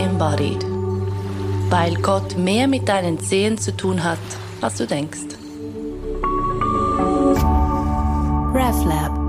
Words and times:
embodied. 0.00 0.64
Weil 1.68 1.94
Gott 1.96 2.36
mehr 2.36 2.66
mit 2.66 2.88
deinen 2.88 3.20
Zehen 3.20 3.58
zu 3.58 3.76
tun 3.76 4.02
hat, 4.02 4.18
als 4.60 4.76
du 4.76 4.86
denkst. 4.86 5.36
RefLab 8.52 9.20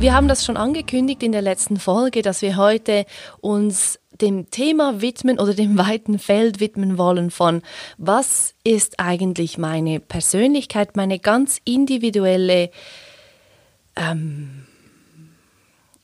Wir 0.00 0.14
haben 0.14 0.28
das 0.28 0.46
schon 0.46 0.56
angekündigt 0.56 1.22
in 1.22 1.32
der 1.32 1.42
letzten 1.42 1.78
Folge, 1.78 2.22
dass 2.22 2.40
wir 2.40 2.56
heute 2.56 3.04
uns 3.42 3.98
dem 4.12 4.50
Thema 4.50 5.02
widmen 5.02 5.38
oder 5.38 5.52
dem 5.52 5.76
weiten 5.76 6.18
Feld 6.18 6.58
widmen 6.58 6.96
wollen 6.96 7.30
von, 7.30 7.60
was 7.98 8.54
ist 8.64 8.98
eigentlich 8.98 9.58
meine 9.58 10.00
Persönlichkeit, 10.00 10.96
meine 10.96 11.18
ganz 11.18 11.60
individuelle, 11.64 12.70
ähm, 13.94 14.66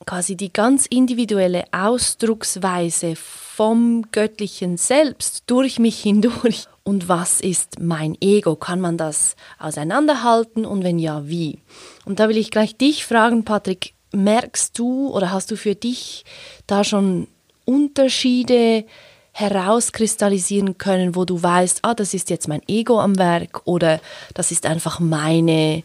quasi 0.06 0.36
die 0.36 0.52
ganz 0.52 0.86
individuelle 0.86 1.64
Ausdrucksweise 1.72 3.16
vom 3.16 4.04
göttlichen 4.12 4.76
Selbst 4.76 5.42
durch 5.48 5.78
mich 5.78 6.00
hindurch. 6.00 6.66
Und 6.84 7.08
was 7.08 7.40
ist 7.40 7.80
mein 7.80 8.16
Ego? 8.20 8.54
Kann 8.54 8.80
man 8.80 8.96
das 8.96 9.34
auseinanderhalten 9.58 10.64
und 10.64 10.84
wenn 10.84 11.00
ja, 11.00 11.28
wie? 11.28 11.58
Und 12.04 12.20
da 12.20 12.28
will 12.28 12.36
ich 12.36 12.52
gleich 12.52 12.76
dich 12.76 13.04
fragen, 13.04 13.44
Patrick, 13.44 13.94
merkst 14.12 14.78
du 14.78 15.08
oder 15.08 15.32
hast 15.32 15.50
du 15.50 15.56
für 15.56 15.74
dich 15.74 16.24
da 16.68 16.84
schon 16.84 17.26
Unterschiede 17.64 18.84
herauskristallisieren 19.32 20.78
können, 20.78 21.16
wo 21.16 21.24
du 21.24 21.42
weißt, 21.42 21.80
ah, 21.82 21.94
das 21.94 22.14
ist 22.14 22.30
jetzt 22.30 22.46
mein 22.46 22.62
Ego 22.68 23.00
am 23.00 23.18
Werk 23.18 23.62
oder 23.64 24.00
das 24.32 24.52
ist 24.52 24.64
einfach 24.64 25.00
meine, 25.00 25.82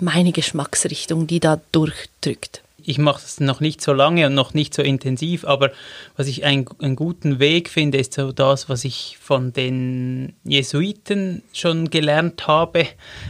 meine 0.00 0.32
Geschmacksrichtung, 0.32 1.26
die 1.26 1.38
da 1.38 1.60
durchdrückt? 1.70 2.63
Ich 2.86 2.98
mache 2.98 3.22
das 3.22 3.40
noch 3.40 3.60
nicht 3.60 3.80
so 3.80 3.92
lange 3.92 4.26
und 4.26 4.34
noch 4.34 4.54
nicht 4.54 4.74
so 4.74 4.82
intensiv, 4.82 5.44
aber 5.44 5.70
was 6.16 6.26
ich 6.26 6.44
ein, 6.44 6.66
einen 6.80 6.96
guten 6.96 7.38
Weg 7.38 7.70
finde, 7.70 7.98
ist 7.98 8.14
so 8.14 8.32
das, 8.32 8.68
was 8.68 8.84
ich 8.84 9.18
von 9.20 9.52
den 9.52 10.34
Jesuiten 10.44 11.42
schon 11.52 11.90
gelernt 11.90 12.46
habe. 12.46 12.86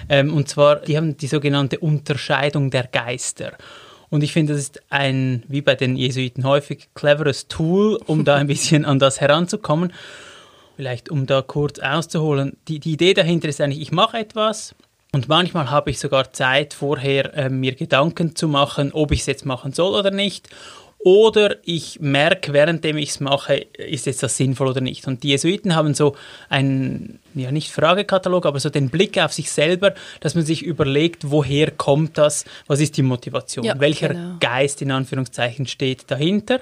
Ähm, 0.08 0.34
und 0.34 0.48
zwar, 0.48 0.76
die 0.76 0.96
haben 0.96 1.16
die 1.16 1.26
sogenannte 1.28 1.78
Unterscheidung 1.78 2.70
der 2.70 2.88
Geister. 2.88 3.52
Und 4.10 4.22
ich 4.22 4.32
finde, 4.32 4.52
das 4.52 4.62
ist 4.62 4.82
ein, 4.90 5.42
wie 5.48 5.60
bei 5.60 5.74
den 5.74 5.96
Jesuiten 5.96 6.44
häufig, 6.44 6.88
cleveres 6.94 7.48
Tool, 7.48 8.00
um 8.06 8.24
da 8.24 8.36
ein 8.36 8.46
bisschen 8.48 8.84
an 8.84 8.98
das 8.98 9.20
heranzukommen. 9.20 9.92
Vielleicht, 10.76 11.10
um 11.10 11.26
da 11.26 11.42
kurz 11.42 11.78
auszuholen. 11.78 12.56
Die, 12.66 12.80
die 12.80 12.92
Idee 12.92 13.14
dahinter 13.14 13.48
ist 13.48 13.60
eigentlich, 13.60 13.80
ich 13.80 13.92
mache 13.92 14.18
etwas 14.18 14.74
und 15.14 15.28
manchmal 15.28 15.70
habe 15.70 15.90
ich 15.90 16.00
sogar 16.00 16.32
Zeit, 16.32 16.74
vorher 16.74 17.32
äh, 17.34 17.48
mir 17.48 17.76
Gedanken 17.76 18.34
zu 18.34 18.48
machen, 18.48 18.90
ob 18.92 19.12
ich 19.12 19.20
es 19.20 19.26
jetzt 19.26 19.46
machen 19.46 19.72
soll 19.72 19.94
oder 19.94 20.10
nicht. 20.10 20.48
Oder 20.98 21.56
ich 21.64 22.00
merke, 22.00 22.52
währenddem 22.52 22.96
ich 22.96 23.10
es 23.10 23.20
mache, 23.20 23.54
ist 23.76 24.06
jetzt 24.06 24.24
das 24.24 24.36
sinnvoll 24.36 24.68
oder 24.68 24.80
nicht. 24.80 25.06
Und 25.06 25.22
die 25.22 25.28
Jesuiten 25.28 25.76
haben 25.76 25.94
so 25.94 26.16
einen, 26.48 27.20
ja 27.34 27.52
nicht 27.52 27.70
Fragekatalog, 27.70 28.44
aber 28.44 28.58
so 28.58 28.70
den 28.70 28.88
Blick 28.88 29.16
auf 29.18 29.32
sich 29.32 29.52
selber, 29.52 29.94
dass 30.20 30.34
man 30.34 30.44
sich 30.44 30.62
überlegt, 30.64 31.30
woher 31.30 31.70
kommt 31.70 32.18
das, 32.18 32.44
was 32.66 32.80
ist 32.80 32.96
die 32.96 33.02
Motivation, 33.02 33.66
ja, 33.66 33.78
welcher 33.78 34.08
genau. 34.08 34.36
Geist 34.40 34.82
in 34.82 34.90
Anführungszeichen 34.90 35.66
steht 35.66 36.10
dahinter. 36.10 36.60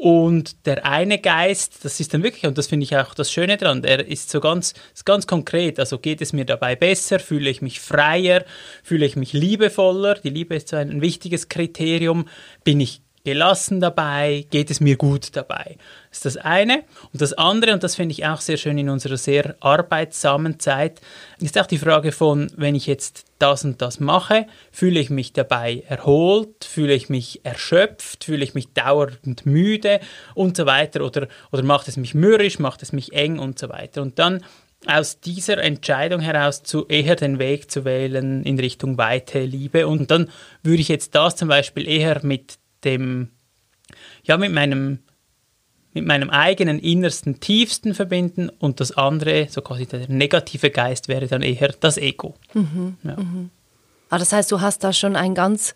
Und 0.00 0.64
der 0.64 0.86
eine 0.86 1.18
Geist, 1.18 1.84
das 1.84 1.98
ist 1.98 2.14
dann 2.14 2.22
wirklich, 2.22 2.46
und 2.46 2.56
das 2.56 2.68
finde 2.68 2.84
ich 2.84 2.96
auch 2.96 3.14
das 3.14 3.32
Schöne 3.32 3.56
dran, 3.56 3.82
der 3.82 4.06
ist 4.06 4.30
so 4.30 4.38
ganz, 4.38 4.74
ist 4.94 5.04
ganz 5.04 5.26
konkret. 5.26 5.80
Also 5.80 5.98
geht 5.98 6.20
es 6.20 6.32
mir 6.32 6.44
dabei 6.44 6.76
besser, 6.76 7.18
fühle 7.18 7.50
ich 7.50 7.62
mich 7.62 7.80
freier, 7.80 8.44
fühle 8.84 9.04
ich 9.04 9.16
mich 9.16 9.32
liebevoller. 9.32 10.14
Die 10.14 10.30
Liebe 10.30 10.54
ist 10.54 10.68
so 10.68 10.76
ein 10.76 11.00
wichtiges 11.00 11.48
Kriterium. 11.48 12.28
Bin 12.62 12.78
ich 12.78 13.02
gelassen 13.28 13.80
dabei, 13.80 14.46
geht 14.50 14.70
es 14.70 14.80
mir 14.80 14.96
gut 14.96 15.36
dabei. 15.36 15.76
Das 16.08 16.18
ist 16.18 16.24
das 16.24 16.36
eine. 16.38 16.84
Und 17.12 17.20
das 17.20 17.34
andere, 17.34 17.74
und 17.74 17.82
das 17.82 17.94
finde 17.94 18.12
ich 18.12 18.24
auch 18.24 18.40
sehr 18.40 18.56
schön 18.56 18.78
in 18.78 18.88
unserer 18.88 19.18
sehr 19.18 19.54
arbeitsamen 19.60 20.58
Zeit, 20.58 21.02
ist 21.38 21.58
auch 21.58 21.66
die 21.66 21.76
Frage 21.76 22.12
von, 22.12 22.50
wenn 22.56 22.74
ich 22.74 22.86
jetzt 22.86 23.26
das 23.38 23.64
und 23.64 23.82
das 23.82 24.00
mache, 24.00 24.46
fühle 24.72 24.98
ich 24.98 25.10
mich 25.10 25.34
dabei 25.34 25.84
erholt, 25.86 26.64
fühle 26.64 26.94
ich 26.94 27.10
mich 27.10 27.44
erschöpft, 27.44 28.24
fühle 28.24 28.42
ich 28.42 28.54
mich 28.54 28.72
dauernd 28.72 29.44
müde 29.44 30.00
und 30.34 30.56
so 30.56 30.64
weiter 30.64 31.02
oder, 31.02 31.28
oder 31.52 31.62
macht 31.62 31.86
es 31.88 31.98
mich 31.98 32.14
mürrisch, 32.14 32.58
macht 32.58 32.82
es 32.82 32.92
mich 32.92 33.12
eng 33.12 33.38
und 33.38 33.58
so 33.58 33.68
weiter. 33.68 34.00
Und 34.00 34.18
dann 34.18 34.42
aus 34.86 35.20
dieser 35.20 35.58
Entscheidung 35.58 36.20
heraus 36.20 36.62
zu 36.62 36.86
eher 36.86 37.16
den 37.16 37.38
Weg 37.38 37.70
zu 37.70 37.84
wählen 37.84 38.42
in 38.44 38.58
Richtung 38.58 38.96
Weite, 38.96 39.40
Liebe. 39.40 39.86
Und 39.86 40.10
dann 40.10 40.30
würde 40.62 40.80
ich 40.80 40.88
jetzt 40.88 41.14
das 41.14 41.36
zum 41.36 41.48
Beispiel 41.48 41.86
eher 41.86 42.24
mit 42.24 42.58
dem, 42.84 43.30
ja, 44.22 44.36
mit 44.36 44.52
meinem, 44.52 45.00
mit 45.92 46.06
meinem 46.06 46.30
eigenen 46.30 46.78
innersten, 46.78 47.40
tiefsten 47.40 47.94
verbinden 47.94 48.48
und 48.48 48.80
das 48.80 48.92
andere, 48.92 49.48
so 49.50 49.62
quasi 49.62 49.86
der 49.86 50.08
negative 50.08 50.70
Geist, 50.70 51.08
wäre 51.08 51.26
dann 51.26 51.42
eher 51.42 51.74
das 51.80 51.96
Ego. 51.96 52.34
Mhm, 52.54 52.96
ja. 53.02 53.16
mhm. 53.16 53.50
Ah, 54.10 54.18
das 54.18 54.32
heißt, 54.32 54.50
du 54.50 54.60
hast 54.60 54.84
da 54.84 54.92
schon 54.92 55.16
ein 55.16 55.34
ganz, 55.34 55.74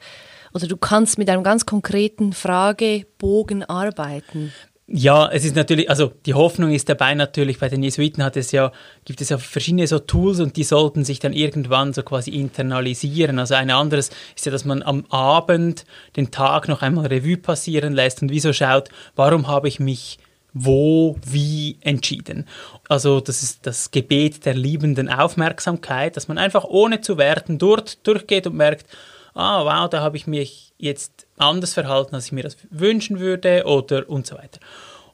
oder 0.54 0.66
du 0.66 0.76
kannst 0.76 1.18
mit 1.18 1.28
einem 1.28 1.42
ganz 1.42 1.66
konkreten 1.66 2.32
Fragebogen 2.32 3.62
arbeiten. 3.62 4.52
Ja, 4.88 5.30
es 5.30 5.44
ist 5.44 5.54
natürlich, 5.54 5.88
also 5.88 6.12
die 6.26 6.34
Hoffnung 6.34 6.72
ist 6.72 6.88
dabei 6.88 7.14
natürlich, 7.14 7.60
bei 7.60 7.68
den 7.68 7.82
Jesuiten 7.82 8.22
hat 8.22 8.36
es 8.36 8.50
ja, 8.50 8.72
gibt 9.04 9.20
es 9.20 9.28
ja 9.28 9.38
verschiedene 9.38 9.86
so 9.86 10.00
Tools 10.00 10.40
und 10.40 10.56
die 10.56 10.64
sollten 10.64 11.04
sich 11.04 11.20
dann 11.20 11.32
irgendwann 11.32 11.92
so 11.92 12.02
quasi 12.02 12.30
internalisieren. 12.30 13.38
Also 13.38 13.54
ein 13.54 13.70
anderes 13.70 14.10
ist 14.36 14.44
ja, 14.44 14.52
dass 14.52 14.64
man 14.64 14.82
am 14.82 15.06
Abend 15.08 15.84
den 16.16 16.30
Tag 16.30 16.68
noch 16.68 16.82
einmal 16.82 17.06
Revue 17.06 17.36
passieren 17.36 17.92
lässt 17.92 18.22
und 18.22 18.30
wieso 18.30 18.52
schaut, 18.52 18.88
warum 19.14 19.46
habe 19.46 19.68
ich 19.68 19.78
mich 19.78 20.18
wo, 20.52 21.16
wie 21.24 21.78
entschieden. 21.80 22.46
Also 22.88 23.20
das 23.20 23.42
ist 23.42 23.66
das 23.66 23.90
Gebet 23.90 24.44
der 24.44 24.54
liebenden 24.54 25.08
Aufmerksamkeit, 25.08 26.16
dass 26.16 26.28
man 26.28 26.38
einfach 26.38 26.64
ohne 26.64 27.00
zu 27.00 27.16
werten 27.16 27.56
dort 27.56 28.06
durchgeht 28.06 28.46
und 28.46 28.56
merkt, 28.56 28.86
ah 29.34 29.64
wow, 29.64 29.88
da 29.88 30.00
habe 30.00 30.16
ich 30.16 30.26
mich 30.26 30.72
jetzt 30.78 31.26
anders 31.38 31.74
verhalten, 31.74 32.14
als 32.14 32.26
ich 32.26 32.32
mir 32.32 32.42
das 32.42 32.56
wünschen 32.70 33.18
würde 33.18 33.64
oder 33.64 34.08
und 34.08 34.26
so 34.26 34.36
weiter. 34.36 34.60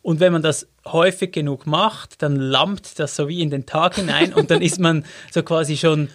Und 0.02 0.20
wenn 0.20 0.32
man 0.32 0.42
das 0.42 0.68
häufig 0.86 1.32
genug 1.32 1.66
macht, 1.66 2.22
dann 2.22 2.36
lammt 2.36 2.98
das 2.98 3.16
so 3.16 3.28
wie 3.28 3.42
in 3.42 3.50
den 3.50 3.66
Tag 3.66 3.96
hinein 3.96 4.32
und 4.32 4.50
dann 4.50 4.62
ist 4.62 4.80
man 4.80 5.04
so 5.30 5.42
quasi 5.42 5.76
schon 5.76 6.08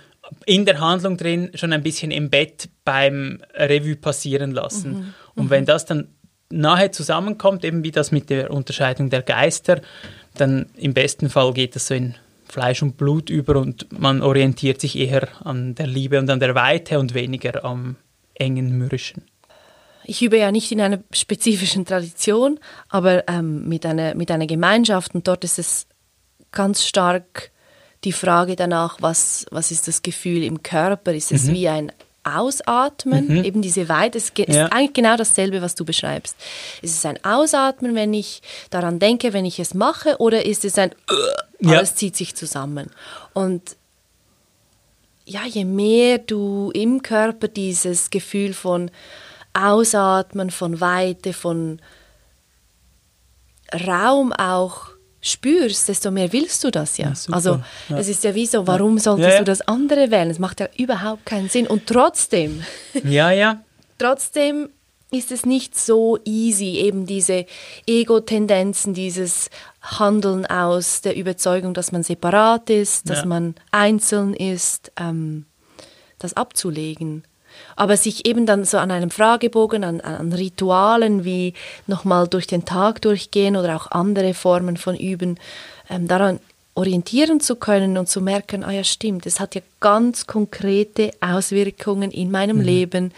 in 0.46 0.66
der 0.66 0.80
Handlung 0.80 1.18
drin, 1.18 1.52
schon 1.56 1.74
ein 1.74 1.84
bisschen 1.84 2.12
im 2.12 2.30
Bett 2.30 2.70
beim 2.86 3.42
Revue 3.54 3.96
passieren 3.96 4.52
lassen. 4.52 4.94
Mhm. 4.94 5.14
Und 5.36 5.50
wenn 5.50 5.66
das 5.66 5.86
dann 5.86 6.08
nahe 6.50 6.92
zusammenkommt, 6.92 7.66
eben 7.66 7.84
wie 7.84 7.92
das 7.92 8.12
mit 8.12 8.30
der 8.30 8.52
Unterscheidung 8.52 9.10
der 9.10 9.22
Geister, 9.22 9.82
dann 10.36 10.68
im 10.76 10.94
besten 10.94 11.30
Fall 11.30 11.54
geht 11.54 11.76
das 11.76 11.88
so 11.88 11.94
in 11.94 12.16
Fleisch 12.54 12.82
und 12.82 12.98
Blut 12.98 13.30
über 13.30 13.58
und 13.58 13.88
man 14.00 14.22
orientiert 14.22 14.80
sich 14.80 14.98
eher 14.98 15.28
an 15.46 15.76
der 15.76 15.88
Liebe 15.88 16.20
und 16.20 16.30
an 16.30 16.40
der 16.40 16.56
Weite 16.56 17.00
und 17.00 17.14
weniger 17.14 17.66
am 17.66 17.96
engen 18.36 18.78
Mürrischen 18.78 19.24
ich 20.06 20.22
übe 20.22 20.38
ja 20.38 20.52
nicht 20.52 20.72
in 20.72 20.82
einer 20.82 21.00
spezifischen 21.12 21.86
Tradition, 21.86 22.60
aber 22.90 23.28
ähm, 23.28 23.68
mit, 23.68 23.86
einer, 23.86 24.16
mit 24.16 24.32
einer 24.32 24.48
Gemeinschaft 24.48 25.16
und 25.16 25.28
dort 25.28 25.44
ist 25.44 25.60
es 25.60 25.88
ganz 26.52 26.84
stark 26.84 27.52
die 28.04 28.12
Frage 28.12 28.56
danach, 28.56 28.98
was, 29.00 29.46
was 29.50 29.72
ist 29.72 29.88
das 29.88 30.02
Gefühl 30.02 30.44
im 30.44 30.62
Körper? 30.62 31.14
Ist 31.14 31.32
es 31.32 31.46
mhm. 31.46 31.54
wie 31.54 31.70
ein 31.70 31.92
Ausatmen, 32.24 33.28
mhm. 33.28 33.44
eben 33.44 33.62
diese 33.62 33.90
Weite, 33.90 34.18
es 34.18 34.30
ist 34.30 34.48
ja. 34.48 34.68
eigentlich 34.68 34.94
genau 34.94 35.18
dasselbe, 35.18 35.62
was 35.62 35.76
du 35.76 35.86
beschreibst. 35.86 36.36
Ist 36.82 36.98
es 36.98 37.06
ein 37.06 37.24
Ausatmen, 37.24 37.96
wenn 37.96 38.14
ich 38.14 38.42
daran 38.70 39.00
denke, 39.00 39.34
wenn 39.34 39.46
ich 39.46 39.60
es 39.60 39.74
mache, 39.74 40.18
oder 40.20 40.46
ist 40.46 40.66
es 40.66 40.78
ein 40.78 40.92
äh, 40.92 40.96
ja. 41.60 41.78
alles 41.78 41.96
zieht 41.96 42.16
sich 42.16 42.36
zusammen? 42.36 42.90
Und 43.34 43.76
ja, 45.26 45.42
je 45.46 45.66
mehr 45.66 46.18
du 46.18 46.72
im 46.74 47.02
Körper 47.02 47.48
dieses 47.48 48.10
Gefühl 48.10 48.54
von 48.54 48.92
Ausatmen, 49.54 50.50
von 50.50 50.82
Weite, 50.82 51.34
von 51.34 51.82
Raum 53.74 54.34
auch 54.34 54.93
spürst, 55.24 55.88
desto 55.88 56.12
mehr 56.12 56.32
willst 56.34 56.64
du 56.64 56.70
das 56.70 56.98
ja. 56.98 57.08
ja 57.08 57.34
also 57.34 57.62
ja. 57.90 57.98
es 57.98 58.10
ist 58.10 58.24
ja 58.24 58.36
wie 58.36 58.46
so, 58.46 58.68
warum 58.68 59.00
solltest 59.00 59.30
ja, 59.30 59.40
du 59.40 59.46
das 59.46 59.62
andere 59.62 60.12
wählen? 60.12 60.30
Es 60.30 60.38
macht 60.38 60.60
ja 60.60 60.68
überhaupt 60.78 61.26
keinen 61.26 61.50
Sinn. 61.50 61.66
Und 61.66 61.88
trotzdem, 61.88 62.64
ja, 63.04 63.32
ja. 63.32 63.64
trotzdem 63.98 64.70
ist 65.12 65.32
es 65.32 65.46
nicht 65.46 65.78
so 65.78 66.18
easy, 66.26 66.78
eben 66.78 67.06
diese 67.06 67.46
Ego-Tendenzen, 67.88 68.94
dieses 68.94 69.50
Handeln 69.82 70.46
aus 70.46 71.02
der 71.02 71.16
Überzeugung, 71.16 71.74
dass 71.74 71.92
man 71.92 72.04
separat 72.04 72.70
ist, 72.70 73.10
dass 73.10 73.24
man 73.24 73.56
einzeln 73.72 74.34
ist, 74.34 74.92
ähm, 75.00 75.46
das 76.20 76.34
abzulegen. 76.34 77.24
Aber 77.76 77.98
sich 77.98 78.28
eben 78.28 78.46
dann 78.46 78.66
so 78.66 78.78
an 78.78 78.92
einem 78.92 79.10
Fragebogen, 79.10 79.84
an, 79.84 80.02
an 80.02 80.32
Ritualen 80.34 81.24
wie 81.24 81.54
nochmal 81.88 82.28
durch 82.28 82.48
den 82.48 82.66
Tag 82.66 83.02
durchgehen 83.02 83.56
oder 83.56 83.76
auch 83.76 83.92
andere 83.92 84.34
Formen 84.34 84.78
von 84.78 84.96
Üben, 84.96 85.38
ähm, 85.90 86.08
daran 86.08 86.40
orientieren 86.76 87.40
zu 87.40 87.56
können 87.56 87.98
und 87.98 88.10
zu 88.10 88.22
merken, 88.22 88.64
ah 88.64 88.72
ja 88.72 88.84
stimmt, 88.84 89.26
es 89.26 89.40
hat 89.40 89.56
ja 89.56 89.62
ganz 89.80 90.26
konkrete 90.26 91.12
Auswirkungen 91.22 92.12
in 92.12 92.32
meinem 92.32 92.58
mhm. 92.58 92.64
Leben, 92.64 93.12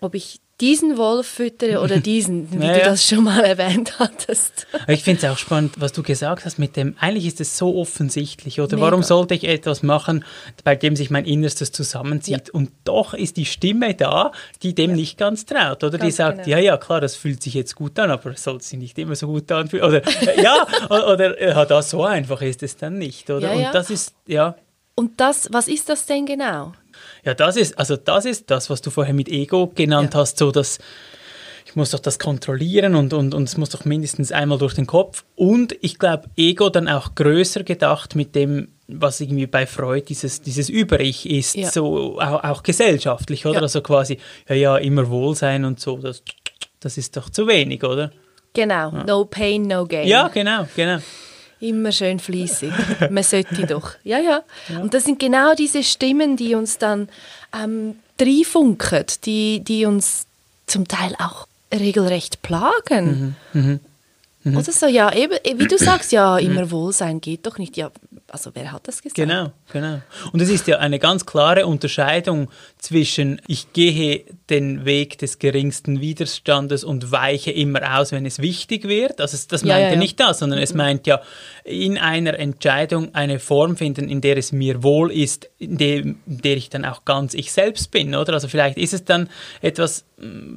ob 0.00 0.14
ich 0.14 0.40
diesen 0.64 0.96
Wolf 0.96 1.26
füttere 1.26 1.80
oder 1.82 1.98
diesen, 1.98 2.50
wie 2.52 2.64
Ja, 2.66 2.72
du 2.72 2.78
ja. 2.78 2.84
das 2.86 3.06
schon 3.06 3.24
mal 3.24 3.44
erwähnt 3.44 3.98
hattest. 3.98 4.66
Ich 4.88 5.02
finde 5.02 5.26
es 5.26 5.30
auch 5.30 5.36
spannend, 5.36 5.74
was 5.78 5.92
du 5.92 6.02
gesagt 6.02 6.46
hast 6.46 6.58
mit 6.58 6.74
dem, 6.76 6.96
eigentlich 6.98 7.26
ist 7.26 7.38
es 7.42 7.58
so 7.58 7.76
offensichtlich, 7.76 8.60
oder 8.62 8.76
Mega. 8.76 8.86
warum 8.86 9.02
sollte 9.02 9.34
ich 9.34 9.44
etwas 9.44 9.82
machen, 9.82 10.24
bei 10.64 10.74
dem 10.74 10.96
sich 10.96 11.10
mein 11.10 11.26
Innerstes 11.26 11.70
zusammenzieht? 11.70 12.48
Und 12.48 12.70
doch 12.84 13.12
ist 13.12 13.36
die 13.36 13.44
Stimme 13.44 13.94
da, 13.94 14.32
die 14.62 14.74
dem 14.74 14.94
nicht 14.94 15.18
ganz 15.18 15.44
traut, 15.44 15.84
oder? 15.84 15.98
die 15.98 16.04
Ganz 16.04 16.16
sagt, 16.16 16.44
genau. 16.44 16.56
ja, 16.56 16.58
ja, 16.62 16.76
klar, 16.78 17.02
das 17.02 17.14
fühlt 17.14 17.42
sich 17.42 17.52
jetzt 17.52 17.74
gut 17.76 17.98
an, 17.98 18.10
aber 18.10 18.30
es 18.30 18.42
soll 18.42 18.60
sich 18.62 18.78
nicht 18.78 18.98
immer 18.98 19.16
so 19.16 19.26
gut 19.26 19.52
anfühlen. 19.52 19.84
Oder, 19.84 20.00
äh, 20.06 20.42
ja, 20.42 20.66
oder, 20.88 21.38
äh, 21.38 21.50
ja, 21.50 21.64
das 21.66 21.90
so 21.90 22.04
einfach 22.04 22.40
ist 22.40 22.62
es 22.62 22.76
dann 22.78 22.96
nicht, 22.96 23.28
oder? 23.28 23.52
Ja, 23.52 23.60
ja. 23.60 23.66
Und 23.68 23.74
das 23.74 23.90
ist, 23.90 24.14
ja, 24.26 24.54
Und 24.94 25.20
das, 25.20 25.48
was 25.52 25.68
ist 25.68 25.88
das 25.90 26.06
denn 26.06 26.24
genau? 26.24 26.72
Ja, 27.24 27.34
das 27.34 27.56
ist, 27.56 27.78
also 27.78 27.96
das 27.96 28.24
ist 28.24 28.50
das, 28.50 28.70
was 28.70 28.80
du 28.82 28.90
vorher 28.90 29.14
mit 29.14 29.28
Ego 29.28 29.68
genannt 29.74 30.14
Ja. 30.14 30.20
hast, 30.20 30.38
so 30.38 30.50
dass 30.50 30.78
ich 31.66 31.76
muss 31.76 31.90
doch 31.90 31.98
das 31.98 32.18
kontrollieren 32.18 32.94
und, 32.94 33.12
und, 33.14 33.34
und 33.34 33.44
es 33.44 33.56
muss 33.56 33.70
doch 33.70 33.84
mindestens 33.84 34.30
einmal 34.32 34.58
durch 34.58 34.74
den 34.74 34.86
Kopf. 34.86 35.24
Und 35.34 35.74
ich 35.80 35.98
glaube, 35.98 36.24
Ego 36.36 36.68
dann 36.68 36.88
auch 36.88 37.14
größer 37.14 37.64
gedacht 37.64 38.14
mit 38.14 38.34
dem, 38.34 38.68
was 38.86 39.20
irgendwie 39.20 39.46
bei 39.46 39.66
Freud 39.66 40.04
dieses, 40.08 40.42
dieses 40.42 40.68
Über-Ich 40.68 41.28
ist, 41.28 41.56
Ja. 41.56 41.70
so 41.70 42.20
auch, 42.20 42.44
auch 42.44 42.62
gesellschaftlich, 42.62 43.46
oder? 43.46 43.56
Ja. 43.56 43.62
Also 43.62 43.80
quasi, 43.80 44.18
ja, 44.48 44.54
ja, 44.54 44.76
immer 44.76 45.08
Wohlsein 45.08 45.64
und 45.64 45.80
so, 45.80 45.96
das, 45.96 46.22
das 46.80 46.98
ist 46.98 47.16
doch 47.16 47.30
zu 47.30 47.48
wenig, 47.48 47.82
oder? 47.82 48.12
Genau, 48.52 48.90
no 49.04 49.24
pain, 49.24 49.62
no 49.62 49.84
gain. 49.86 50.06
Ja, 50.06 50.28
genau, 50.28 50.68
genau. 50.76 50.98
Immer 51.64 51.92
schön 51.92 52.18
fließig. 52.18 52.72
Man 53.10 53.22
sollte 53.22 53.66
doch. 53.66 53.92
Ja, 54.04 54.18
ja, 54.18 54.42
Und 54.80 54.92
das 54.92 55.04
sind 55.04 55.18
genau 55.18 55.54
diese 55.54 55.82
Stimmen, 55.82 56.36
die 56.36 56.54
uns 56.54 56.76
dann 56.76 57.08
ähm, 57.58 57.96
reinfunken, 58.20 59.06
die, 59.24 59.60
die 59.60 59.86
uns 59.86 60.26
zum 60.66 60.86
Teil 60.86 61.14
auch 61.18 61.46
regelrecht 61.72 62.42
plagen. 62.42 63.34
Mhm, 63.54 63.80
Oder 64.44 64.62
so, 64.72 64.86
ja, 64.86 65.12
eben, 65.14 65.34
wie 65.58 65.66
du 65.66 65.78
sagst, 65.78 66.12
ja, 66.12 66.38
immer 66.38 66.70
Wohlsein 66.70 67.20
geht 67.20 67.46
doch 67.46 67.56
nicht. 67.58 67.76
Ja, 67.76 67.90
also 68.28 68.50
wer 68.54 68.72
hat 68.72 68.86
das 68.88 69.00
gesagt? 69.00 69.16
Genau, 69.16 69.52
genau. 69.72 70.00
Und 70.32 70.42
es 70.42 70.50
ist 70.50 70.66
ja 70.66 70.78
eine 70.78 70.98
ganz 70.98 71.24
klare 71.24 71.66
Unterscheidung 71.66 72.50
zwischen 72.78 73.40
ich 73.46 73.72
gehe 73.72 74.24
den 74.50 74.84
Weg 74.84 75.18
des 75.18 75.38
geringsten 75.38 76.00
Widerstandes 76.00 76.84
und 76.84 77.10
weiche 77.10 77.50
immer 77.52 77.98
aus, 77.98 78.12
wenn 78.12 78.26
es 78.26 78.40
wichtig 78.40 78.86
wird. 78.88 79.20
Also 79.20 79.34
es- 79.36 79.46
das 79.48 79.62
meint 79.64 79.80
ja, 79.80 79.86
ja, 79.86 79.90
ja. 79.92 79.96
nicht 79.98 80.20
das, 80.20 80.40
sondern 80.40 80.58
es 80.58 80.74
meint 80.74 81.06
ja 81.06 81.20
in 81.64 81.96
einer 81.96 82.38
Entscheidung 82.38 83.14
eine 83.14 83.38
Form 83.38 83.76
finden, 83.76 84.08
in 84.10 84.20
der 84.20 84.36
es 84.36 84.52
mir 84.52 84.82
wohl 84.82 85.10
ist, 85.10 85.48
in, 85.58 85.78
dem, 85.78 86.18
in 86.26 86.38
der 86.42 86.56
ich 86.58 86.68
dann 86.68 86.84
auch 86.84 87.04
ganz 87.06 87.32
ich 87.34 87.52
selbst 87.52 87.90
bin, 87.90 88.14
oder? 88.14 88.34
Also 88.34 88.48
vielleicht 88.48 88.76
ist 88.76 88.92
es 88.92 89.04
dann 89.04 89.30
etwas, 89.62 90.04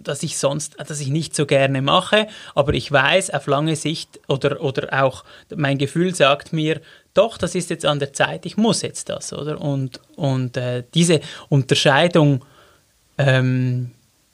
das 0.04 0.24
ich 0.24 0.38
sonst, 0.38 0.76
das 0.78 1.00
ich 1.00 1.10
nicht 1.10 1.36
so 1.36 1.46
gerne 1.46 1.82
mache, 1.82 2.28
aber 2.56 2.74
ich 2.74 2.92
weiß 2.92 3.32
auf 3.32 3.48
lange 3.48 3.76
Sicht 3.76 4.20
oder, 4.28 4.62
oder 4.62 5.04
auch 5.04 5.24
mein 5.56 5.78
Gefühl 5.78 6.16
sagt 6.16 6.54
mir, 6.54 6.82
doch, 7.14 7.38
das 7.38 7.56
ist 7.56 7.70
jetzt 7.70 7.86
an 7.86 8.00
der 8.00 8.14
Zeit, 8.14 8.46
ich 8.46 8.58
muss 8.58 8.82
jetzt 8.82 9.10
das, 9.10 9.34
oder? 9.34 9.60
Und, 9.60 10.00
und 10.16 10.56
äh, 10.58 10.84
diese 10.94 11.20
Unterscheidung, 11.50 12.46
ähm, 13.18 13.92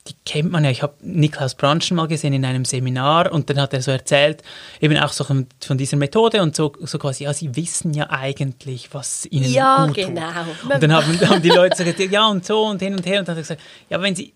die 0.08 0.16
kennt 0.26 0.52
man 0.52 0.66
ja. 0.66 0.70
Ich 0.70 0.84
habe 0.84 0.96
Niklaus 1.02 1.56
Branschen 1.56 1.96
mal 1.96 2.08
gesehen 2.08 2.34
in 2.34 2.44
einem 2.44 2.66
Seminar 2.66 3.32
und 3.32 3.50
dann 3.50 3.60
hat 3.62 3.74
er 3.74 3.82
so 3.82 3.92
erzählt, 3.92 4.44
eben 4.82 4.98
auch 4.98 5.14
so 5.14 5.24
von, 5.24 5.48
von 5.62 5.78
dieser 5.78 5.96
Methode 5.96 6.42
und 6.42 6.56
so, 6.56 6.74
so 6.82 6.98
quasi, 6.98 7.24
ja, 7.24 7.34
sie 7.34 7.56
wissen 7.56 7.94
ja 7.94 8.10
eigentlich, 8.10 8.94
was 8.94 9.26
ihnen 9.28 9.50
Ja, 9.50 9.86
gut 9.86 9.96
genau. 9.96 10.22
tut. 10.62 10.74
Und 10.74 10.84
dann 10.84 10.94
haben, 10.94 11.30
haben 11.30 11.42
die 11.42 11.50
Leute 11.50 11.78
so 11.78 11.84
gesagt, 11.86 12.12
ja 12.12 12.28
und 12.28 12.46
so 12.46 12.66
und 12.66 12.82
hin 12.82 12.96
und 12.96 13.06
her 13.06 13.20
und 13.20 13.28
dann 13.28 13.36
hat 13.36 13.40
er 13.40 13.44
gesagt, 13.44 13.62
ja, 13.90 14.02
wenn 14.02 14.16
sie 14.16 14.34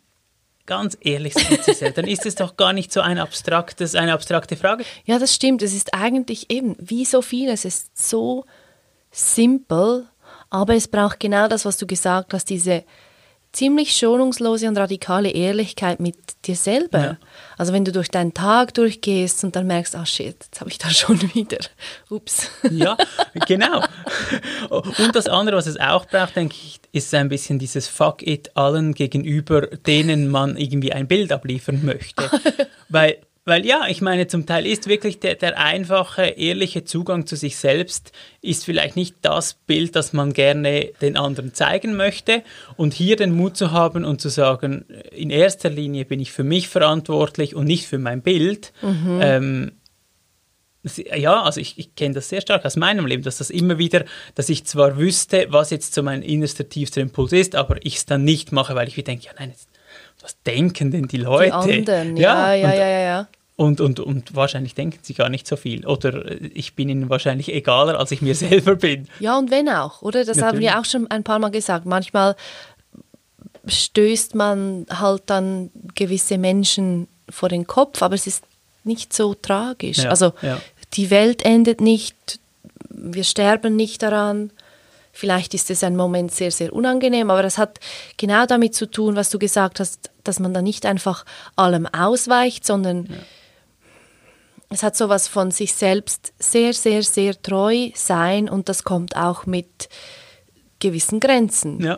ganz 0.68 0.96
ehrlich 1.02 1.34
sind 1.34 1.64
sich 1.64 1.78
selbst, 1.78 1.98
dann 1.98 2.06
ist 2.06 2.26
es 2.28 2.36
doch 2.36 2.56
gar 2.56 2.74
nicht 2.74 2.94
so 2.94 3.02
ein 3.02 3.18
abstraktes, 3.18 3.96
eine 3.96 4.14
abstrakte 4.14 4.56
Frage. 4.56 4.84
Ja, 5.06 5.18
das 5.18 5.34
stimmt. 5.34 5.64
Es 5.64 5.74
ist 5.74 5.96
eigentlich 5.96 6.52
eben 6.52 6.76
wie 6.80 7.06
so 7.06 7.24
viel. 7.24 7.50
Es 7.50 7.66
ist 7.66 7.98
so 7.98 8.46
simpel, 9.10 10.06
aber 10.52 10.76
es 10.76 10.88
braucht 10.88 11.20
genau 11.20 11.48
das, 11.48 11.66
was 11.66 11.78
du 11.78 11.88
gesagt 11.88 12.34
hast, 12.34 12.50
diese 12.50 12.84
ziemlich 13.52 13.96
schonungslose 13.96 14.68
und 14.68 14.78
radikale 14.78 15.30
Ehrlichkeit 15.32 16.00
mit 16.00 16.16
dir 16.46 16.56
selber. 16.56 17.00
Ja. 17.00 17.18
Also 17.58 17.74
wenn 17.74 17.86
du 17.86 17.92
durch 17.92 18.10
deinen 18.10 18.34
Tag 18.34 18.74
durchgehst 18.74 19.44
und 19.44 19.56
dann 19.56 19.66
merkst, 19.68 19.96
ah 19.96 20.06
shit, 20.06 20.36
jetzt 20.44 20.60
habe 20.60 20.70
ich 20.70 20.78
da 20.78 20.90
schon 20.92 21.22
wieder. 21.34 21.58
Ups. 22.10 22.50
Ja, 22.70 22.98
genau. 23.48 23.84
Und 24.70 25.16
das 25.16 25.28
andere, 25.28 25.56
was 25.56 25.68
es 25.68 25.80
auch 25.80 26.06
braucht, 26.06 26.36
denke 26.36 26.56
ich, 26.62 26.80
ist 26.92 27.14
ein 27.14 27.30
bisschen 27.30 27.60
dieses 27.60 27.88
Fuck 27.88 28.26
it 28.26 28.56
allen 28.56 28.94
gegenüber, 28.94 29.62
denen 29.62 30.28
man 30.28 30.58
irgendwie 30.58 30.92
ein 30.92 31.08
Bild 31.08 31.32
abliefern 31.32 31.84
möchte. 31.84 32.30
Weil, 32.90 33.18
weil 33.48 33.66
ja, 33.66 33.88
ich 33.88 34.02
meine, 34.02 34.28
zum 34.28 34.46
Teil 34.46 34.68
ist 34.68 34.90
wirklich 34.90 35.22
der, 35.22 35.36
der 35.36 35.58
einfache, 35.58 36.24
ehrliche 36.24 36.84
Zugang 36.84 37.26
zu 37.26 37.38
sich 37.38 37.56
selbst, 37.56 38.12
ist 38.42 38.66
vielleicht 38.66 38.98
nicht 38.98 39.16
das 39.22 39.54
Bild, 39.54 39.96
das 39.96 40.12
man 40.12 40.34
gerne 40.34 40.90
den 41.02 41.16
anderen 41.16 41.54
zeigen 41.54 41.96
möchte. 41.96 42.44
Und 42.76 42.94
hier 42.94 43.16
den 43.16 43.34
Mut 43.34 43.56
zu 43.56 43.72
haben 43.72 44.04
und 44.04 44.20
zu 44.20 44.28
sagen, 44.28 44.84
in 45.12 45.30
erster 45.30 45.70
Linie 45.70 46.04
bin 46.04 46.20
ich 46.20 46.34
für 46.34 46.44
mich 46.44 46.68
verantwortlich 46.68 47.56
und 47.56 47.68
nicht 47.68 47.88
für 47.88 48.00
mein 48.00 48.22
Bild. 48.22 48.74
Ähm, 49.22 49.72
ja, 51.16 51.42
also 51.42 51.62
ich, 51.62 51.80
ich 51.80 51.96
kenne 51.96 52.16
das 52.16 52.28
sehr 52.28 52.42
stark 52.42 52.66
aus 52.66 52.76
meinem 52.76 53.06
Leben, 53.06 53.24
dass 53.24 53.38
das 53.38 53.50
immer 53.50 53.78
wieder, 53.78 54.04
dass 54.36 54.50
ich 54.50 54.66
zwar 54.66 54.98
wüsste, 54.98 55.48
was 55.52 55.70
jetzt 55.70 55.94
so 55.94 56.04
mein 56.04 56.22
innerster, 56.22 56.68
tiefster 56.68 57.00
Impuls 57.00 57.32
ist, 57.32 57.56
aber 57.56 57.78
ich 57.86 57.96
es 57.96 58.06
dann 58.06 58.26
nicht 58.26 58.52
mache, 58.52 58.76
weil 58.76 58.90
ich 58.90 58.98
mir 58.98 59.04
denke, 59.04 59.26
ja 59.26 59.32
nein, 59.40 59.52
jetzt, 59.52 59.70
was 60.22 60.42
denken 60.44 60.92
denn 60.92 61.08
die 61.08 61.18
Leute? 61.18 61.46
Die 61.46 61.78
anderen, 61.78 62.18
ja, 62.18 62.54
ja, 62.54 62.68
und, 62.68 62.74
ja, 62.74 62.88
ja, 62.90 63.00
ja. 63.00 63.28
Und, 63.58 63.82
und, 63.82 64.00
und 64.00 64.36
wahrscheinlich 64.36 64.76
denken 64.76 65.00
sie 65.02 65.16
gar 65.16 65.30
nicht 65.30 65.48
so 65.48 65.56
viel. 65.56 65.86
Oder 65.88 66.40
ich 66.54 66.76
bin 66.76 66.90
ihnen 66.90 67.10
wahrscheinlich 67.10 67.52
egaler, 67.52 68.00
als 68.00 68.12
ich 68.12 68.22
mir 68.22 68.36
selber 68.36 68.76
bin. 68.76 69.08
Ja, 69.20 69.38
und 69.38 69.50
wenn 69.50 69.68
auch, 69.68 70.04
oder? 70.04 70.24
Das 70.24 70.38
haben 70.38 70.60
wir 70.60 70.70
Natürlich. 70.70 70.76
auch 70.76 70.86
schon 70.86 71.12
ein 71.12 71.24
paar 71.24 71.40
Mal 71.40 71.50
gesagt. 71.50 71.88
Manchmal 71.88 72.36
stößt 73.66 74.36
man 74.36 74.86
halt 74.92 75.24
dann 75.26 75.72
gewisse 75.96 76.38
Menschen 76.38 77.08
vor 77.30 77.50
den 77.50 77.66
Kopf, 77.66 78.04
aber 78.04 78.14
es 78.14 78.28
ist 78.28 78.44
nicht 78.84 79.12
so 79.12 79.34
tragisch. 79.34 79.98
Ja, 79.98 80.12
also 80.12 80.34
ja. 80.44 80.62
die 80.94 81.10
Welt 81.10 81.44
endet 81.44 81.82
nicht, 81.82 82.40
wir 82.90 83.24
sterben 83.24 83.76
nicht 83.76 84.04
daran. 84.04 84.52
Vielleicht 85.12 85.56
ist 85.56 85.72
es 85.72 85.84
ein 85.84 85.96
Moment 85.96 86.32
sehr, 86.32 86.52
sehr 86.52 86.74
unangenehm, 86.74 87.32
aber 87.32 87.42
das 87.42 87.58
hat 87.58 87.80
genau 88.18 88.46
damit 88.46 88.76
zu 88.76 88.86
tun, 88.86 89.16
was 89.16 89.32
du 89.32 89.40
gesagt 89.40 89.80
hast, 89.80 90.12
dass 90.24 90.40
man 90.40 90.54
da 90.54 90.62
nicht 90.62 90.86
einfach 90.86 91.26
allem 91.56 91.88
ausweicht, 91.88 92.66
sondern 92.68 93.10
es 94.70 94.84
hat 94.84 94.98
sowas 94.98 95.28
von 95.28 95.52
sich 95.52 95.74
selbst 95.74 96.34
sehr, 96.40 96.74
sehr, 96.74 97.04
sehr 97.04 97.42
treu 97.42 97.90
sein 97.96 98.50
und 98.50 98.70
das 98.70 98.84
kommt 98.84 99.16
auch 99.16 99.46
mit 99.46 99.90
gewissen 100.80 101.20
Grenzen. 101.20 101.82
Ja, 101.82 101.98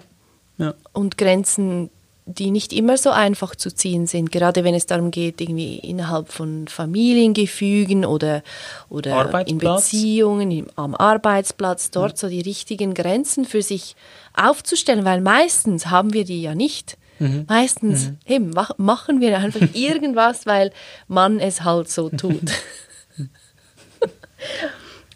ja. 0.58 0.76
Und 0.94 1.18
Grenzen, 1.18 1.90
die 2.26 2.52
nicht 2.52 2.72
immer 2.74 2.98
so 2.98 3.10
einfach 3.10 3.56
zu 3.56 3.74
ziehen 3.74 4.06
sind, 4.06 4.32
gerade 4.32 4.64
wenn 4.64 4.76
es 4.76 4.86
darum 4.86 5.10
geht, 5.10 5.42
irgendwie 5.42 5.80
innerhalb 5.80 6.32
von 6.32 6.68
Familiengefügen 6.68 8.06
oder, 8.06 8.44
oder 8.88 9.48
in. 9.48 9.58
Beziehungen, 9.58 10.52
im, 10.52 10.68
am 10.76 10.94
Arbeitsplatz, 10.94 11.90
dort 11.90 12.20
so 12.20 12.30
die 12.30 12.42
richtigen 12.42 12.94
Grenzen 12.94 13.46
für 13.46 13.64
sich 13.64 13.96
aufzustellen, 14.36 15.06
weil 15.06 15.22
meistens 15.22 15.88
haben 15.88 16.14
wir 16.14 16.24
die 16.24 16.44
ja 16.44 16.54
nicht. 16.54 16.99
Meistens 17.48 18.12
eben, 18.26 18.52
mach, 18.52 18.78
machen 18.78 19.22
wir 19.22 19.38
einfach 19.38 19.68
irgendwas, 19.74 20.46
weil 20.46 20.72
man 21.08 21.40
es 21.40 21.64
halt 21.64 21.90
so 21.90 22.10
tut. 22.10 22.52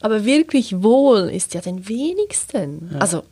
Aber 0.02 0.26
wirklich 0.26 0.84
wohl 0.84 1.30
ist 1.30 1.54
ja 1.54 1.62
den 1.62 1.88
wenigsten. 1.88 2.96
Also 3.00 3.24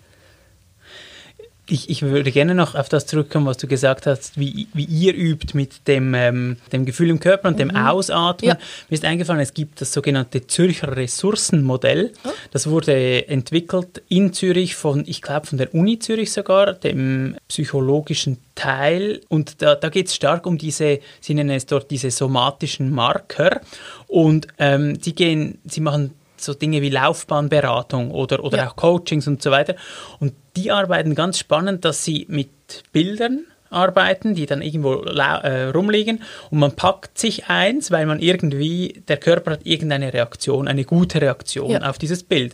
Ich, 1.71 1.89
ich 1.89 2.01
würde 2.01 2.33
gerne 2.33 2.53
noch 2.53 2.75
auf 2.75 2.89
das 2.89 3.05
zurückkommen, 3.05 3.45
was 3.45 3.55
du 3.55 3.65
gesagt 3.65 4.05
hast, 4.05 4.37
wie, 4.37 4.67
wie 4.73 4.83
ihr 4.83 5.15
übt 5.15 5.55
mit 5.55 5.87
dem, 5.87 6.13
ähm, 6.13 6.57
dem 6.73 6.83
Gefühl 6.83 7.09
im 7.09 7.21
Körper 7.21 7.47
und 7.47 7.59
dem 7.59 7.73
Ausatmen. 7.73 8.49
Ja. 8.49 8.57
Mir 8.89 8.95
ist 8.95 9.05
eingefallen, 9.05 9.39
es 9.39 9.53
gibt 9.53 9.79
das 9.79 9.93
sogenannte 9.93 10.45
Zürcher 10.45 10.97
Ressourcenmodell. 10.97 12.11
Das 12.51 12.67
wurde 12.67 13.25
entwickelt 13.29 14.03
in 14.09 14.33
Zürich 14.33 14.75
von, 14.75 15.05
ich 15.07 15.21
glaube, 15.21 15.47
von 15.47 15.57
der 15.57 15.73
Uni 15.73 15.97
Zürich 15.97 16.33
sogar, 16.33 16.73
dem 16.73 17.37
psychologischen 17.47 18.37
Teil. 18.55 19.21
Und 19.29 19.61
da, 19.61 19.75
da 19.75 19.87
geht 19.87 20.07
es 20.07 20.15
stark 20.15 20.45
um 20.45 20.57
diese, 20.57 20.99
sie 21.21 21.33
nennen 21.33 21.51
es 21.51 21.67
dort 21.67 21.89
diese 21.89 22.11
somatischen 22.11 22.91
Marker. 22.91 23.61
Und 24.07 24.47
ähm, 24.59 25.01
sie 25.01 25.15
gehen, 25.15 25.59
sie 25.63 25.79
machen 25.79 26.11
so 26.43 26.53
Dinge 26.53 26.81
wie 26.81 26.89
Laufbahnberatung 26.89 28.11
oder, 28.11 28.43
oder 28.43 28.57
Ja. 28.57 28.69
auch 28.69 28.75
Coachings 28.75 29.27
und 29.27 29.41
so 29.41 29.51
weiter. 29.51 29.75
Und 30.19 30.33
die 30.55 30.71
arbeiten 30.71 31.15
ganz 31.15 31.39
spannend, 31.39 31.85
dass 31.85 32.03
sie 32.03 32.25
mit 32.29 32.49
Bildern 32.91 33.45
arbeiten, 33.69 34.35
die 34.35 34.45
dann 34.45 34.61
irgendwo 34.61 34.95
äh, 35.03 35.63
rumliegen 35.69 36.21
und 36.49 36.59
man 36.59 36.75
packt 36.75 37.17
sich 37.17 37.45
eins, 37.47 37.89
weil 37.89 38.05
man 38.05 38.19
irgendwie, 38.19 39.01
der 39.07 39.15
Körper 39.17 39.51
hat 39.51 39.61
irgendeine 39.65 40.13
Reaktion, 40.13 40.67
eine 40.67 40.83
gute 40.83 41.21
Reaktion 41.21 41.71
Ja. 41.71 41.89
auf 41.89 41.97
dieses 41.97 42.23
Bild. 42.23 42.53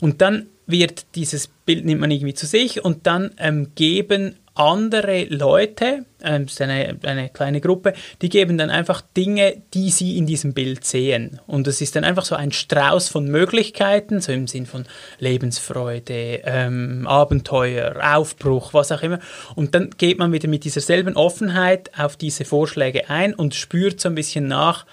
Und 0.00 0.22
dann 0.22 0.46
wird 0.66 1.04
dieses 1.14 1.48
Bild, 1.48 1.84
nimmt 1.84 2.00
man 2.00 2.10
irgendwie 2.10 2.32
zu 2.32 2.46
sich 2.46 2.82
und 2.82 3.06
dann 3.06 3.32
ähm, 3.38 3.72
geben 3.74 4.36
andere 4.54 5.24
Leute, 5.24 6.04
ähm, 6.22 6.44
ist 6.44 6.60
eine, 6.60 6.96
eine 7.02 7.28
kleine 7.28 7.60
Gruppe, 7.60 7.92
die 8.22 8.28
geben 8.28 8.56
dann 8.56 8.70
einfach 8.70 9.00
Dinge, 9.16 9.62
die 9.74 9.90
sie 9.90 10.16
in 10.16 10.26
diesem 10.26 10.54
Bild 10.54 10.84
sehen. 10.84 11.40
Und 11.46 11.66
es 11.66 11.80
ist 11.80 11.96
dann 11.96 12.04
einfach 12.04 12.24
so 12.24 12.36
ein 12.36 12.52
Strauß 12.52 13.08
von 13.08 13.26
Möglichkeiten, 13.26 14.20
so 14.20 14.32
im 14.32 14.46
Sinn 14.46 14.66
von 14.66 14.86
Lebensfreude, 15.18 16.42
ähm, 16.44 17.06
Abenteuer, 17.06 17.96
Aufbruch, 18.16 18.72
was 18.72 18.92
auch 18.92 19.02
immer. 19.02 19.18
Und 19.56 19.74
dann 19.74 19.90
geht 19.98 20.18
man 20.18 20.32
wieder 20.32 20.48
mit 20.48 20.64
dieser 20.64 20.80
selben 20.80 21.16
Offenheit 21.16 21.90
auf 21.98 22.16
diese 22.16 22.44
Vorschläge 22.44 23.10
ein 23.10 23.34
und 23.34 23.54
spürt 23.54 24.00
so 24.00 24.08
ein 24.08 24.14
bisschen 24.14 24.46
nach, 24.46 24.86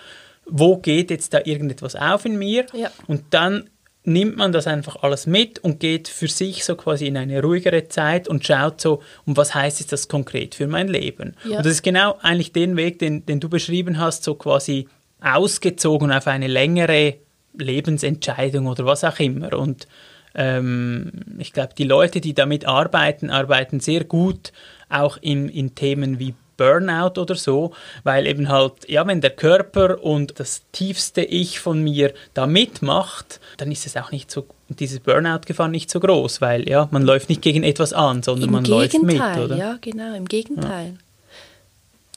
wo 0.46 0.78
geht 0.78 1.12
jetzt 1.12 1.34
da 1.34 1.40
irgendetwas 1.44 1.96
auf 1.96 2.26
in 2.26 2.38
mir? 2.38 2.66
Ja. 2.74 2.92
Und 3.08 3.24
dann 3.30 3.70
nimmt 4.04 4.38
man 4.38 4.52
das 4.52 4.66
einfach 4.66 5.04
alles 5.04 5.28
mit 5.28 5.60
und 5.60 5.80
geht 5.80 6.08
für 6.08 6.28
sich 6.28 6.66
so 6.66 6.76
quasi 6.76 7.06
in 7.06 7.18
eine 7.18 7.42
ruhigere 7.42 7.88
Zeit 7.88 8.28
und 8.28 8.46
schaut 8.46 8.82
so, 8.82 9.02
um 9.26 9.38
was 9.38 9.54
heißt 9.54 9.92
das 9.92 10.08
konkret 10.08 10.56
für 10.56 10.68
mein 10.68 10.88
Leben. 10.88 11.36
Ja. 11.44 11.58
Und 11.58 11.66
das 11.66 11.74
ist 11.74 11.84
genau 11.84 12.18
eigentlich 12.22 12.52
den 12.52 12.78
Weg, 12.78 13.00
den, 13.00 13.26
den 13.26 13.40
du 13.40 13.48
beschrieben 13.48 14.00
hast, 14.00 14.24
so 14.24 14.36
quasi 14.36 14.88
ausgezogen 15.22 16.12
auf 16.12 16.26
eine 16.28 16.48
längere 16.48 17.16
Lebensentscheidung 17.54 18.66
oder 18.66 18.86
was 18.86 19.04
auch 19.04 19.20
immer. 19.20 19.54
Und 19.58 19.88
ähm, 20.34 21.12
ich 21.38 21.54
glaube, 21.54 21.74
die 21.78 21.84
Leute, 21.84 22.22
die 22.22 22.34
damit 22.34 22.66
arbeiten, 22.66 23.30
arbeiten 23.30 23.80
sehr 23.80 24.04
gut 24.04 24.52
auch 24.90 25.18
in, 25.22 25.48
in 25.48 25.76
Themen 25.76 26.20
wie 26.20 26.34
Burnout 26.62 27.20
oder 27.20 27.34
so, 27.34 27.72
weil 28.04 28.28
eben 28.28 28.48
halt, 28.48 28.88
ja, 28.88 29.08
wenn 29.08 29.20
der 29.20 29.32
Körper 29.32 30.04
und 30.04 30.40
das 30.40 30.62
tiefste 30.72 31.24
Ich 31.24 31.60
von 31.60 31.82
mir 31.82 32.14
da 32.36 32.46
mitmacht, 32.46 33.40
dann 33.58 33.72
ist 33.72 33.88
es 33.88 33.98
auch 33.98 34.12
nicht 34.12 34.30
so, 34.30 34.46
dieses 34.70 35.00
Burnout-Gefahr 35.00 35.70
nicht 35.70 35.90
so 35.90 36.00
groß, 36.00 36.40
weil 36.40 36.70
ja, 36.70 36.88
man 36.92 37.02
läuft 37.02 37.30
nicht 37.30 37.42
gegen 37.42 37.64
etwas 37.64 37.94
an, 37.94 38.22
sondern 38.22 38.50
Im 38.50 38.54
man 38.54 38.64
Gegenteil, 38.64 39.10
läuft 39.10 39.38
mit, 39.38 39.46
oder? 39.46 39.56
Ja, 39.56 39.78
genau, 39.82 40.14
im 40.14 40.28
Gegenteil. 40.28 40.98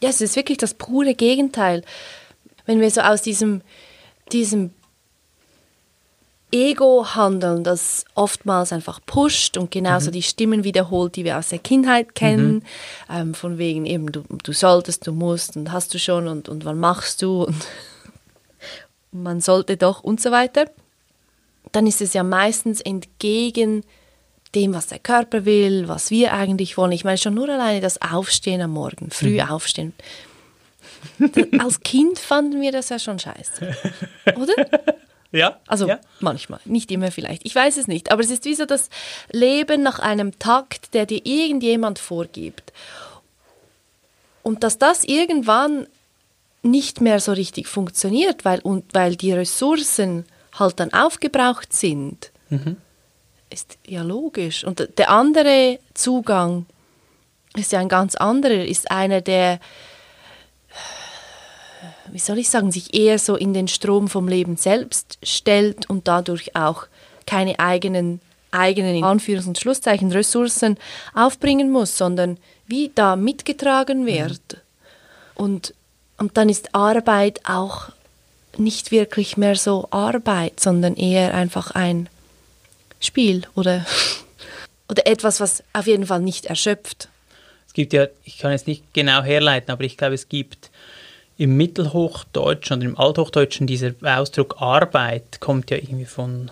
Ja. 0.03 0.09
ja, 0.09 0.11
es 0.11 0.21
ist 0.21 0.37
wirklich 0.37 0.59
das 0.59 0.75
pure 0.75 1.15
Gegenteil. 1.15 1.83
Wenn 2.67 2.81
wir 2.81 2.91
so 2.91 3.01
aus 3.01 3.23
diesem, 3.23 3.63
diesem 4.31 4.73
Ego-Handeln, 6.53 7.65
das 7.65 8.05
oftmals 8.15 8.73
einfach 8.73 9.01
pusht 9.05 9.57
und 9.57 9.71
genauso 9.71 10.11
mhm. 10.11 10.13
die 10.13 10.23
Stimmen 10.23 10.65
wiederholt, 10.65 11.17
die 11.17 11.25
wir 11.25 11.39
aus 11.39 11.49
der 11.49 11.59
Kindheit 11.59 12.15
kennen, 12.15 12.55
mhm. 12.55 12.63
ähm, 13.11 13.35
von 13.35 13.59
wegen 13.59 13.87
eben, 13.87 14.13
du, 14.13 14.23
du 14.43 14.53
solltest, 14.53 15.07
du 15.07 15.13
musst 15.13 15.57
und 15.57 15.73
hast 15.73 15.93
du 15.95 15.99
schon 15.99 16.29
und, 16.29 16.49
und 16.49 16.65
wann 16.65 16.79
machst 16.79 17.23
du 17.23 17.45
und 17.45 17.67
man 19.13 19.41
sollte 19.41 19.77
doch 19.77 20.05
und 20.05 20.21
so 20.21 20.31
weiter, 20.31 20.71
dann 21.73 21.87
ist 21.87 22.01
es 22.01 22.13
ja 22.13 22.23
meistens 22.23 22.81
entgegen 22.81 23.83
dem, 24.55 24.75
was 24.75 24.87
der 24.87 25.01
Körper 25.01 25.45
will, 25.45 25.89
was 25.89 26.11
wir 26.11 26.33
eigentlich 26.33 26.77
wollen. 26.77 26.93
Ich 26.93 27.05
meine 27.05 27.19
schon 27.19 27.35
nur 27.35 27.49
alleine 27.49 27.81
das 27.81 28.01
Aufstehen 28.01 28.61
am 28.61 28.71
Morgen, 28.71 29.11
früh 29.11 29.43
mhm. 29.43 29.51
aufstehen. 29.51 29.93
Als 31.59 31.81
Kind 31.81 32.19
fanden 32.19 32.61
wir 32.61 32.71
das 32.71 32.89
ja 32.89 32.99
schon 32.99 33.19
scheiße. 33.19 33.77
Oder? 34.37 34.55
Ja. 35.35 35.59
Also 35.67 35.89
ja. 35.89 35.99
manchmal, 36.21 36.61
nicht 36.65 36.93
immer 36.93 37.11
vielleicht. 37.11 37.45
Ich 37.45 37.55
weiß 37.55 37.77
es 37.77 37.89
nicht. 37.89 38.13
Aber 38.13 38.23
es 38.23 38.31
ist 38.31 38.45
wie 38.45 38.55
so 38.55 38.67
das 38.67 38.89
Leben 39.33 39.83
nach 39.83 39.99
einem 39.99 40.39
Takt, 40.39 40.95
der 40.95 41.07
dir 41.07 41.21
irgendjemand 41.27 41.99
vorgibt. 41.99 42.73
Und 44.45 44.63
dass 44.63 44.79
das 44.79 45.03
irgendwann 45.03 45.89
nicht 46.63 47.01
mehr 47.01 47.19
so 47.19 47.33
richtig 47.33 47.67
funktioniert, 47.67 48.45
weil, 48.45 48.61
und, 48.61 48.85
weil 48.95 49.17
die 49.17 49.33
Ressourcen 49.33 50.25
halt 50.57 50.79
dann 50.79 50.93
aufgebraucht 50.93 51.73
sind, 51.73 52.31
mhm. 52.51 52.77
ist 53.51 53.77
ja 53.89 54.03
logisch. 54.03 54.63
Und 54.63 54.89
der 54.99 55.11
andere 55.11 55.81
Zugang 55.95 56.67
ist 57.57 57.73
ja 57.73 57.81
ein 57.81 57.89
ganz 57.89 58.15
anderer, 58.15 58.65
ist 58.65 58.89
einer, 58.89 59.21
der 59.21 59.59
wie 62.15 62.21
soll 62.21 62.39
ich 62.39 62.49
sagen, 62.49 62.71
sich 62.71 62.95
eher 62.95 63.19
so 63.19 63.35
in 63.35 63.55
den 63.55 63.67
Strom 63.67 64.07
vom 64.09 64.29
Leben 64.29 64.57
selbst 64.57 65.19
stellt 65.25 65.91
und 65.91 66.07
dadurch 66.07 66.55
auch 66.55 66.87
keine 67.27 67.59
eigenen, 67.59 68.21
eigenen 68.53 68.95
in 68.95 69.03
Anführungs- 69.03 69.49
und 69.49 69.59
Schlusszeichen 69.59 70.13
Ressourcen 70.13 70.79
aufbringen 71.13 71.73
muss, 71.73 71.99
sondern 71.99 72.39
wie 72.69 72.93
da 72.95 73.17
mitgetragen 73.17 74.03
mhm. 74.03 74.07
wird. 74.07 74.59
Und, 75.35 75.75
und 76.17 76.37
dann 76.37 76.49
ist 76.49 76.73
Arbeit 76.73 77.41
auch 77.49 77.89
nicht 78.59 78.93
wirklich 78.93 79.37
mehr 79.37 79.57
so 79.57 79.89
Arbeit, 79.91 80.61
sondern 80.61 80.95
eher 80.95 81.35
einfach 81.35 81.73
ein 81.73 82.09
Spiel 83.01 83.43
oder, 83.57 83.85
oder 84.89 85.09
etwas, 85.09 85.41
was 85.41 85.65
auf 85.73 85.89
jeden 85.89 86.07
Fall 86.07 86.21
nicht 86.21 86.47
erschöpft. 86.47 87.09
Es 87.67 87.73
gibt 87.75 87.93
ja, 87.93 88.07
ich 88.23 88.39
kann 88.39 88.53
es 88.53 88.69
nicht 88.69 88.95
genau 88.95 89.25
herleiten, 89.25 89.73
aber 89.73 89.83
ich 89.83 89.97
glaube, 89.97 90.15
es 90.15 90.29
gibt 90.29 90.71
im 91.37 91.57
Mittelhochdeutschen 91.57 92.79
oder 92.79 92.87
im 92.87 92.99
Althochdeutschen 92.99 93.67
dieser 93.67 93.93
Ausdruck 94.03 94.57
Arbeit 94.61 95.41
kommt 95.41 95.71
ja 95.71 95.77
irgendwie 95.77 96.05
von, 96.05 96.51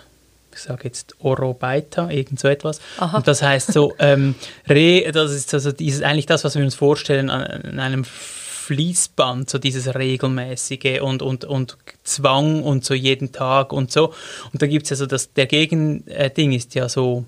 ich 0.52 0.60
sage 0.60 0.84
jetzt 0.84 1.14
Orobaita, 1.20 2.10
irgend 2.10 2.40
so 2.40 2.48
etwas. 2.48 2.80
Aha. 2.98 3.16
Und 3.16 3.28
das 3.28 3.42
heißt 3.42 3.72
so, 3.72 3.94
ähm, 3.98 4.34
Re, 4.68 5.10
das 5.12 5.32
ist 5.32 5.54
also 5.54 5.72
dieses, 5.72 6.02
eigentlich 6.02 6.26
das, 6.26 6.44
was 6.44 6.56
wir 6.56 6.64
uns 6.64 6.74
vorstellen 6.74 7.30
an, 7.30 7.42
an 7.42 7.78
einem 7.78 8.04
Fließband, 8.04 9.50
so 9.50 9.58
dieses 9.58 9.94
regelmäßige 9.94 11.00
und, 11.00 11.22
und, 11.22 11.44
und 11.44 11.76
Zwang 12.04 12.62
und 12.62 12.84
so 12.84 12.94
jeden 12.94 13.32
Tag 13.32 13.72
und 13.72 13.90
so. 13.90 14.14
Und 14.52 14.62
da 14.62 14.66
gibt 14.66 14.86
es 14.86 14.92
also 14.92 15.06
das, 15.06 15.32
der 15.32 15.46
Gegending 15.46 16.52
ist 16.52 16.74
ja 16.74 16.88
so 16.88 17.24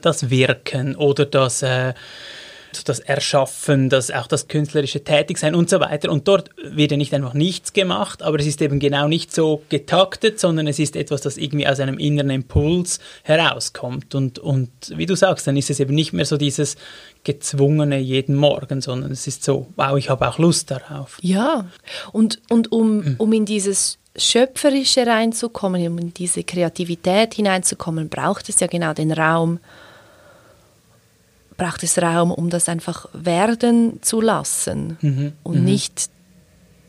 das 0.00 0.30
Wirken 0.30 0.96
oder 0.96 1.26
das 1.26 1.62
äh, 1.62 1.94
das 2.88 2.98
Erschaffen, 3.00 3.88
das, 3.88 4.10
auch 4.10 4.26
das 4.26 4.48
künstlerische 4.48 5.04
Tätigsein 5.04 5.54
und 5.54 5.70
so 5.70 5.80
weiter. 5.80 6.10
Und 6.10 6.28
dort 6.28 6.50
wird 6.62 6.90
ja 6.90 6.96
nicht 6.96 7.14
einfach 7.14 7.34
nichts 7.34 7.72
gemacht, 7.72 8.22
aber 8.22 8.38
es 8.38 8.46
ist 8.46 8.60
eben 8.62 8.78
genau 8.78 9.08
nicht 9.08 9.34
so 9.34 9.62
getaktet, 9.68 10.40
sondern 10.40 10.66
es 10.66 10.78
ist 10.78 10.96
etwas, 10.96 11.20
das 11.20 11.36
irgendwie 11.36 11.66
aus 11.66 11.80
einem 11.80 11.98
inneren 11.98 12.30
Impuls 12.30 13.00
herauskommt. 13.22 14.14
Und, 14.14 14.38
und 14.38 14.70
wie 14.94 15.06
du 15.06 15.14
sagst, 15.14 15.46
dann 15.46 15.56
ist 15.56 15.70
es 15.70 15.80
eben 15.80 15.94
nicht 15.94 16.12
mehr 16.12 16.24
so 16.24 16.36
dieses 16.36 16.76
gezwungene 17.24 17.98
jeden 17.98 18.36
Morgen, 18.36 18.80
sondern 18.80 19.12
es 19.12 19.26
ist 19.26 19.44
so, 19.44 19.68
wow, 19.76 19.96
ich 19.96 20.10
habe 20.10 20.28
auch 20.28 20.38
Lust 20.38 20.70
darauf. 20.70 21.18
Ja, 21.22 21.66
und, 22.12 22.40
und 22.48 22.72
um, 22.72 22.96
mhm. 22.96 23.14
um 23.18 23.32
in 23.32 23.44
dieses 23.44 23.98
Schöpferische 24.16 25.06
reinzukommen, 25.06 25.86
um 25.86 25.98
in 25.98 26.14
diese 26.14 26.44
Kreativität 26.44 27.34
hineinzukommen, 27.34 28.08
braucht 28.08 28.48
es 28.48 28.60
ja 28.60 28.66
genau 28.66 28.92
den 28.92 29.12
Raum, 29.12 29.58
braucht 31.62 31.82
es 31.84 31.98
Raum, 31.98 32.32
um 32.32 32.50
das 32.50 32.68
einfach 32.68 33.06
werden 33.12 34.02
zu 34.02 34.20
lassen 34.20 34.98
mhm. 35.00 35.32
und 35.44 35.58
mhm. 35.60 35.64
nicht 35.64 36.10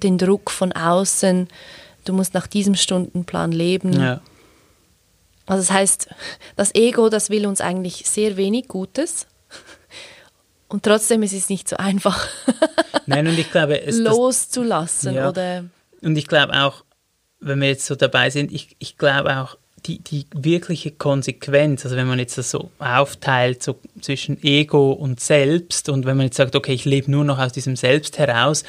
den 0.01 0.17
Druck 0.17 0.49
von 0.49 0.71
außen, 0.71 1.47
du 2.05 2.13
musst 2.13 2.33
nach 2.33 2.47
diesem 2.47 2.75
Stundenplan 2.75 3.51
leben. 3.51 3.93
Ja. 3.93 4.21
Also 5.45 5.61
das 5.61 5.71
heißt, 5.71 6.07
das 6.55 6.73
Ego, 6.73 7.09
das 7.09 7.29
will 7.29 7.45
uns 7.45 7.61
eigentlich 7.61 8.03
sehr 8.07 8.35
wenig 8.35 8.67
Gutes. 8.67 9.27
Und 10.69 10.83
trotzdem 10.83 11.21
ist 11.21 11.33
es 11.33 11.49
nicht 11.49 11.69
so 11.69 11.77
einfach, 11.77 12.27
Nein, 13.05 13.27
und 13.27 13.37
ich 13.37 13.51
glaube, 13.51 13.79
es, 13.79 13.99
loszulassen. 13.99 15.13
Ja. 15.13 15.29
Oder 15.29 15.65
und 16.01 16.17
ich 16.17 16.27
glaube 16.27 16.53
auch, 16.53 16.83
wenn 17.39 17.61
wir 17.61 17.67
jetzt 17.67 17.85
so 17.85 17.95
dabei 17.95 18.31
sind, 18.31 18.51
ich, 18.51 18.75
ich 18.79 18.97
glaube 18.97 19.37
auch, 19.37 19.57
die, 19.85 19.99
die 19.99 20.25
wirkliche 20.33 20.91
Konsequenz, 20.91 21.83
also 21.83 21.97
wenn 21.97 22.07
man 22.07 22.19
jetzt 22.19 22.37
das 22.37 22.51
so 22.51 22.71
aufteilt 22.79 23.61
so 23.61 23.79
zwischen 24.01 24.41
Ego 24.43 24.91
und 24.93 25.19
Selbst 25.19 25.89
und 25.89 26.05
wenn 26.05 26.17
man 26.17 26.27
jetzt 26.27 26.37
sagt, 26.37 26.55
okay, 26.55 26.73
ich 26.73 26.85
lebe 26.85 27.11
nur 27.11 27.25
noch 27.25 27.39
aus 27.39 27.51
diesem 27.51 27.75
Selbst 27.75 28.17
heraus, 28.17 28.63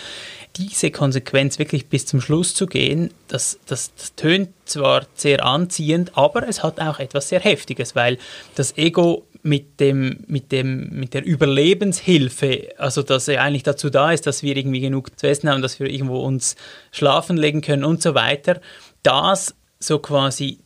diese 0.57 0.91
Konsequenz 0.91 1.59
wirklich 1.59 1.89
bis 1.89 2.07
zum 2.07 2.21
Schluss 2.21 2.55
zu 2.55 2.67
gehen, 2.67 3.11
das, 3.29 3.59
das, 3.67 3.93
das 3.95 4.15
tönt 4.15 4.51
zwar 4.65 5.07
sehr 5.15 5.45
anziehend, 5.45 6.17
aber 6.17 6.49
es 6.49 6.63
hat 6.63 6.81
auch 6.81 6.99
etwas 6.99 7.29
sehr 7.29 7.41
Heftiges, 7.41 7.95
weil 7.95 8.19
das 8.55 8.77
Ego 8.77 9.27
mit, 9.43 9.79
dem, 9.79 10.25
mit, 10.27 10.53
dem, 10.53 10.89
mit 10.91 11.15
der 11.15 11.25
Überlebenshilfe, 11.25 12.71
also 12.79 13.03
dass 13.03 13.29
er 13.29 13.43
eigentlich 13.43 13.63
dazu 13.63 13.91
da 13.91 14.11
ist, 14.11 14.27
dass 14.27 14.43
wir 14.43 14.57
irgendwie 14.57 14.81
genug 14.81 15.19
zu 15.19 15.29
essen 15.29 15.51
haben, 15.51 15.63
dass 15.63 15.79
wir 15.79 15.89
irgendwo 15.89 16.21
uns 16.21 16.57
schlafen 16.93 17.37
legen 17.37 17.61
können 17.61 17.85
und 17.85 18.03
so 18.03 18.15
weiter, 18.15 18.61
das 19.03 19.55
so 19.79 19.99
quasi 19.99 20.61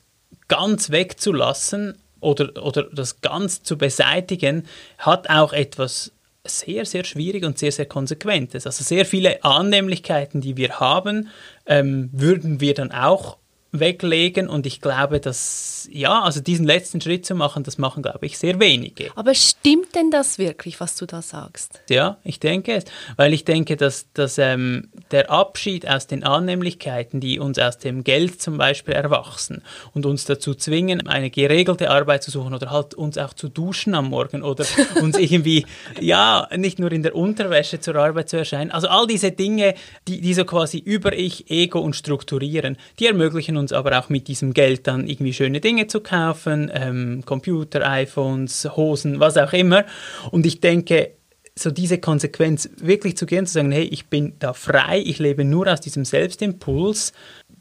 ganz 0.48 0.90
wegzulassen 0.90 1.98
oder, 2.20 2.62
oder 2.62 2.84
das 2.92 3.20
ganz 3.20 3.62
zu 3.62 3.78
beseitigen, 3.78 4.66
hat 4.98 5.30
auch 5.30 5.52
etwas 5.52 6.12
sehr, 6.44 6.84
sehr 6.84 7.04
schwierig 7.04 7.44
und 7.44 7.58
sehr, 7.58 7.72
sehr 7.72 7.86
konsequentes. 7.86 8.66
Also 8.66 8.82
sehr 8.82 9.04
viele 9.04 9.44
Annehmlichkeiten, 9.44 10.40
die 10.40 10.56
wir 10.56 10.80
haben, 10.80 11.28
ähm, 11.66 12.08
würden 12.12 12.60
wir 12.60 12.74
dann 12.74 12.90
auch 12.90 13.36
weglegen 13.70 14.48
und 14.48 14.66
ich 14.66 14.80
glaube, 14.80 15.20
dass, 15.20 15.88
ja, 15.92 16.22
also 16.22 16.40
diesen 16.40 16.66
letzten 16.66 17.00
Schritt 17.00 17.26
zu 17.26 17.34
machen, 17.34 17.64
das 17.64 17.76
machen, 17.76 18.02
glaube 18.02 18.24
ich, 18.24 18.38
sehr 18.38 18.58
wenige. 18.60 19.10
Aber 19.14 19.34
stimmt 19.34 19.94
denn 19.94 20.10
das 20.10 20.38
wirklich, 20.38 20.80
was 20.80 20.96
du 20.96 21.04
da 21.04 21.20
sagst? 21.20 21.80
Ja, 21.90 22.16
ich 22.24 22.40
denke 22.40 22.74
es, 22.74 22.84
weil 23.16 23.34
ich 23.34 23.44
denke, 23.44 23.76
dass, 23.76 24.06
dass 24.14 24.38
ähm, 24.38 24.88
der 25.10 25.30
Abschied 25.30 25.86
aus 25.86 26.06
den 26.06 26.24
Annehmlichkeiten, 26.24 27.20
die 27.20 27.38
uns 27.38 27.58
aus 27.58 27.78
dem 27.78 28.04
Geld 28.04 28.40
zum 28.40 28.56
Beispiel 28.56 28.94
erwachsen 28.94 29.62
und 29.92 30.06
uns 30.06 30.24
dazu 30.24 30.54
zwingen, 30.54 31.06
eine 31.06 31.30
geregelte 31.30 31.90
Arbeit 31.90 32.22
zu 32.22 32.30
suchen 32.30 32.54
oder 32.54 32.70
halt 32.70 32.94
uns 32.94 33.18
auch 33.18 33.34
zu 33.34 33.50
duschen 33.50 33.94
am 33.94 34.08
Morgen 34.08 34.42
oder 34.42 34.64
uns 35.02 35.18
irgendwie, 35.18 35.66
ja, 36.00 36.48
nicht 36.56 36.78
nur 36.78 36.90
in 36.90 37.02
der 37.02 37.14
Unterwäsche 37.14 37.80
zur 37.80 37.96
Arbeit 37.96 38.30
zu 38.30 38.38
erscheinen, 38.38 38.70
also 38.70 38.88
all 38.88 39.06
diese 39.06 39.30
Dinge, 39.30 39.74
die, 40.06 40.22
die 40.22 40.32
so 40.32 40.46
quasi 40.46 40.78
über 40.78 41.12
Ich, 41.12 41.50
Ego 41.50 41.80
und 41.80 41.94
strukturieren, 41.94 42.78
die 42.98 43.06
ermöglichen 43.06 43.57
uns 43.58 43.72
aber 43.72 43.98
auch 43.98 44.08
mit 44.08 44.28
diesem 44.28 44.54
Geld 44.54 44.86
dann 44.86 45.06
irgendwie 45.06 45.32
schöne 45.32 45.60
Dinge 45.60 45.86
zu 45.86 46.00
kaufen, 46.00 46.70
ähm, 46.72 47.22
Computer, 47.26 47.88
iPhones, 47.88 48.68
Hosen, 48.76 49.20
was 49.20 49.36
auch 49.36 49.52
immer. 49.52 49.84
Und 50.30 50.46
ich 50.46 50.60
denke, 50.60 51.12
so 51.54 51.70
diese 51.70 51.98
Konsequenz 51.98 52.70
wirklich 52.76 53.16
zu 53.16 53.26
gehen, 53.26 53.46
zu 53.46 53.54
sagen, 53.54 53.72
hey, 53.72 53.84
ich 53.84 54.06
bin 54.06 54.34
da 54.38 54.52
frei, 54.52 55.02
ich 55.04 55.18
lebe 55.18 55.44
nur 55.44 55.66
aus 55.66 55.80
diesem 55.80 56.04
Selbstimpuls, 56.04 57.12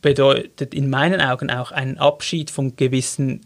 bedeutet 0.01 0.73
in 0.73 0.89
meinen 0.89 1.19
Augen 1.19 1.49
auch 1.49 1.71
einen 1.71 1.97
Abschied 1.97 2.51
von 2.51 2.75
gewissen 2.75 3.41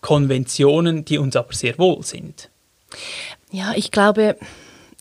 Konventionen, 0.00 1.04
die 1.04 1.18
uns 1.18 1.36
aber 1.36 1.52
sehr 1.52 1.78
wohl 1.78 2.02
sind. 2.02 2.50
Ja, 3.50 3.72
ich 3.74 3.90
glaube, 3.90 4.36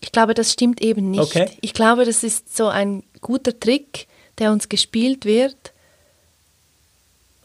ich 0.02 0.12
glaube, 0.12 0.34
das 0.34 0.54
stimmt 0.54 0.82
eben 0.82 1.12
nicht. 1.12 1.22
Okay. 1.22 1.50
Ich 1.62 1.74
glaube, 1.74 2.06
das 2.06 2.24
ist 2.24 2.56
so 2.56 2.68
ein 2.68 3.04
guter 3.22 3.58
Trick, 3.60 4.08
der 4.38 4.52
uns 4.52 4.70
gespielt 4.70 5.26
wird, 5.26 5.74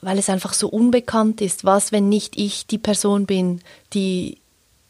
weil 0.04 0.18
es 0.18 0.28
einfach 0.28 0.52
so 0.52 0.68
unbekannt 0.68 1.40
ist. 1.40 1.64
Was, 1.64 1.92
wenn 1.92 2.08
nicht 2.08 2.36
ich 2.36 2.66
die 2.66 2.78
Person 2.78 3.26
bin, 3.26 3.60
die 3.92 4.38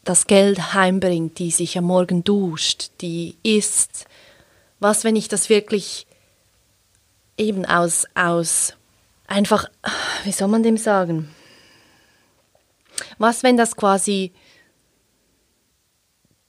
das 0.03 0.27
Geld 0.27 0.73
heimbringt, 0.73 1.39
die 1.39 1.51
sich 1.51 1.77
am 1.77 1.85
Morgen 1.85 2.23
duscht, 2.23 2.91
die 3.01 3.35
isst? 3.43 4.05
Was, 4.79 5.03
wenn 5.03 5.15
ich 5.15 5.27
das 5.27 5.49
wirklich 5.49 6.05
eben 7.37 7.65
aus, 7.65 8.05
aus 8.13 8.73
einfach, 9.27 9.69
wie 10.23 10.31
soll 10.31 10.47
man 10.47 10.63
dem 10.63 10.77
sagen? 10.77 11.33
Was, 13.17 13.43
wenn 13.43 13.57
das 13.57 13.75
quasi 13.75 14.31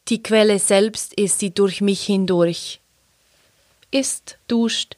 die 0.09 0.23
Quelle 0.23 0.59
selbst 0.59 1.15
ist, 1.15 1.41
die 1.41 1.53
durch 1.53 1.81
mich 1.81 2.03
hindurch 2.05 2.81
isst, 3.91 4.39
duscht, 4.49 4.97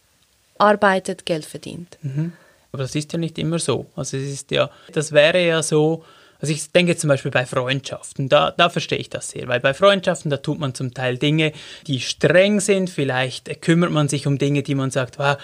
arbeitet, 0.59 1.25
Geld 1.27 1.45
verdient? 1.45 1.99
Mhm. 2.03 2.33
Aber 2.73 2.83
das 2.83 2.95
ist 2.95 3.13
ja 3.13 3.19
nicht 3.19 3.39
immer 3.39 3.59
so. 3.59 3.87
Also 3.97 4.17
es 4.17 4.31
ist 4.31 4.51
ja, 4.51 4.71
das 4.93 5.13
wäre 5.13 5.45
ja 5.45 5.63
so, 5.63 6.05
also 6.41 6.53
ich 6.53 6.71
denke 6.71 6.97
zum 6.97 7.09
Beispiel 7.09 7.31
bei 7.31 7.47
Freundschaften, 7.47 8.29
da, 8.29 8.53
da 8.53 8.69
verstehe 8.69 8.99
ich 8.99 9.11
das 9.11 9.31
sehr, 9.31 9.49
weil 9.49 9.61
bei 9.61 9.75
Freundschaften, 9.75 10.31
da 10.31 10.37
tut 10.37 10.59
man 10.59 10.75
zum 10.75 10.95
Teil 10.95 11.19
Dinge, 11.19 11.53
die 11.87 12.01
streng 12.01 12.61
sind, 12.61 12.91
vielleicht 12.91 13.61
kümmert 13.63 13.91
man 13.91 14.09
sich 14.09 14.27
um 14.27 14.39
Dinge, 14.39 14.63
die 14.63 14.75
man 14.75 14.91
sagt, 14.91 15.19
wow, 15.19 15.37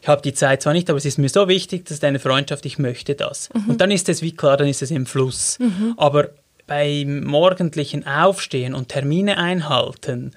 ich 0.00 0.08
habe 0.08 0.22
die 0.22 0.34
Zeit 0.34 0.62
zwar 0.62 0.72
nicht, 0.72 0.88
aber 0.88 0.98
es 0.98 1.04
ist 1.04 1.18
mir 1.18 1.28
so 1.28 1.48
wichtig, 1.48 1.86
dass 1.86 1.98
deine 1.98 2.20
Freundschaft, 2.20 2.64
ich 2.66 2.78
möchte 2.78 3.14
das. 3.14 3.48
Mhm. 3.52 3.70
Und 3.70 3.80
dann 3.80 3.90
ist 3.90 4.08
es 4.08 4.22
wie 4.22 4.32
klar, 4.32 4.56
dann 4.56 4.68
ist 4.68 4.82
es 4.82 4.90
im 4.90 5.06
Fluss. 5.06 5.58
Mhm. 5.58 5.94
Aber 5.96 6.28
beim 6.66 7.24
morgendlichen 7.24 8.06
Aufstehen 8.06 8.74
und 8.74 8.88
Termine 8.88 9.38
einhalten, 9.38 10.32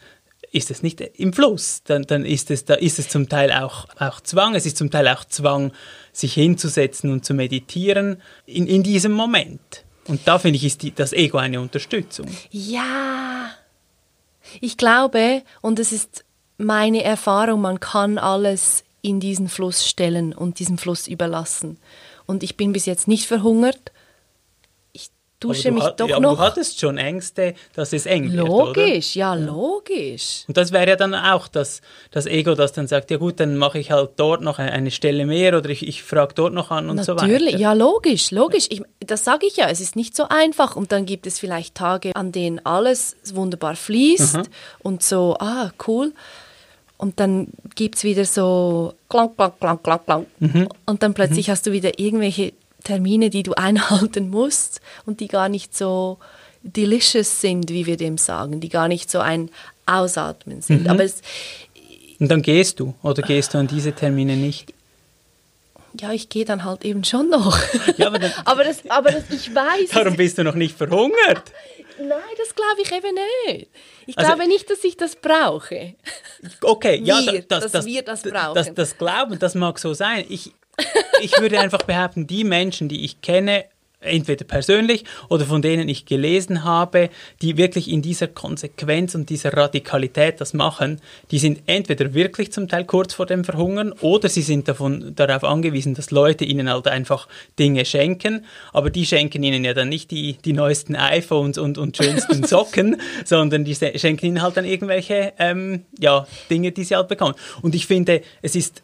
ist 0.51 0.71
es 0.71 0.83
nicht 0.83 1.01
im 1.01 1.33
Fluss. 1.33 1.81
Dann, 1.83 2.03
dann 2.03 2.25
ist, 2.25 2.51
es, 2.51 2.65
da 2.65 2.75
ist 2.75 2.99
es 2.99 3.09
zum 3.09 3.29
Teil 3.29 3.51
auch, 3.51 3.87
auch 3.97 4.21
Zwang. 4.21 4.55
Es 4.55 4.65
ist 4.65 4.77
zum 4.77 4.91
Teil 4.91 5.07
auch 5.07 5.25
Zwang, 5.25 5.71
sich 6.11 6.33
hinzusetzen 6.33 7.11
und 7.11 7.25
zu 7.25 7.33
meditieren 7.33 8.21
in, 8.45 8.67
in 8.67 8.83
diesem 8.83 9.11
Moment. 9.11 9.85
Und 10.07 10.21
da 10.27 10.39
finde 10.39 10.57
ich, 10.57 10.65
ist 10.65 10.81
die, 10.81 10.91
das 10.91 11.13
Ego 11.13 11.37
eine 11.37 11.61
Unterstützung. 11.61 12.27
Ja, 12.49 13.51
ich 14.59 14.77
glaube, 14.77 15.43
und 15.61 15.79
es 15.79 15.91
ist 15.91 16.25
meine 16.57 17.03
Erfahrung, 17.03 17.61
man 17.61 17.79
kann 17.79 18.17
alles 18.17 18.83
in 19.01 19.19
diesen 19.19 19.47
Fluss 19.47 19.87
stellen 19.87 20.33
und 20.33 20.59
diesem 20.59 20.77
Fluss 20.77 21.07
überlassen. 21.07 21.77
Und 22.25 22.43
ich 22.43 22.57
bin 22.57 22.73
bis 22.73 22.85
jetzt 22.85 23.07
nicht 23.07 23.25
verhungert 23.25 23.91
dusche 25.39 25.71
mich 25.71 25.83
doch 25.95 26.09
ja, 26.09 26.19
noch. 26.19 26.35
Du 26.35 26.39
hattest 26.39 26.79
schon 26.79 26.97
Ängste, 26.97 27.53
dass 27.73 27.93
es 27.93 28.05
eng 28.05 28.31
logisch, 28.31 28.75
wird, 28.75 28.77
Logisch, 28.77 29.15
ja, 29.15 29.33
logisch. 29.35 30.43
Und 30.47 30.57
das 30.57 30.71
wäre 30.71 30.89
ja 30.89 30.95
dann 30.95 31.15
auch 31.15 31.47
das, 31.47 31.81
das 32.11 32.25
Ego, 32.25 32.55
das 32.55 32.73
dann 32.73 32.87
sagt, 32.87 33.09
ja 33.11 33.17
gut, 33.17 33.39
dann 33.39 33.55
mache 33.55 33.79
ich 33.79 33.91
halt 33.91 34.11
dort 34.17 34.41
noch 34.41 34.59
eine 34.59 34.91
Stelle 34.91 35.25
mehr 35.25 35.57
oder 35.57 35.69
ich, 35.69 35.87
ich 35.87 36.03
frage 36.03 36.33
dort 36.33 36.53
noch 36.53 36.71
an 36.71 36.89
und 36.89 36.97
Natürlich, 36.97 37.05
so 37.05 37.15
weiter. 37.15 37.31
Natürlich, 37.31 37.59
ja, 37.59 37.73
logisch, 37.73 38.31
logisch. 38.31 38.67
Ich, 38.69 38.81
das 38.99 39.23
sage 39.23 39.47
ich 39.47 39.55
ja, 39.55 39.69
es 39.69 39.79
ist 39.79 39.95
nicht 39.95 40.15
so 40.15 40.25
einfach 40.27 40.75
und 40.75 40.91
dann 40.91 41.05
gibt 41.05 41.25
es 41.25 41.39
vielleicht 41.39 41.75
Tage, 41.75 42.15
an 42.15 42.31
denen 42.31 42.65
alles 42.65 43.15
wunderbar 43.33 43.75
fließt 43.75 44.37
mhm. 44.37 44.43
und 44.79 45.03
so, 45.03 45.37
ah, 45.39 45.71
cool. 45.87 46.13
Und 46.97 47.21
dann 47.21 47.47
gibt 47.75 47.95
es 47.95 48.03
wieder 48.03 48.25
so 48.25 48.93
klang, 49.07 49.33
klang, 49.37 49.53
klang, 49.57 49.81
klang, 49.81 50.03
klang. 50.03 50.25
Mhm. 50.39 50.67
Und 50.85 51.01
dann 51.01 51.13
plötzlich 51.13 51.47
mhm. 51.47 51.51
hast 51.51 51.65
du 51.65 51.71
wieder 51.71 51.97
irgendwelche 51.97 52.51
Termine, 52.83 53.29
die 53.29 53.43
du 53.43 53.53
einhalten 53.55 54.29
musst 54.29 54.81
und 55.05 55.19
die 55.19 55.27
gar 55.27 55.49
nicht 55.49 55.75
so 55.75 56.17
delicious 56.61 57.41
sind, 57.41 57.69
wie 57.69 57.85
wir 57.85 57.97
dem 57.97 58.17
sagen, 58.17 58.59
die 58.59 58.69
gar 58.69 58.87
nicht 58.87 59.09
so 59.09 59.19
ein 59.19 59.49
Ausatmen 59.85 60.61
sind. 60.61 60.83
Mhm. 60.83 60.89
Aber 60.89 61.03
es, 61.03 61.21
und 62.19 62.29
dann 62.29 62.41
gehst 62.41 62.79
du 62.79 62.93
oder 63.01 63.21
gehst 63.21 63.53
du 63.53 63.57
an 63.57 63.67
diese 63.67 63.93
Termine 63.93 64.35
nicht? 64.35 64.73
Ja, 65.99 66.11
ich 66.11 66.29
gehe 66.29 66.45
dann 66.45 66.65
halt 66.65 66.85
eben 66.85 67.03
schon 67.03 67.29
noch. 67.29 67.57
Ja, 67.97 68.07
aber, 68.07 68.19
dann, 68.19 68.31
aber, 68.45 68.63
das, 68.63 68.87
aber 68.89 69.11
das, 69.11 69.23
ich 69.31 69.53
weiß. 69.53 69.89
Warum 69.93 70.17
bist 70.17 70.37
du 70.37 70.43
noch 70.43 70.55
nicht 70.55 70.77
verhungert? 70.77 71.51
Nein, 71.97 72.19
das 72.37 72.55
glaube 72.55 72.81
ich 72.81 72.91
eben 72.91 73.17
nicht. 73.47 73.69
Ich 74.05 74.17
also, 74.17 74.33
glaube 74.33 74.47
nicht, 74.47 74.69
dass 74.69 74.83
ich 74.83 74.95
das 74.95 75.15
brauche. 75.15 75.95
Okay, 76.61 77.01
ja, 77.03 77.19
wir, 77.21 77.41
das, 77.41 77.63
dass 77.63 77.71
das, 77.71 77.85
wir 77.85 78.03
das 78.03 78.21
brauchen. 78.21 78.55
Das, 78.55 78.73
das 78.73 78.97
Glauben, 78.97 79.39
das 79.39 79.55
mag 79.55 79.79
so 79.79 79.93
sein. 79.93 80.25
Ich, 80.29 80.53
ich 81.21 81.39
würde 81.39 81.59
einfach 81.59 81.83
behaupten, 81.83 82.27
die 82.27 82.43
Menschen, 82.43 82.89
die 82.89 83.03
ich 83.05 83.21
kenne, 83.21 83.65
entweder 84.01 84.45
persönlich 84.45 85.03
oder 85.27 85.45
von 85.45 85.61
denen 85.61 85.89
ich 85.89 86.05
gelesen 86.05 86.63
habe, 86.63 87.09
die 87.41 87.57
wirklich 87.57 87.89
in 87.89 88.01
dieser 88.01 88.27
Konsequenz 88.27 89.13
und 89.13 89.29
dieser 89.29 89.53
Radikalität 89.53 90.39
das 90.39 90.53
machen, 90.53 91.01
die 91.31 91.39
sind 91.39 91.63
entweder 91.65 92.13
wirklich 92.13 92.51
zum 92.51 92.67
Teil 92.67 92.85
kurz 92.85 93.13
vor 93.13 93.25
dem 93.25 93.43
Verhungern 93.43 93.91
oder 94.01 94.29
sie 94.29 94.41
sind 94.41 94.67
davon, 94.67 95.13
darauf 95.15 95.43
angewiesen, 95.43 95.95
dass 95.95 96.11
Leute 96.11 96.45
ihnen 96.45 96.69
halt 96.69 96.87
einfach 96.87 97.27
Dinge 97.57 97.83
schenken, 97.83 98.45
aber 98.71 98.89
die 98.89 99.05
schenken 99.05 99.43
ihnen 99.43 99.65
ja 99.65 99.73
dann 99.73 99.89
nicht 99.89 100.11
die, 100.11 100.37
die 100.45 100.53
neuesten 100.53 100.95
iPhones 100.95 101.57
und, 101.57 101.77
und 101.77 101.97
schönsten 101.97 102.43
Socken, 102.47 103.01
sondern 103.25 103.65
die 103.65 103.75
schenken 103.75 104.25
ihnen 104.25 104.41
halt 104.41 104.55
dann 104.55 104.65
irgendwelche 104.65 105.33
ähm, 105.39 105.83
ja, 105.99 106.25
Dinge, 106.49 106.71
die 106.71 106.85
sie 106.85 106.95
halt 106.95 107.09
bekommen. 107.09 107.35
Und 107.61 107.75
ich 107.75 107.85
finde, 107.85 108.21
es 108.41 108.55
ist 108.55 108.81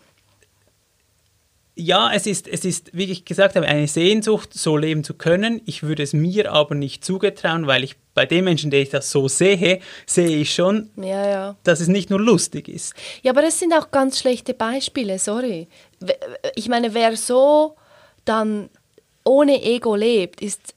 ja, 1.76 2.12
es 2.14 2.26
ist, 2.26 2.48
es 2.48 2.64
ist, 2.64 2.90
wie 2.94 3.12
ich 3.12 3.26
gesagt 3.26 3.56
habe, 3.56 3.68
eine 3.68 3.88
Sehnsucht, 3.88 4.54
so 4.54 4.78
leben 4.78 5.04
zu 5.04 5.14
können. 5.14 5.62
Ich 5.66 5.84
würde 5.84 6.04
es 6.04 6.14
mir 6.14 6.52
aber 6.52 6.74
nicht 6.74 7.04
zugetrauen, 7.04 7.68
weil 7.68 7.84
ich 7.84 7.96
bei 8.14 8.26
den 8.26 8.46
Menschen, 8.46 8.72
die 8.72 8.78
ich 8.78 8.90
das 8.90 9.12
so 9.12 9.28
sehe, 9.28 9.82
sehe 10.06 10.38
ich 10.38 10.54
schon, 10.54 10.90
ja, 10.96 11.30
ja. 11.30 11.56
dass 11.64 11.82
es 11.82 11.90
nicht 11.90 12.10
nur 12.10 12.20
lustig 12.22 12.70
ist. 12.70 12.94
Ja, 13.24 13.34
aber 13.34 13.42
das 13.42 13.60
sind 13.60 13.74
auch 13.74 13.92
ganz 13.92 14.20
schlechte 14.20 14.54
Beispiele, 14.54 15.20
sorry. 15.20 15.68
Ich 16.56 16.70
meine, 16.70 16.94
wer 16.94 17.18
so 17.18 17.76
dann 18.24 18.70
ohne 19.26 19.62
Ego 19.62 19.96
lebt, 19.96 20.42
ist 20.42 20.76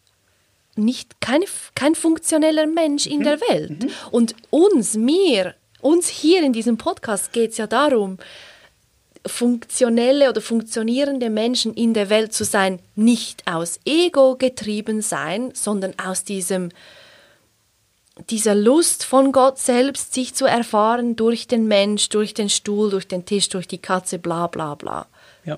nicht 0.75 1.21
kein, 1.21 1.43
kein 1.77 1.95
funktioneller 1.95 2.67
Mensch 2.67 3.07
in 3.07 3.21
mhm. 3.21 3.25
der 3.25 3.41
Welt. 3.43 3.85
Mhm. 3.85 3.91
Und 4.11 4.35
uns, 4.51 4.97
mir, 4.97 5.55
uns 5.81 6.09
hier 6.09 6.43
in 6.43 6.53
diesem 6.53 6.77
Podcast 6.77 7.33
geht 7.33 7.53
es 7.53 7.59
ja 7.59 7.69
darum, 7.69 8.19
funktionelle 9.27 10.31
oder 10.31 10.41
funktionierende 10.41 11.31
Menschen 11.31 11.75
in 11.75 11.95
der 11.95 12.11
Welt 12.11 12.33
zu 12.33 12.45
sein, 12.45 12.81
nicht 12.95 13.43
aus 13.47 13.81
Ego 13.85 14.37
getrieben 14.37 15.03
sein, 15.03 15.51
sondern 15.55 15.95
aus 15.99 16.25
diesem 16.25 16.71
dieser 18.31 18.55
Lust 18.55 19.05
von 19.05 19.31
Gott 19.31 19.59
selbst, 19.59 20.13
sich 20.13 20.35
zu 20.35 20.45
erfahren 20.45 21.15
durch 21.15 21.47
den 21.47 21.69
Mensch, 21.69 22.09
durch 22.09 22.35
den 22.35 22.49
Stuhl, 22.49 22.91
durch 22.91 23.07
den 23.07 23.25
Tisch, 23.25 23.49
durch 23.49 23.69
die 23.69 23.79
Katze, 23.79 24.19
bla 24.19 24.49
bla 24.49 24.75
bla. 24.75 25.07
Ja, 25.45 25.57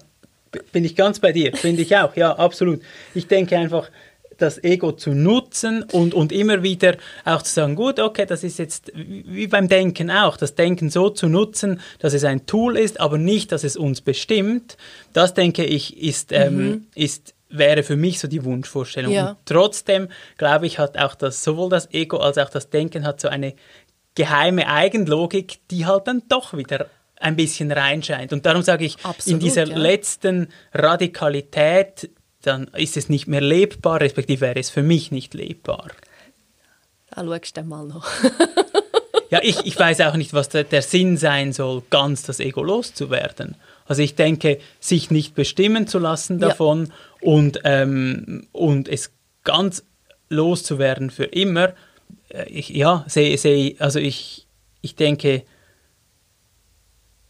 bin 0.73 0.85
ich 0.85 0.95
ganz 0.95 1.21
bei 1.21 1.33
dir, 1.33 1.57
finde 1.57 1.83
ich 1.83 1.97
auch, 1.97 2.17
ja, 2.17 2.37
absolut. 2.37 2.83
Ich 3.15 3.27
denke 3.29 3.57
einfach, 3.57 3.89
das 4.41 4.63
Ego 4.63 4.93
zu 4.93 5.11
nutzen 5.11 5.83
und, 5.93 6.15
und 6.15 6.33
immer 6.33 6.63
wieder 6.63 6.97
auch 7.25 7.43
zu 7.43 7.53
sagen, 7.53 7.77
gut, 7.77 8.01
okay, 8.01 8.27
das 8.27 8.45
ist 8.45 8.59
jetzt 8.59 8.93
wie 8.95 9.47
beim 9.47 9.69
Denken 9.69 10.11
auch, 10.11 10.37
das 10.37 10.55
Denken 10.55 10.91
so 10.91 11.11
zu 11.11 11.29
nutzen, 11.29 11.81
dass 11.99 12.15
es 12.15 12.25
ein 12.25 12.47
Tool 12.47 12.77
ist, 12.77 13.01
aber 13.01 13.19
nicht, 13.19 13.53
dass 13.53 13.65
es 13.65 13.77
uns 13.77 14.01
bestimmt. 14.01 14.77
Das 15.13 15.35
denke 15.35 15.65
ich, 15.65 16.03
ist, 16.03 16.33
ähm, 16.33 16.57
mhm. 16.57 16.87
ist 16.95 17.35
wäre 17.51 17.83
für 17.83 17.97
mich 17.97 18.21
so 18.21 18.29
die 18.29 18.45
Wunschvorstellung. 18.45 19.13
Ja. 19.13 19.31
Und 19.31 19.39
trotzdem, 19.45 20.09
glaube 20.39 20.67
ich, 20.67 20.79
hat 20.79 20.97
auch 20.97 21.15
das, 21.15 21.43
sowohl 21.43 21.69
das 21.69 21.93
Ego 21.93 22.19
als 22.19 22.39
auch 22.39 22.49
das 22.49 22.71
Denken 22.71 23.05
hat 23.05 23.21
so 23.21 23.29
eine 23.29 23.55
geheime 24.15 24.69
Eigenlogik, 24.69 25.59
die 25.71 25.87
halt 25.87 26.07
dann 26.07 26.23
doch 26.29 26.57
wieder 26.57 26.87
ein 27.21 27.37
bisschen 27.37 27.71
reinscheint. 27.71 28.33
Und 28.33 28.47
darum 28.47 28.63
sage 28.63 28.85
ich, 28.85 28.97
Absolut, 29.05 29.27
in 29.27 29.39
dieser 29.41 29.67
ja. 29.67 29.77
letzten 29.77 30.49
Radikalität, 30.73 32.11
dann 32.43 32.69
ist 32.69 32.97
es 32.97 33.09
nicht 33.09 33.27
mehr 33.27 33.41
lebbar, 33.41 34.01
respektive 34.01 34.41
wäre 34.43 34.59
es 34.59 34.71
für 34.71 34.83
mich 34.83 35.11
nicht 35.11 35.35
lebbar. 35.35 35.89
Da 37.15 37.25
schaust 37.25 37.57
du 37.57 37.63
mal 37.63 37.85
noch. 37.87 38.07
Ja, 39.31 39.41
ich, 39.43 39.65
ich 39.65 39.79
weiß 39.79 40.01
auch 40.03 40.17
nicht, 40.17 40.33
was 40.35 40.49
der, 40.49 40.65
der 40.65 40.83
Sinn 40.83 41.17
sein 41.17 41.53
soll, 41.53 41.83
ganz 41.91 42.23
das 42.25 42.41
Ego 42.41 42.63
loszuwerden. 42.65 43.55
Also 43.87 44.03
ich 44.03 44.15
denke, 44.17 44.59
sich 44.81 45.11
nicht 45.11 45.35
bestimmen 45.35 45.87
zu 45.87 45.99
lassen 45.99 46.41
Ja. 46.41 46.49
davon 46.49 46.93
und, 47.21 47.61
ähm, 47.65 48.47
und 48.53 48.89
es 48.89 49.11
ganz 49.45 49.85
loszuwerden 50.29 51.11
für 51.11 51.25
immer. 51.25 51.75
Äh, 52.29 52.49
Ich, 52.49 52.71
ja, 52.71 53.05
sehe, 53.09 53.37
sehe, 53.39 53.77
also 53.79 53.99
ich, 54.01 54.47
ich 54.81 54.97
denke, 54.97 55.43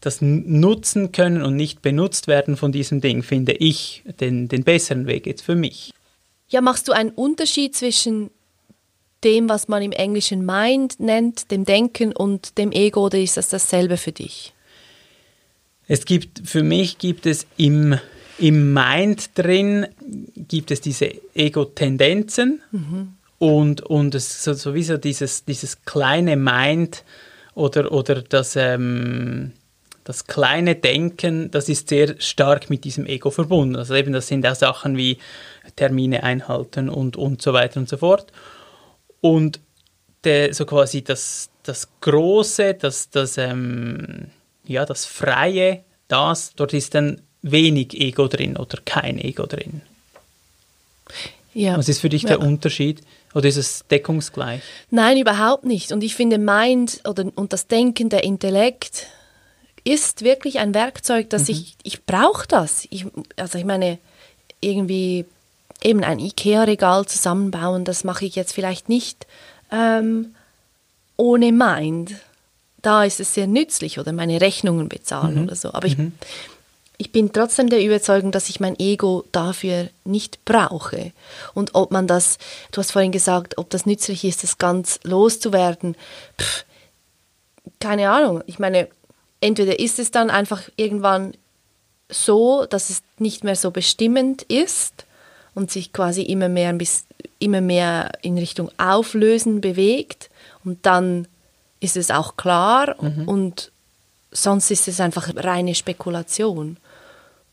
das 0.01 0.19
Nutzen 0.21 1.11
können 1.11 1.43
und 1.43 1.55
nicht 1.55 1.81
benutzt 1.81 2.27
werden 2.27 2.57
von 2.57 2.71
diesem 2.71 3.01
Ding, 3.01 3.23
finde 3.23 3.53
ich 3.53 4.03
den, 4.19 4.47
den 4.47 4.63
besseren 4.63 5.07
Weg 5.07 5.27
jetzt 5.27 5.43
für 5.43 5.55
mich. 5.55 5.93
Ja, 6.49 6.59
machst 6.59 6.87
du 6.87 6.91
einen 6.91 7.11
Unterschied 7.11 7.75
zwischen 7.75 8.31
dem, 9.23 9.47
was 9.47 9.67
man 9.67 9.83
im 9.83 9.91
Englischen 9.91 10.45
Mind 10.45 10.99
nennt, 10.99 11.51
dem 11.51 11.65
Denken 11.65 12.11
und 12.11 12.57
dem 12.57 12.71
Ego, 12.71 13.05
oder 13.05 13.19
ist 13.19 13.37
das 13.37 13.49
dasselbe 13.49 13.97
für 13.97 14.11
dich? 14.11 14.53
Es 15.87 16.05
gibt, 16.05 16.47
für 16.47 16.63
mich 16.63 16.97
gibt 16.97 17.25
es 17.25 17.45
im, 17.57 17.95
im 18.39 18.73
Mind 18.73 19.29
drin, 19.35 19.87
gibt 20.35 20.71
es 20.71 20.81
diese 20.81 21.11
Ego-Tendenzen 21.35 22.61
und, 23.37 23.81
und 23.81 24.15
es 24.15 24.43
so, 24.43 24.53
sowieso 24.53 24.97
dieses, 24.97 25.45
dieses 25.45 25.83
kleine 25.85 26.37
Mind 26.37 27.03
oder, 27.53 27.91
oder 27.91 28.21
das, 28.21 28.55
ähm, 28.55 29.51
das 30.11 30.27
kleine 30.27 30.75
Denken, 30.75 31.51
das 31.51 31.69
ist 31.69 31.87
sehr 31.87 32.19
stark 32.19 32.69
mit 32.69 32.83
diesem 32.83 33.05
Ego 33.05 33.31
verbunden. 33.31 33.77
Also 33.77 33.95
eben, 33.95 34.11
das 34.11 34.27
sind 34.27 34.45
auch 34.45 34.55
Sachen 34.55 34.97
wie 34.97 35.19
Termine 35.77 36.23
einhalten 36.23 36.89
und, 36.89 37.15
und 37.15 37.41
so 37.41 37.53
weiter 37.53 37.79
und 37.79 37.87
so 37.87 37.95
fort. 37.95 38.33
Und 39.21 39.61
der, 40.25 40.53
so 40.53 40.65
quasi 40.65 41.01
das, 41.01 41.49
das 41.63 41.87
Große, 42.01 42.73
das, 42.73 43.09
das, 43.09 43.37
ähm, 43.37 44.27
ja, 44.65 44.85
das 44.85 45.05
Freie, 45.05 45.85
das, 46.09 46.55
dort 46.55 46.73
ist 46.73 46.93
dann 46.93 47.21
wenig 47.41 47.93
Ego 47.93 48.27
drin 48.27 48.57
oder 48.57 48.79
kein 48.83 49.17
Ego 49.17 49.45
drin. 49.45 49.81
Ja. 51.53 51.77
Was 51.77 51.87
ist 51.87 52.01
für 52.01 52.09
dich 52.09 52.23
Ja. 52.23 52.29
der 52.29 52.41
Unterschied? 52.41 53.01
Oder 53.33 53.47
ist 53.47 53.55
es 53.55 53.85
deckungsgleich? 53.89 54.61
Nein, 54.89 55.17
überhaupt 55.17 55.63
nicht. 55.63 55.93
Und 55.93 56.03
ich 56.03 56.15
finde, 56.15 56.37
Mind 56.37 56.99
oder, 57.07 57.31
und 57.35 57.53
das 57.53 57.67
Denken, 57.67 58.09
der 58.09 58.25
Intellekt 58.25 59.07
ist 59.83 60.23
wirklich 60.23 60.59
ein 60.59 60.73
Werkzeug, 60.73 61.29
das 61.29 61.49
ich, 61.49 61.75
ich 61.83 62.05
brauche 62.05 62.47
das. 62.47 62.87
Ich, 62.89 63.05
also 63.35 63.57
ich 63.57 63.65
meine, 63.65 63.97
irgendwie 64.59 65.25
eben 65.83 66.03
ein 66.03 66.19
Ikea-Regal 66.19 67.05
zusammenbauen, 67.05 67.85
das 67.85 68.03
mache 68.03 68.25
ich 68.25 68.35
jetzt 68.35 68.53
vielleicht 68.53 68.89
nicht 68.89 69.25
ähm, 69.71 70.35
ohne 71.17 71.51
Mind. 71.51 72.15
Da 72.81 73.03
ist 73.03 73.19
es 73.19 73.33
sehr 73.33 73.47
nützlich 73.47 73.99
oder 73.99 74.11
meine 74.11 74.41
Rechnungen 74.41 74.89
bezahlen 74.89 75.43
oder 75.43 75.55
so. 75.55 75.73
Aber 75.73 75.85
ich, 75.85 75.97
ich 76.97 77.11
bin 77.11 77.31
trotzdem 77.31 77.69
der 77.69 77.83
Überzeugung, 77.83 78.31
dass 78.31 78.49
ich 78.49 78.59
mein 78.59 78.79
Ego 78.79 79.23
dafür 79.31 79.89
nicht 80.03 80.43
brauche. 80.45 81.11
Und 81.53 81.75
ob 81.75 81.91
man 81.91 82.07
das, 82.07 82.37
du 82.71 82.79
hast 82.79 82.91
vorhin 82.91 83.11
gesagt, 83.11 83.57
ob 83.57 83.69
das 83.69 83.85
nützlich 83.85 84.23
ist, 84.23 84.43
das 84.43 84.57
ganz 84.57 84.99
loszuwerden, 85.03 85.95
pff, 86.39 86.65
keine 87.79 88.09
Ahnung. 88.09 88.43
Ich 88.47 88.59
meine, 88.59 88.87
entweder 89.41 89.79
ist 89.79 89.99
es 89.99 90.11
dann 90.11 90.29
einfach 90.29 90.69
irgendwann 90.77 91.33
so, 92.09 92.65
dass 92.65 92.89
es 92.89 93.01
nicht 93.17 93.43
mehr 93.43 93.55
so 93.55 93.71
bestimmend 93.71 94.43
ist 94.43 95.05
und 95.53 95.71
sich 95.71 95.91
quasi 95.91 96.21
immer 96.21 96.49
mehr, 96.49 96.71
bisschen, 96.73 97.07
immer 97.39 97.61
mehr 97.61 98.11
in 98.21 98.37
Richtung 98.37 98.71
Auflösen 98.77 99.61
bewegt 99.61 100.29
und 100.63 100.85
dann 100.85 101.27
ist 101.79 101.97
es 101.97 102.11
auch 102.11 102.37
klar 102.37 102.95
und 102.99 103.71
sonst 104.31 104.69
ist 104.71 104.87
es 104.87 104.99
einfach 104.99 105.29
reine 105.35 105.73
Spekulation. 105.75 106.77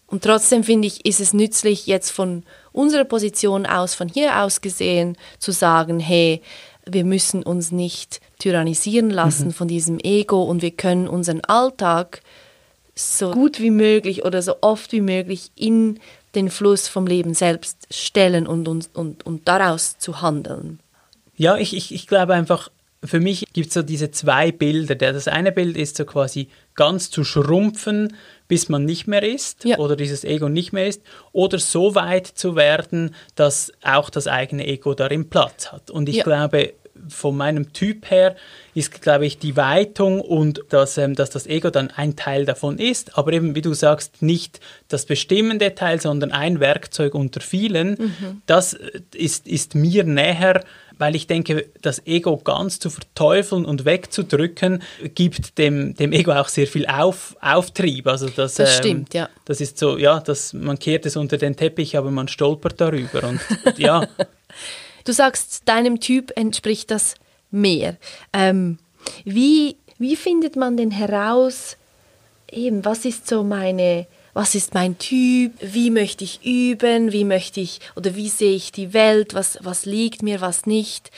Und 0.06 0.24
trotzdem 0.24 0.64
finde 0.64 0.88
ich, 0.88 1.04
ist 1.04 1.20
es 1.20 1.32
nützlich, 1.32 1.86
jetzt 1.86 2.10
von 2.10 2.42
unserer 2.72 3.04
Position 3.04 3.66
aus, 3.66 3.94
von 3.94 4.08
hier 4.08 4.40
aus 4.42 4.60
gesehen, 4.60 5.16
zu 5.38 5.52
sagen, 5.52 6.00
hey, 6.00 6.42
wir 6.90 7.04
müssen 7.04 7.42
uns 7.42 7.72
nicht 7.72 8.20
tyrannisieren 8.38 9.10
lassen 9.10 9.52
von 9.52 9.68
diesem 9.68 9.98
Ego 10.00 10.42
und 10.42 10.62
wir 10.62 10.70
können 10.70 11.08
unseren 11.08 11.42
Alltag 11.44 12.22
so 12.94 13.30
gut 13.30 13.60
wie 13.60 13.70
möglich 13.70 14.24
oder 14.24 14.42
so 14.42 14.56
oft 14.60 14.92
wie 14.92 15.00
möglich 15.00 15.50
in 15.54 16.00
den 16.34 16.50
Fluss 16.50 16.88
vom 16.88 17.06
Leben 17.06 17.34
selbst 17.34 17.86
stellen 17.90 18.46
und, 18.46 18.68
und, 18.68 18.90
und, 18.94 19.24
und 19.24 19.48
daraus 19.48 19.98
zu 19.98 20.20
handeln. 20.20 20.80
Ja, 21.36 21.56
ich, 21.56 21.74
ich, 21.74 21.94
ich 21.94 22.06
glaube 22.06 22.34
einfach, 22.34 22.70
für 23.04 23.20
mich 23.20 23.46
gibt 23.52 23.68
es 23.68 23.74
so 23.74 23.82
diese 23.82 24.10
zwei 24.10 24.50
Bilder. 24.52 24.94
Der- 24.96 25.12
Das 25.12 25.28
eine 25.28 25.52
Bild 25.52 25.76
ist 25.76 25.96
so 25.96 26.04
quasi 26.04 26.48
ganz 26.74 27.10
zu 27.10 27.22
schrumpfen, 27.24 28.14
bis 28.48 28.68
man 28.68 28.84
nicht 28.84 29.06
mehr 29.06 29.22
ist 29.22 29.64
Ja. 29.64 29.78
oder 29.78 29.94
dieses 29.96 30.24
Ego 30.24 30.48
nicht 30.48 30.72
mehr 30.72 30.86
ist 30.86 31.02
oder 31.32 31.58
so 31.58 31.94
weit 31.94 32.26
zu 32.26 32.56
werden, 32.56 33.14
dass 33.34 33.72
auch 33.82 34.10
das 34.10 34.26
eigene 34.26 34.66
Ego 34.66 34.94
darin 34.94 35.28
Platz 35.30 35.70
hat. 35.72 35.90
Und 35.90 36.08
ich 36.08 36.16
Ja. 36.16 36.24
glaube, 36.24 36.74
von 37.08 37.36
meinem 37.36 37.72
Typ 37.72 38.10
her 38.10 38.34
ist, 38.74 39.00
glaube 39.02 39.24
ich, 39.26 39.38
die 39.38 39.56
Weitung 39.56 40.20
und 40.20 40.64
dass, 40.70 40.98
ähm, 40.98 41.14
dass 41.14 41.30
das 41.30 41.46
Ego 41.46 41.70
dann 41.70 41.90
ein 41.92 42.16
Teil 42.16 42.44
davon 42.44 42.78
ist, 42.78 43.16
aber 43.16 43.32
eben, 43.32 43.54
wie 43.54 43.62
du 43.62 43.72
sagst, 43.74 44.20
nicht 44.20 44.58
das 44.88 45.06
bestimmende 45.06 45.76
Teil, 45.76 46.00
sondern 46.00 46.32
ein 46.32 46.58
Werkzeug 46.58 47.14
unter 47.14 47.40
vielen. 47.40 48.40
Das 48.46 48.74
äh, 48.74 49.00
ist, 49.14 49.46
ist 49.46 49.76
mir 49.76 50.02
näher, 50.02 50.64
weil 50.98 51.16
ich 51.16 51.26
denke, 51.26 51.66
das 51.82 52.06
Ego 52.06 52.36
ganz 52.36 52.78
zu 52.78 52.90
verteufeln 52.90 53.64
und 53.64 53.84
wegzudrücken, 53.84 54.82
gibt 55.14 55.58
dem, 55.58 55.94
dem 55.94 56.12
Ego 56.12 56.32
auch 56.32 56.48
sehr 56.48 56.66
viel 56.66 56.86
Auf, 56.86 57.36
Auftrieb. 57.40 58.06
Also 58.06 58.28
das, 58.28 58.54
Das 58.54 58.76
stimmt, 58.76 59.14
ja. 59.14 59.28
Das 59.44 59.60
ist 59.60 59.78
so, 59.78 59.96
ja, 59.96 60.20
das, 60.20 60.52
man 60.52 60.78
kehrt 60.78 61.06
es 61.06 61.16
unter 61.16 61.38
den 61.38 61.56
Teppich, 61.56 61.96
aber 61.96 62.10
man 62.10 62.28
stolpert 62.28 62.80
darüber. 62.80 63.28
Und 63.28 63.40
ja, 63.78 64.06
Du 65.08 65.14
sagst, 65.14 65.62
deinem 65.66 66.00
Typ 66.00 66.32
entspricht 66.36 66.90
das 66.90 67.14
mehr. 67.50 67.96
Ähm, 68.34 68.76
wie, 69.24 69.76
wie 69.96 70.16
findet 70.16 70.54
man 70.54 70.76
denn 70.76 70.90
heraus, 70.90 71.78
eben, 72.50 72.84
was 72.84 73.06
ist 73.06 73.26
so 73.26 73.42
meine, 73.42 74.06
was 74.38 74.54
ist 74.54 74.72
mein 74.72 74.98
Typ, 74.98 75.50
wie 75.60 75.90
möchte 75.90 76.22
ich 76.22 76.46
üben, 76.46 77.10
wie 77.10 77.24
möchte 77.24 77.58
ich 77.60 77.80
oder 77.96 78.14
wie 78.14 78.28
sehe 78.28 78.54
ich 78.54 78.70
die 78.70 78.94
Welt, 78.94 79.34
was, 79.34 79.58
was 79.62 79.84
liegt 79.84 80.22
mir, 80.22 80.40
was 80.40 80.64
nicht. 80.64 81.10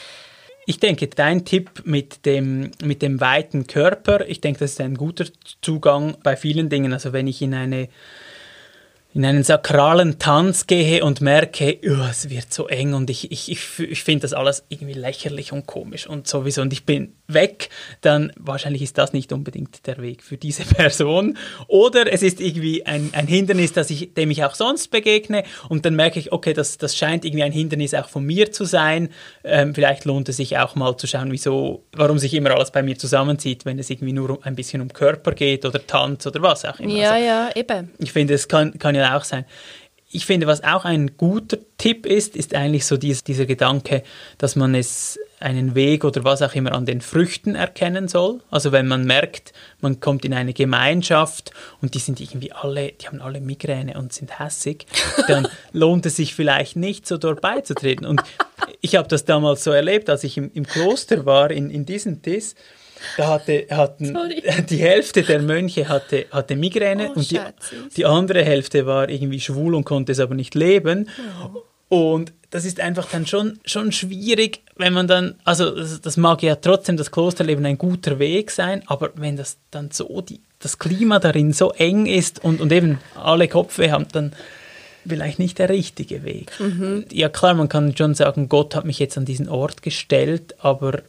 Ich 0.64 0.80
denke, 0.80 1.06
dein 1.06 1.44
Tipp 1.44 1.82
mit 1.84 2.24
dem, 2.24 2.70
mit 2.82 3.02
dem 3.02 3.20
weiten 3.20 3.66
Körper, 3.66 4.26
ich 4.26 4.40
denke, 4.40 4.60
das 4.60 4.70
ist 4.70 4.80
ein 4.80 4.96
guter 4.96 5.26
Zugang 5.60 6.16
bei 6.22 6.34
vielen 6.34 6.70
Dingen. 6.70 6.94
Also 6.94 7.12
wenn 7.12 7.26
ich 7.26 7.42
in 7.42 7.52
eine 7.52 7.90
in 9.12 9.24
einen 9.24 9.42
sakralen 9.42 10.18
Tanz 10.18 10.68
gehe 10.68 11.04
und 11.04 11.20
merke, 11.20 11.78
oh, 11.84 12.06
es 12.08 12.30
wird 12.30 12.52
so 12.52 12.68
eng 12.68 12.94
und 12.94 13.10
ich, 13.10 13.32
ich, 13.32 13.50
ich, 13.50 13.78
ich 13.80 14.04
finde 14.04 14.22
das 14.22 14.32
alles 14.32 14.64
irgendwie 14.68 14.92
lächerlich 14.92 15.52
und 15.52 15.66
komisch 15.66 16.06
und 16.06 16.28
sowieso 16.28 16.62
und 16.62 16.72
ich 16.72 16.86
bin 16.86 17.14
weg, 17.26 17.70
dann 18.02 18.32
wahrscheinlich 18.36 18.82
ist 18.82 18.98
das 18.98 19.12
nicht 19.12 19.32
unbedingt 19.32 19.86
der 19.86 19.98
Weg 19.98 20.22
für 20.22 20.36
diese 20.36 20.62
Person. 20.74 21.36
Oder 21.66 22.12
es 22.12 22.22
ist 22.22 22.40
irgendwie 22.40 22.86
ein, 22.86 23.10
ein 23.12 23.26
Hindernis, 23.26 23.72
das 23.72 23.90
ich, 23.90 24.14
dem 24.14 24.30
ich 24.30 24.44
auch 24.44 24.54
sonst 24.54 24.88
begegne 24.92 25.42
und 25.68 25.84
dann 25.84 25.96
merke 25.96 26.20
ich, 26.20 26.30
okay, 26.30 26.52
das, 26.52 26.78
das 26.78 26.96
scheint 26.96 27.24
irgendwie 27.24 27.42
ein 27.42 27.52
Hindernis 27.52 27.94
auch 27.94 28.08
von 28.08 28.24
mir 28.24 28.52
zu 28.52 28.64
sein. 28.64 29.08
Ähm, 29.42 29.74
vielleicht 29.74 30.04
lohnt 30.04 30.28
es 30.28 30.36
sich 30.36 30.56
auch 30.58 30.76
mal 30.76 30.96
zu 30.96 31.08
schauen, 31.08 31.32
wieso, 31.32 31.84
warum 31.92 32.18
sich 32.18 32.34
immer 32.34 32.52
alles 32.52 32.70
bei 32.70 32.82
mir 32.82 32.96
zusammenzieht, 32.96 33.64
wenn 33.64 33.78
es 33.80 33.90
irgendwie 33.90 34.12
nur 34.12 34.30
um, 34.30 34.38
ein 34.42 34.54
bisschen 34.54 34.80
um 34.82 34.92
Körper 34.92 35.32
geht 35.32 35.64
oder 35.64 35.84
Tanz 35.84 36.26
oder 36.28 36.42
was 36.42 36.64
auch 36.64 36.78
immer. 36.78 36.92
Ja, 36.92 37.12
Also, 37.12 37.24
ja, 37.24 37.50
eben. 37.56 37.90
ich 37.98 38.12
finde, 38.12 38.34
es 38.34 38.46
kann, 38.46 38.78
kann 38.78 38.94
ja 38.94 38.99
auch 39.04 39.24
sein. 39.24 39.44
Ich 40.12 40.26
finde, 40.26 40.48
was 40.48 40.64
auch 40.64 40.84
ein 40.84 41.16
guter 41.16 41.58
Tipp 41.78 42.04
ist, 42.04 42.34
ist 42.34 42.54
eigentlich 42.54 42.84
so 42.84 42.96
dies, 42.96 43.22
dieser 43.22 43.46
Gedanke, 43.46 44.02
dass 44.38 44.56
man 44.56 44.74
es 44.74 45.18
einen 45.40 45.74
Weg 45.74 46.04
oder 46.04 46.22
was 46.24 46.42
auch 46.42 46.54
immer 46.54 46.72
an 46.72 46.84
den 46.84 47.00
Früchten 47.00 47.54
erkennen 47.54 48.08
soll. 48.08 48.40
Also 48.50 48.72
wenn 48.72 48.86
man 48.86 49.04
merkt, 49.04 49.52
man 49.80 49.98
kommt 50.00 50.24
in 50.24 50.34
eine 50.34 50.52
Gemeinschaft 50.52 51.52
und 51.80 51.94
die 51.94 51.98
sind 51.98 52.20
irgendwie 52.20 52.52
alle, 52.52 52.92
die 52.92 53.06
haben 53.06 53.22
alle 53.22 53.40
Migräne 53.40 53.98
und 53.98 54.12
sind 54.12 54.38
hässig, 54.38 54.86
dann 55.28 55.48
lohnt 55.72 56.04
es 56.06 56.16
sich 56.16 56.34
vielleicht 56.34 56.76
nicht, 56.76 57.06
so 57.06 57.16
dort 57.16 57.40
beizutreten. 57.40 58.06
Und 58.06 58.22
ich 58.82 58.96
habe 58.96 59.08
das 59.08 59.24
damals 59.24 59.64
so 59.64 59.70
erlebt, 59.70 60.10
als 60.10 60.24
ich 60.24 60.36
im, 60.36 60.50
im 60.52 60.66
Kloster 60.66 61.24
war, 61.24 61.50
in, 61.50 61.70
in 61.70 61.86
diesem 61.86 62.20
Tis, 62.20 62.54
da 63.16 63.28
hatte, 63.28 63.66
hatten 63.70 64.06
Sorry. 64.06 64.42
die 64.70 64.78
Hälfte 64.78 65.22
der 65.22 65.40
Mönche 65.40 65.88
hatte, 65.88 66.26
hatte 66.30 66.56
Migräne 66.56 67.10
Oh, 67.10 67.18
und 67.18 67.30
die, 67.30 67.40
die 67.96 68.06
andere 68.06 68.44
Hälfte 68.44 68.86
war 68.86 69.08
irgendwie 69.08 69.40
schwul 69.40 69.74
und 69.74 69.84
konnte 69.84 70.12
es 70.12 70.20
aber 70.20 70.34
nicht 70.34 70.54
leben. 70.54 71.08
Und 71.88 72.32
das 72.50 72.64
ist 72.64 72.80
einfach 72.80 73.08
dann 73.10 73.26
schon, 73.26 73.58
schon 73.64 73.92
schwierig, 73.92 74.60
wenn 74.76 74.92
man 74.92 75.08
dann, 75.08 75.36
also 75.44 75.70
das, 75.70 76.00
das, 76.00 76.16
mag 76.16 76.42
ja 76.42 76.56
trotzdem 76.56 76.96
das 76.96 77.10
Klosterleben 77.10 77.64
ein 77.66 77.78
guter 77.78 78.18
Weg 78.18 78.50
sein, 78.50 78.82
aber 78.86 79.10
wenn 79.14 79.36
das 79.36 79.58
dann 79.70 79.90
so, 79.90 80.20
die, 80.20 80.40
das 80.60 80.78
Klima 80.78 81.18
darin 81.18 81.52
so 81.52 81.72
eng 81.72 82.06
ist 82.06 82.44
und, 82.44 82.60
und 82.60 82.72
eben 82.72 82.98
alle 83.14 83.48
Kopfweh 83.48 83.90
haben, 83.90 84.06
dann 84.12 84.32
vielleicht 85.06 85.38
nicht 85.38 85.58
der 85.58 85.68
richtige 85.68 86.24
Weg. 86.24 86.52
Mhm. 86.60 87.06
Ja 87.10 87.28
klar, 87.28 87.54
man 87.54 87.68
kann 87.68 87.96
schon 87.96 88.14
sagen, 88.14 88.48
Gott 88.48 88.74
hat 88.74 88.84
mich 88.84 88.98
jetzt 88.98 89.16
an 89.16 89.24
diesen 89.24 89.48
Ort 89.48 89.82
gestellt, 89.82 90.54
aber 90.58 91.02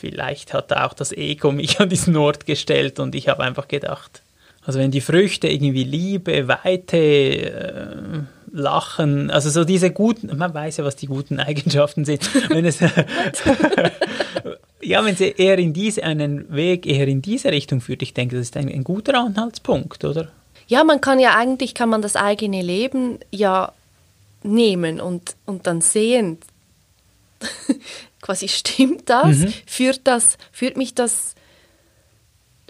vielleicht 0.00 0.54
hat 0.54 0.72
auch 0.72 0.94
das 0.94 1.12
Ego 1.12 1.52
mich 1.52 1.80
an 1.80 1.88
diesen 1.88 2.16
Ort 2.16 2.46
gestellt 2.46 2.98
und 2.98 3.14
ich 3.14 3.28
habe 3.28 3.42
einfach 3.42 3.68
gedacht, 3.68 4.22
also 4.64 4.78
wenn 4.78 4.90
die 4.90 5.00
Früchte 5.00 5.48
irgendwie 5.48 5.84
Liebe, 5.84 6.48
Weite, 6.48 6.96
äh, 6.96 8.22
Lachen, 8.52 9.30
also 9.30 9.48
so 9.48 9.64
diese 9.64 9.90
guten, 9.90 10.36
man 10.36 10.52
weiß 10.52 10.78
ja, 10.78 10.84
was 10.84 10.96
die 10.96 11.06
guten 11.06 11.38
Eigenschaften 11.40 12.04
sind. 12.04 12.28
wenn 12.50 12.64
es, 12.64 12.80
ja, 14.80 15.04
wenn 15.04 15.16
sie 15.16 15.34
eher 15.36 15.58
in 15.58 15.72
diese, 15.72 16.02
einen 16.02 16.52
Weg 16.52 16.86
eher 16.86 17.06
in 17.06 17.22
diese 17.22 17.52
Richtung 17.52 17.80
führt, 17.80 18.02
ich 18.02 18.12
denke, 18.12 18.36
das 18.36 18.46
ist 18.46 18.56
ein, 18.56 18.68
ein 18.68 18.84
guter 18.84 19.14
Anhaltspunkt, 19.14 20.04
oder? 20.04 20.28
Ja, 20.66 20.84
man 20.84 21.00
kann 21.00 21.18
ja 21.18 21.36
eigentlich, 21.36 21.74
kann 21.74 21.88
man 21.88 22.02
das 22.02 22.16
eigene 22.16 22.62
Leben 22.62 23.18
ja 23.30 23.72
nehmen 24.42 25.00
und, 25.00 25.36
und 25.46 25.66
dann 25.66 25.80
sehen, 25.80 26.38
quasi 28.20 28.48
stimmt 28.48 29.08
das, 29.08 29.38
mhm. 29.38 29.52
führt 29.66 30.00
das, 30.04 30.38
führt 30.52 30.76
mich 30.76 30.94
das 30.94 31.34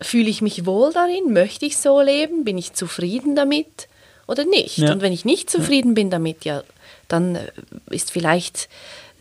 fühle 0.03 0.31
ich 0.31 0.43
mich 0.43 0.67
wohl 0.67 0.93
darin? 0.93 1.33
Möchte 1.33 1.67
ich 1.67 1.77
so 1.77 2.01
leben? 2.01 2.45
Bin 2.45 2.59
ich 2.59 2.73
zufrieden 2.73 3.37
damit 3.37 3.89
oder 4.27 4.45
nicht? 4.45 4.79
Ja. 4.79 4.93
Und 4.93 5.03
wenn 5.03 5.13
ich 5.13 5.25
nicht 5.25 5.51
zufrieden 5.51 5.95
bin 5.95 6.11
damit, 6.11 6.45
ja, 6.45 6.63
dann 7.09 7.37
äh, 7.37 7.51
ist 7.91 8.11
vielleicht 8.11 8.69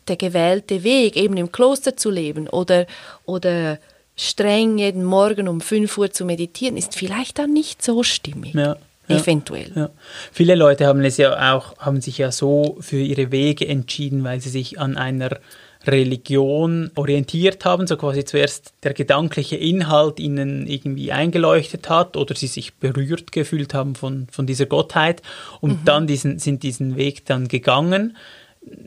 der 0.07 0.15
gewählte 0.15 0.83
Weg, 0.83 1.17
eben 1.17 1.37
im 1.37 1.51
Kloster 1.51 1.95
zu 1.95 2.09
leben 2.09 2.47
oder, 2.47 2.87
oder 3.25 3.77
streng 4.15 4.77
jeden 4.77 5.03
Morgen 5.03 5.47
um 5.47 5.61
5 5.61 5.97
Uhr 5.97 6.11
zu 6.11 6.25
meditieren, 6.25 6.77
ist 6.77 6.95
vielleicht 6.95 7.39
dann 7.39 7.53
nicht 7.53 7.83
so 7.83 8.03
stimmig. 8.03 8.53
Ja. 8.53 8.77
Ja, 9.07 9.17
Eventuell. 9.17 9.71
Ja. 9.73 9.89
Viele 10.31 10.53
Leute 10.53 10.85
haben 10.85 11.03
es 11.03 11.17
ja 11.17 11.55
auch, 11.55 11.75
haben 11.79 11.99
sich 11.99 12.19
ja 12.19 12.31
so 12.31 12.77
für 12.79 12.99
ihre 12.99 13.31
Wege 13.31 13.67
entschieden, 13.67 14.23
weil 14.23 14.39
sie 14.39 14.49
sich 14.49 14.79
an 14.79 14.97
einer 14.97 15.39
Religion 15.87 16.91
orientiert 16.95 17.63
haben, 17.63 17.87
so 17.87 17.95
quasi 17.95 18.25
zuerst 18.25 18.73
der 18.83 18.93
gedankliche 18.93 19.55
Inhalt 19.55 20.19
ihnen 20.19 20.67
irgendwie 20.67 21.11
eingeleuchtet 21.11 21.89
hat 21.89 22.17
oder 22.17 22.35
sie 22.35 22.47
sich 22.47 22.75
berührt 22.75 23.31
gefühlt 23.31 23.73
haben 23.73 23.95
von, 23.95 24.27
von 24.29 24.45
dieser 24.45 24.65
Gottheit 24.65 25.21
und 25.61 25.81
mhm. 25.81 25.85
dann 25.85 26.07
diesen, 26.07 26.39
sind 26.39 26.63
diesen 26.63 26.97
Weg 26.97 27.25
dann 27.25 27.47
gegangen. 27.47 28.17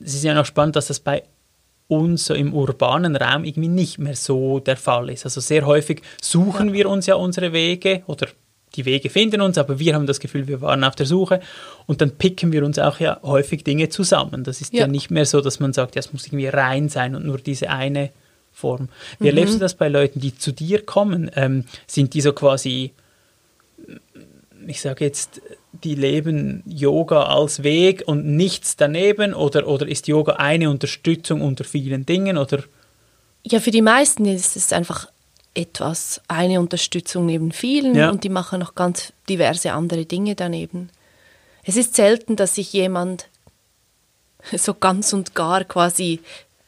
Es 0.04 0.14
ist 0.14 0.24
ja 0.24 0.34
noch 0.34 0.44
spannend, 0.44 0.76
dass 0.76 0.88
das 0.88 1.00
bei 1.00 1.22
uns 1.88 2.26
so 2.26 2.34
im 2.34 2.54
urbanen 2.54 3.16
Raum 3.16 3.44
irgendwie 3.44 3.68
nicht 3.68 3.98
mehr 3.98 4.16
so 4.16 4.60
der 4.60 4.76
Fall 4.76 5.10
ist. 5.10 5.24
Also 5.24 5.40
sehr 5.40 5.66
häufig 5.66 6.02
suchen 6.20 6.68
ja. 6.68 6.74
wir 6.74 6.88
uns 6.88 7.06
ja 7.06 7.14
unsere 7.14 7.52
Wege 7.52 8.02
oder 8.06 8.28
die 8.74 8.84
Wege 8.84 9.10
finden 9.10 9.40
uns, 9.40 9.58
aber 9.58 9.78
wir 9.78 9.94
haben 9.94 10.06
das 10.06 10.20
Gefühl, 10.20 10.48
wir 10.48 10.60
waren 10.60 10.84
auf 10.84 10.94
der 10.94 11.06
Suche 11.06 11.40
und 11.86 12.00
dann 12.00 12.12
picken 12.12 12.52
wir 12.52 12.64
uns 12.64 12.78
auch 12.78 13.00
ja 13.00 13.20
häufig 13.22 13.64
Dinge 13.64 13.88
zusammen. 13.88 14.44
Das 14.44 14.60
ist 14.60 14.72
ja, 14.72 14.80
ja 14.80 14.86
nicht 14.86 15.10
mehr 15.10 15.26
so, 15.26 15.40
dass 15.40 15.60
man 15.60 15.72
sagt, 15.72 15.94
ja, 15.94 16.00
es 16.00 16.12
muss 16.12 16.26
irgendwie 16.26 16.48
rein 16.48 16.88
sein 16.88 17.14
und 17.14 17.26
nur 17.26 17.38
diese 17.38 17.70
eine 17.70 18.10
Form. 18.52 18.88
Wie 19.18 19.24
mhm. 19.24 19.28
erlebst 19.28 19.54
du 19.54 19.58
das 19.58 19.74
bei 19.74 19.88
Leuten, 19.88 20.20
die 20.20 20.36
zu 20.36 20.52
dir 20.52 20.84
kommen? 20.84 21.30
Ähm, 21.34 21.64
sind 21.86 22.14
die 22.14 22.20
so 22.20 22.32
quasi, 22.32 22.92
ich 24.66 24.80
sage 24.80 25.04
jetzt, 25.04 25.40
die 25.84 25.94
leben 25.94 26.62
Yoga 26.66 27.24
als 27.24 27.62
Weg 27.62 28.04
und 28.06 28.26
nichts 28.26 28.76
daneben 28.76 29.34
oder, 29.34 29.66
oder 29.66 29.88
ist 29.88 30.06
Yoga 30.06 30.34
eine 30.34 30.70
Unterstützung 30.70 31.40
unter 31.40 31.64
vielen 31.64 32.06
Dingen 32.06 32.36
oder? 32.36 32.62
Ja, 33.44 33.58
für 33.58 33.70
die 33.70 33.82
meisten 33.82 34.24
ist 34.26 34.56
es 34.56 34.72
einfach 34.72 35.08
etwas, 35.54 36.20
eine 36.28 36.60
Unterstützung 36.60 37.26
neben 37.26 37.52
vielen 37.52 37.94
ja. 37.94 38.10
und 38.10 38.24
die 38.24 38.28
machen 38.28 38.60
noch 38.60 38.74
ganz 38.74 39.12
diverse 39.28 39.72
andere 39.72 40.06
Dinge 40.06 40.34
daneben. 40.34 40.90
Es 41.64 41.76
ist 41.76 41.94
selten, 41.94 42.36
dass 42.36 42.54
sich 42.54 42.72
jemand 42.72 43.28
so 44.56 44.74
ganz 44.74 45.12
und 45.12 45.34
gar 45.34 45.64
quasi 45.64 46.20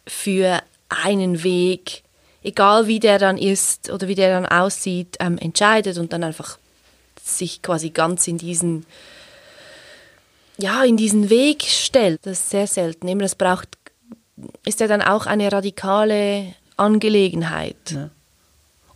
für 0.06 0.62
einen 0.88 1.42
Weg, 1.42 2.02
egal 2.42 2.86
wie 2.86 3.00
der 3.00 3.18
dann 3.18 3.38
ist 3.38 3.90
oder 3.90 4.06
wie 4.06 4.14
der 4.14 4.40
dann 4.40 4.46
aussieht, 4.46 5.16
ähm, 5.20 5.38
entscheidet 5.38 5.98
und 5.98 6.12
dann 6.12 6.22
einfach 6.22 6.58
sich 7.22 7.62
quasi 7.62 7.90
ganz 7.90 8.28
in 8.28 8.38
diesen 8.38 8.84
ja, 10.56 10.84
in 10.84 10.96
diesen 10.96 11.30
Weg 11.30 11.64
stellt. 11.64 12.20
Das 12.24 12.38
ist 12.38 12.50
sehr 12.50 12.68
selten. 12.68 13.08
Eben, 13.08 13.18
das 13.18 13.34
braucht, 13.34 13.76
ist 14.64 14.78
ja 14.78 14.86
dann 14.86 15.02
auch 15.02 15.26
eine 15.26 15.50
radikale 15.50 16.54
Angelegenheit. 16.76 17.90
Ja 17.90 18.10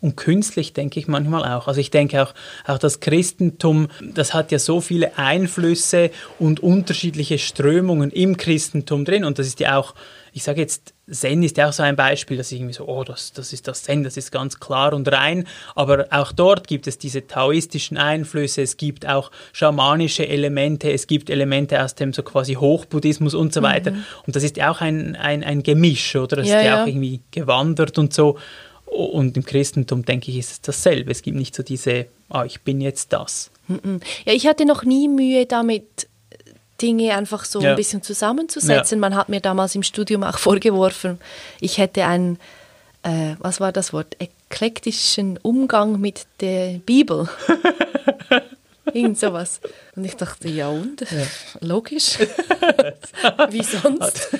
und 0.01 0.17
künstlich 0.17 0.73
denke 0.73 1.01
ich 1.01 1.09
manchmal 1.09 1.45
auch. 1.45 1.67
Also 1.67 1.81
ich 1.81 1.91
denke 1.91 2.23
auch, 2.23 2.35
auch 2.67 2.79
das 2.79 3.01
Christentum, 3.01 3.89
das 4.01 4.35
hat 4.35 4.53
ja 4.53 4.59
so 4.59 4.81
viele 4.81 5.19
Einflüsse 5.19 6.11
und 6.39 6.61
unterschiedliche 6.61 7.39
Strömungen 7.39 8.11
im 8.11 8.37
Christentum 8.37 9.05
drin. 9.05 9.25
Und 9.25 9.39
das 9.39 9.47
ist 9.47 9.61
ja 9.61 9.77
auch, 9.77 9.95
ich 10.33 10.45
sage 10.45 10.61
jetzt, 10.61 10.95
Zen 11.11 11.43
ist 11.43 11.57
ja 11.57 11.69
auch 11.69 11.73
so 11.73 11.83
ein 11.83 11.97
Beispiel, 11.97 12.37
dass 12.37 12.53
ich 12.53 12.61
irgendwie 12.61 12.75
so, 12.75 12.87
oh, 12.87 13.03
das, 13.03 13.33
das 13.33 13.53
ist 13.53 13.67
das 13.67 13.83
Zen, 13.83 14.05
das 14.05 14.17
ist 14.17 14.31
ganz 14.31 14.61
klar 14.61 14.93
und 14.93 15.11
rein, 15.11 15.47
aber 15.75 16.07
auch 16.11 16.33
dort 16.33 16.69
gibt 16.69 16.87
es 16.87 16.99
diese 16.99 17.27
taoistischen 17.27 17.97
Einflüsse, 17.97 18.63
es 18.63 18.77
gibt 18.77 19.09
auch 19.09 19.31
schamanische 19.53 20.29
Elemente, 20.29 20.93
es 20.93 21.07
gibt 21.07 21.31
Elemente 21.31 21.83
aus 21.83 21.95
dem 21.95 22.13
so 22.13 22.23
quasi 22.23 22.55
Hochbuddhismus 22.55 23.35
und 23.35 23.55
so 23.55 23.63
weiter. 23.63 23.93
Mhm. 23.93 24.05
und 24.27 24.37
das 24.37 24.43
ist 24.43 24.59
ja 24.59 24.71
auch 24.71 24.81
ein, 24.81 25.17
ein, 25.17 25.43
ein 25.43 25.63
Gemisch, 25.63 26.15
oder? 26.15 26.37
Das 26.37 26.49
ja, 26.49 26.59
ist 26.59 26.65
ja, 26.65 26.71
ja. 26.71 26.83
auch 26.83 26.87
irgendwie 26.87 27.21
gewandert 27.31 27.99
und 27.99 28.13
so 28.13 28.39
und 28.91 29.37
im 29.37 29.45
Christentum, 29.45 30.05
denke 30.05 30.31
ich, 30.31 30.39
ist 30.39 30.51
es 30.51 30.61
dasselbe. 30.61 31.11
Es 31.11 31.23
gibt 31.23 31.37
nicht 31.37 31.55
so 31.55 31.63
diese, 31.63 32.07
ah, 32.29 32.45
ich 32.45 32.63
bin 32.63 32.81
jetzt 32.81 33.13
das. 33.13 33.51
Ja, 33.69 34.33
ich 34.33 34.47
hatte 34.47 34.65
noch 34.65 34.85
nie 34.85 35.09
Mühe 35.09 35.47
damit, 35.47 36.09
Dinge 36.81 37.15
einfach 37.15 37.45
so 37.45 37.61
ja. 37.61 37.71
ein 37.71 37.77
bisschen 37.77 38.03
zusammenzusetzen. 38.03 38.99
Ja. 38.99 39.01
Man 39.01 39.17
hat 39.17 39.29
mir 39.29 39.41
damals 39.41 39.75
im 39.75 39.83
Studium 39.83 40.23
auch 40.23 40.39
vorgeworfen, 40.39 41.19
ich 41.61 41.79
hätte 41.79 42.05
einen, 42.05 42.39
äh, 43.03 43.35
was 43.39 43.61
war 43.61 43.73
das 43.73 43.93
Wort, 43.93 44.17
eklektischen 44.21 45.39
Umgang 45.43 46.01
mit 46.01 46.27
der 46.41 46.79
Bibel. 46.79 47.29
Irgend 48.95 49.19
sowas. 49.19 49.61
Und 49.97 50.05
ich 50.05 50.15
dachte, 50.17 50.49
ja 50.49 50.69
und? 50.69 51.03
Ja. 51.03 51.27
Logisch. 51.61 52.19
Wie 53.51 53.63
sonst? 53.63 54.31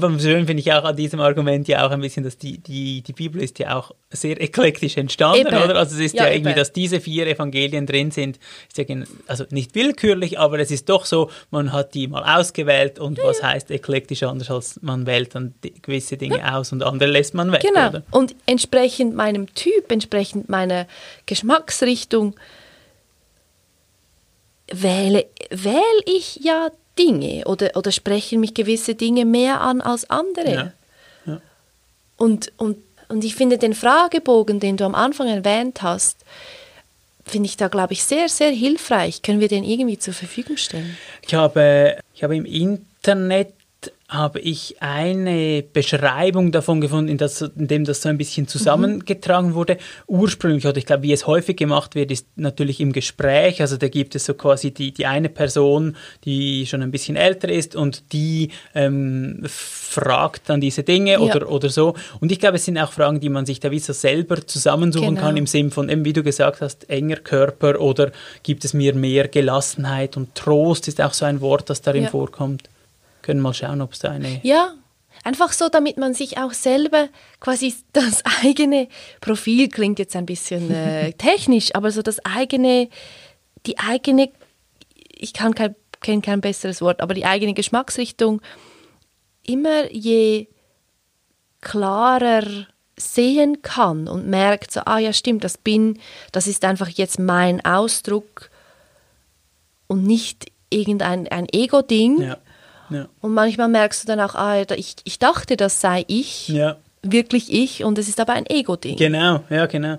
Ja, 0.00 0.08
ja, 0.08 0.18
schön 0.18 0.46
finde 0.46 0.60
ich 0.60 0.72
auch 0.72 0.84
an 0.84 0.96
diesem 0.96 1.20
Argument 1.20 1.68
ja 1.68 1.86
auch 1.86 1.90
ein 1.90 2.00
bisschen, 2.00 2.24
dass 2.24 2.38
die, 2.38 2.58
die, 2.58 3.02
die 3.02 3.12
Bibel 3.12 3.42
ist 3.42 3.58
ja 3.58 3.76
auch 3.76 3.92
sehr 4.10 4.40
eklektisch 4.40 4.96
entstanden, 4.96 5.46
eben. 5.46 5.56
oder? 5.56 5.76
Also 5.76 5.94
es 5.96 6.00
ist 6.00 6.14
ja, 6.14 6.26
ja 6.26 6.32
irgendwie, 6.32 6.54
dass 6.54 6.72
diese 6.72 7.00
vier 7.00 7.26
Evangelien 7.26 7.86
drin 7.86 8.10
sind, 8.10 8.38
ist 8.68 8.78
ja 8.78 8.84
also 9.26 9.44
nicht 9.50 9.74
willkürlich, 9.74 10.38
aber 10.38 10.58
es 10.58 10.70
ist 10.70 10.88
doch 10.88 11.04
so, 11.04 11.30
man 11.50 11.72
hat 11.72 11.94
die 11.94 12.08
mal 12.08 12.38
ausgewählt 12.38 12.98
und 12.98 13.18
ja, 13.18 13.24
was 13.24 13.42
heißt 13.42 13.70
eklektisch 13.70 14.22
anders 14.22 14.50
als 14.50 14.80
man 14.82 15.06
wählt 15.06 15.34
dann 15.34 15.54
gewisse 15.82 16.16
Dinge 16.16 16.54
aus 16.54 16.72
und 16.72 16.82
andere 16.82 17.10
lässt 17.10 17.34
man 17.34 17.52
weg, 17.52 17.60
Genau. 17.60 17.88
Oder? 17.88 18.02
Und 18.10 18.34
entsprechend 18.46 19.14
meinem 19.14 19.52
Typ, 19.54 19.90
entsprechend 19.90 20.48
meiner 20.48 20.86
Geschmacksrichtung 21.26 22.34
wähle, 24.70 25.26
wähle 25.50 26.02
ich 26.06 26.40
ja 26.42 26.70
Dinge 26.98 27.44
oder, 27.46 27.70
oder 27.74 27.92
sprechen 27.92 28.40
mich 28.40 28.54
gewisse 28.54 28.94
Dinge 28.94 29.24
mehr 29.24 29.60
an 29.60 29.80
als 29.80 30.08
andere. 30.10 30.50
Ja. 30.50 30.72
Ja. 31.26 31.40
Und, 32.16 32.52
und, 32.56 32.78
und 33.08 33.24
ich 33.24 33.34
finde 33.34 33.58
den 33.58 33.74
Fragebogen, 33.74 34.60
den 34.60 34.76
du 34.76 34.84
am 34.84 34.94
Anfang 34.94 35.28
erwähnt 35.28 35.82
hast, 35.82 36.18
finde 37.24 37.46
ich 37.46 37.56
da, 37.56 37.68
glaube 37.68 37.92
ich, 37.92 38.04
sehr, 38.04 38.28
sehr 38.28 38.50
hilfreich. 38.50 39.22
Können 39.22 39.40
wir 39.40 39.48
den 39.48 39.64
irgendwie 39.64 39.98
zur 39.98 40.14
Verfügung 40.14 40.56
stellen? 40.56 40.96
Ich 41.26 41.34
habe, 41.34 41.98
ich 42.14 42.22
habe 42.22 42.36
im 42.36 42.44
Internet 42.44 43.52
habe 44.08 44.38
ich 44.38 44.76
eine 44.80 45.64
Beschreibung 45.64 46.52
davon 46.52 46.80
gefunden, 46.80 47.08
in, 47.08 47.18
das, 47.18 47.42
in 47.42 47.66
dem 47.66 47.84
das 47.84 48.02
so 48.02 48.08
ein 48.08 48.18
bisschen 48.18 48.46
zusammengetragen 48.46 49.54
wurde. 49.54 49.78
Ursprünglich, 50.06 50.64
oder 50.64 50.76
ich 50.76 50.86
glaube, 50.86 51.02
wie 51.02 51.12
es 51.12 51.26
häufig 51.26 51.56
gemacht 51.56 51.96
wird, 51.96 52.12
ist 52.12 52.28
natürlich 52.36 52.80
im 52.80 52.92
Gespräch. 52.92 53.60
Also 53.60 53.76
da 53.76 53.88
gibt 53.88 54.14
es 54.14 54.24
so 54.24 54.34
quasi 54.34 54.70
die, 54.70 54.92
die 54.92 55.06
eine 55.06 55.28
Person, 55.28 55.96
die 56.24 56.66
schon 56.66 56.82
ein 56.82 56.92
bisschen 56.92 57.16
älter 57.16 57.48
ist 57.48 57.74
und 57.74 58.12
die 58.12 58.50
ähm, 58.76 59.42
fragt 59.44 60.48
dann 60.50 60.60
diese 60.60 60.84
Dinge 60.84 61.12
ja. 61.12 61.18
oder, 61.18 61.50
oder 61.50 61.68
so. 61.68 61.94
Und 62.20 62.30
ich 62.30 62.38
glaube, 62.38 62.56
es 62.56 62.64
sind 62.64 62.78
auch 62.78 62.92
Fragen, 62.92 63.18
die 63.18 63.28
man 63.28 63.44
sich 63.44 63.58
da 63.58 63.72
wie 63.72 63.80
so 63.80 63.92
selber 63.92 64.46
zusammensuchen 64.46 65.16
genau. 65.16 65.20
kann, 65.20 65.36
im 65.36 65.48
Sinn 65.48 65.72
von, 65.72 65.88
eben 65.88 66.04
wie 66.04 66.12
du 66.12 66.22
gesagt 66.22 66.60
hast, 66.60 66.88
enger 66.88 67.16
Körper 67.16 67.80
oder 67.80 68.12
gibt 68.44 68.64
es 68.64 68.72
mir 68.72 68.94
mehr 68.94 69.26
Gelassenheit 69.26 70.16
und 70.16 70.36
Trost 70.36 70.86
ist 70.86 71.00
auch 71.00 71.12
so 71.12 71.24
ein 71.24 71.40
Wort, 71.40 71.70
das 71.70 71.82
darin 71.82 72.04
ja. 72.04 72.10
vorkommt 72.10 72.68
können 73.26 73.40
mal 73.40 73.52
schauen, 73.52 73.80
ob 73.82 73.92
es 73.92 73.98
da 73.98 74.12
eine. 74.12 74.40
Ja, 74.42 74.74
einfach 75.24 75.52
so, 75.52 75.68
damit 75.68 75.98
man 75.98 76.14
sich 76.14 76.38
auch 76.38 76.52
selber 76.52 77.08
quasi 77.40 77.74
das 77.92 78.22
eigene 78.42 78.88
Profil 79.20 79.68
klingt 79.68 79.98
jetzt 79.98 80.16
ein 80.16 80.26
bisschen 80.26 80.70
äh, 80.70 81.12
technisch, 81.18 81.74
aber 81.74 81.90
so 81.90 82.02
das 82.02 82.24
eigene, 82.24 82.88
die 83.66 83.78
eigene 83.78 84.30
ich 85.18 85.32
kann 85.32 85.54
kein, 85.54 85.74
kenne 86.00 86.22
kein 86.22 86.40
besseres 86.40 86.80
Wort, 86.80 87.00
aber 87.00 87.14
die 87.14 87.24
eigene 87.24 87.54
Geschmacksrichtung 87.54 88.40
immer 89.42 89.90
je 89.90 90.48
klarer 91.60 92.66
sehen 92.98 93.62
kann 93.62 94.08
und 94.08 94.26
merkt, 94.26 94.70
so, 94.72 94.80
ah 94.84 94.98
ja, 94.98 95.12
stimmt, 95.12 95.44
das 95.44 95.58
bin, 95.58 95.98
das 96.32 96.46
ist 96.46 96.64
einfach 96.64 96.88
jetzt 96.88 97.18
mein 97.18 97.64
Ausdruck 97.64 98.50
und 99.86 100.04
nicht 100.04 100.46
irgendein 100.70 101.28
ein 101.28 101.46
Ego-Ding. 101.50 102.22
Ja. 102.22 102.38
Ja. 102.90 103.06
Und 103.20 103.34
manchmal 103.34 103.68
merkst 103.68 104.02
du 104.04 104.06
dann 104.08 104.20
auch, 104.20 104.34
ah, 104.34 104.62
ich, 104.76 104.96
ich 105.04 105.18
dachte, 105.18 105.56
das 105.56 105.80
sei 105.80 106.04
ich, 106.08 106.48
Ja. 106.48 106.76
wirklich 107.02 107.52
ich, 107.52 107.84
und 107.84 107.98
es 107.98 108.08
ist 108.08 108.20
aber 108.20 108.32
ein 108.34 108.46
Ego-Ding. 108.46 108.96
Genau, 108.96 109.40
ja, 109.50 109.66
genau. 109.66 109.98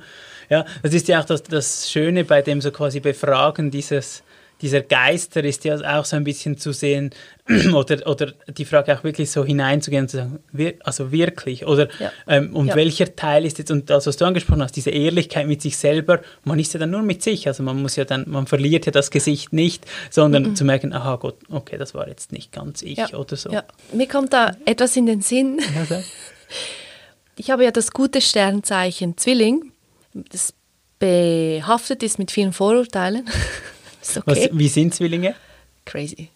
Ja, 0.50 0.65
das 0.82 0.93
ist 0.93 1.08
ja 1.08 1.19
auch 1.19 1.26
das, 1.26 1.43
das 1.43 1.91
Schöne 1.91 2.23
bei 2.23 2.41
dem 2.41 2.62
so 2.62 2.71
quasi 2.71 3.00
Befragen 3.02 3.69
dieses, 3.71 4.23
dieser 4.62 4.82
Geister 4.82 5.43
ist 5.43 5.63
ja 5.65 6.00
auch 6.00 6.06
so 6.06 6.15
ein 6.15 6.24
bisschen 6.24 6.58
zu 6.58 6.72
sehen 6.74 7.12
oder, 7.74 8.06
oder 8.08 8.34
die 8.48 8.65
Frage 8.65 8.98
auch 8.98 9.04
wirklich 9.04 9.30
so 9.32 9.46
hineinzugehen 9.46 10.04
und 10.04 10.10
zu 10.10 10.17
sagen, 10.17 10.39
wir, 10.52 10.74
also 10.84 11.12
wirklich 11.12 11.65
oder 11.65 11.88
Ja. 12.00 12.12
ähm, 12.28 12.56
und 12.56 12.67
Ja. 12.67 12.76
welcher 12.76 13.15
Teil 13.15 13.46
ist 13.46 13.58
jetzt 13.60 13.72
und 13.72 13.89
das, 13.89 14.08
was 14.08 14.17
du 14.17 14.26
angesprochen 14.26 14.63
hast, 14.63 14.76
diese 14.76 14.89
Ehrlichkeit 14.89 15.48
mit 15.48 15.62
sich 15.62 15.78
selber, 15.78 16.22
man 16.43 16.58
ist 16.60 16.74
ja 16.74 16.80
dann 16.80 16.89
nur 16.89 17.04
mit 17.04 17.22
sich, 17.24 17.48
also 17.48 17.62
man 17.63 17.82
muss 17.82 17.96
ja 17.96 18.06
dann, 18.06 18.26
man 18.28 18.48
verliert 18.48 18.86
ja 18.86 18.91
das 18.91 19.12
Gesicht 19.12 19.54
nicht, 19.54 19.86
sondern 20.10 20.56
zu 20.56 20.65
merken, 20.65 20.91
aha 20.93 21.15
Gott, 21.17 21.38
okay, 21.50 21.78
das 21.78 21.93
war 21.93 22.08
jetzt 22.08 22.32
nicht 22.32 22.52
ganz 22.52 22.82
ich 22.82 22.98
Ja. 22.98 23.13
oder 23.13 23.36
so. 23.36 23.52
Mir 23.93 24.08
kommt 24.08 24.34
da 24.34 24.52
etwas 24.65 24.96
in 24.98 25.06
den 25.06 25.22
Sinn. 25.22 25.60
Ich 27.39 27.52
habe 27.52 27.63
ja 27.63 27.70
das 27.72 27.91
gute 27.91 28.20
Sternzeichen 28.20 29.15
Zwilling, 29.15 29.72
das 30.13 30.54
behaftet 30.98 32.02
ist 32.02 32.17
mit 32.17 32.32
vielen 32.32 32.52
Vorurteilen. 32.54 33.30
ist 34.10 34.17
okay. 34.17 34.50
Was, 34.52 34.58
wie 34.58 34.67
sind 34.67 34.93
Zwillinge? 34.93 35.36
Crazy. 35.86 36.30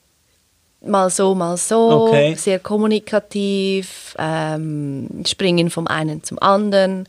Mal 0.83 1.09
so, 1.11 1.35
mal 1.35 1.57
so, 1.57 2.07
Okay. 2.07 2.33
sehr 2.35 2.57
kommunikativ, 2.59 4.15
ähm, 4.17 5.23
springen 5.27 5.69
vom 5.69 5.85
einen 5.87 6.23
zum 6.23 6.39
anderen, 6.39 7.05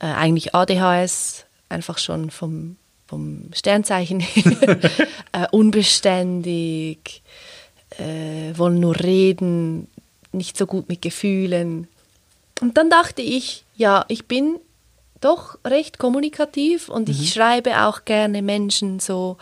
äh, 0.00 0.06
eigentlich 0.06 0.54
ADHS, 0.54 1.44
einfach 1.68 1.98
schon 1.98 2.30
vom, 2.30 2.76
vom 3.06 3.50
Sternzeichen 3.52 4.20
her, 4.20 4.78
äh, 5.32 5.46
unbeständig, 5.50 7.22
äh, 7.98 8.56
wollen 8.56 8.80
nur 8.80 8.98
reden, 8.98 9.88
nicht 10.32 10.56
so 10.56 10.64
gut 10.66 10.88
mit 10.88 11.02
Gefühlen. 11.02 11.88
Und 12.62 12.78
dann 12.78 12.88
dachte 12.88 13.20
ich, 13.20 13.64
ja, 13.76 14.06
ich 14.08 14.26
bin 14.26 14.58
doch 15.20 15.58
recht 15.64 15.98
kommunikativ 15.98 16.88
und 16.88 17.08
ich 17.08 17.32
schreibe 17.32 17.82
auch 17.82 18.04
gerne 18.04 18.42
Menschen 18.42 18.98
so 19.00 19.36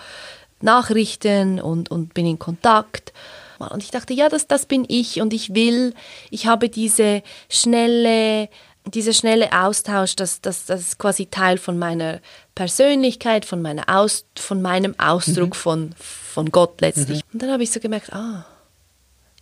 Nachrichten 0.62 1.61
und, 1.61 1.90
und 1.90 2.14
bin 2.14 2.27
in 2.27 2.38
Kontakt. 2.38 3.12
Und 3.59 3.83
ich 3.83 3.90
dachte, 3.90 4.14
ja, 4.14 4.29
das, 4.29 4.46
das 4.46 4.64
bin 4.66 4.87
ich 4.88 5.20
und 5.20 5.35
ich 5.35 5.55
will, 5.55 5.94
ich 6.31 6.46
habe 6.46 6.70
diese 6.70 7.23
schnelle, 7.51 8.49
dieser 8.87 9.12
schnelle 9.12 9.53
Austausch, 9.53 10.16
das, 10.16 10.40
das, 10.40 10.64
das 10.64 10.81
ist 10.81 10.99
quasi 10.99 11.27
Teil 11.27 11.59
von 11.59 11.79
meiner 11.79 12.20
Persönlichkeit, 12.55 13.44
von, 13.44 13.61
meiner 13.61 13.85
Aus, 13.88 14.25
von 14.38 14.62
meinem 14.62 14.99
Ausdruck 14.99 15.57
von, 15.57 15.94
von 15.99 16.51
Gott 16.51 16.81
letztlich. 16.81 17.23
Und 17.33 17.42
dann 17.42 17.51
habe 17.51 17.62
ich 17.62 17.70
so 17.70 17.81
gemerkt, 17.81 18.14
ah, 18.14 18.46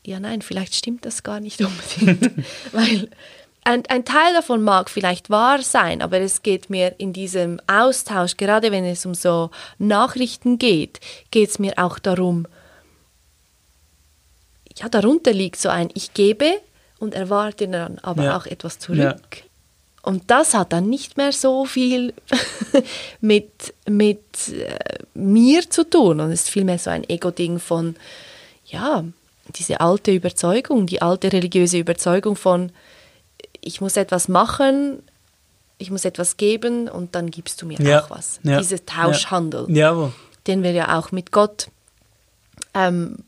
ja, 0.05 0.19
nein, 0.19 0.43
vielleicht 0.43 0.75
stimmt 0.75 1.05
das 1.05 1.23
gar 1.23 1.39
nicht 1.39 1.61
unbedingt. 1.61 2.45
Weil 2.73 3.09
ein, 3.69 3.85
ein 3.89 4.05
Teil 4.07 4.33
davon 4.33 4.63
mag 4.63 4.89
vielleicht 4.89 5.29
wahr 5.29 5.61
sein, 5.61 6.01
aber 6.01 6.19
es 6.21 6.43
geht 6.43 6.71
mir 6.71 6.95
in 6.97 7.13
diesem 7.13 7.61
Austausch, 7.67 8.39
gerade 8.39 8.73
wenn 8.73 8.85
es 8.85 9.05
um 9.05 9.15
so 9.15 9.51
Nachrichten 9.79 10.59
geht, 10.59 11.01
geht 11.31 11.51
es 11.51 11.59
mir 11.59 11.75
auch 11.77 11.99
darum, 11.99 12.47
ja, 14.75 14.89
darunter 14.89 15.33
liegt 15.33 15.61
so 15.61 15.69
ein 15.69 15.91
Ich 15.93 16.15
gebe 16.15 16.61
und 16.99 17.13
erwarte 17.13 17.69
dann 17.69 17.99
aber 17.99 18.25
Ja. 18.25 18.37
auch 18.39 18.47
etwas 18.47 18.79
zurück. 18.79 19.43
Und 20.03 20.31
das 20.31 20.55
hat 20.55 20.73
dann 20.73 20.89
nicht 20.89 21.19
mehr 21.19 21.33
so 21.33 21.67
viel 21.67 22.15
mit, 23.21 23.75
mit 23.87 24.49
äh, 24.49 24.79
mir 25.13 25.69
zu 25.69 25.85
tun 25.85 26.21
und 26.21 26.31
ist 26.31 26.49
vielmehr 26.49 26.79
so 26.79 26.89
ein 26.89 27.07
Ego-Ding 27.07 27.59
von, 27.59 27.97
ja, 28.65 29.05
diese 29.57 29.81
alte 29.81 30.13
Überzeugung, 30.13 30.87
die 30.87 31.03
alte 31.03 31.33
religiöse 31.33 31.77
Überzeugung 31.79 32.37
von, 32.37 32.73
ich 33.69 33.81
muss 33.83 33.97
etwas 33.99 34.29
machen, 34.29 35.03
ich 35.77 35.91
muss 35.91 36.05
etwas 36.07 36.37
geben 36.39 36.89
und 36.89 37.15
dann 37.15 37.31
gibst 37.31 37.61
du 37.63 37.67
mir 37.67 37.79
Ja, 37.81 38.03
auch 38.03 38.11
was. 38.11 38.41
ja, 38.43 38.59
Dieser 38.59 38.85
Tauschhandel, 38.85 39.67
Ja. 39.69 40.11
Den 40.47 40.63
wir 40.63 40.73
ja 40.73 40.99
auch 40.99 41.13
mit 41.13 41.31
Gott 41.31 41.69
ähm, 42.73 43.19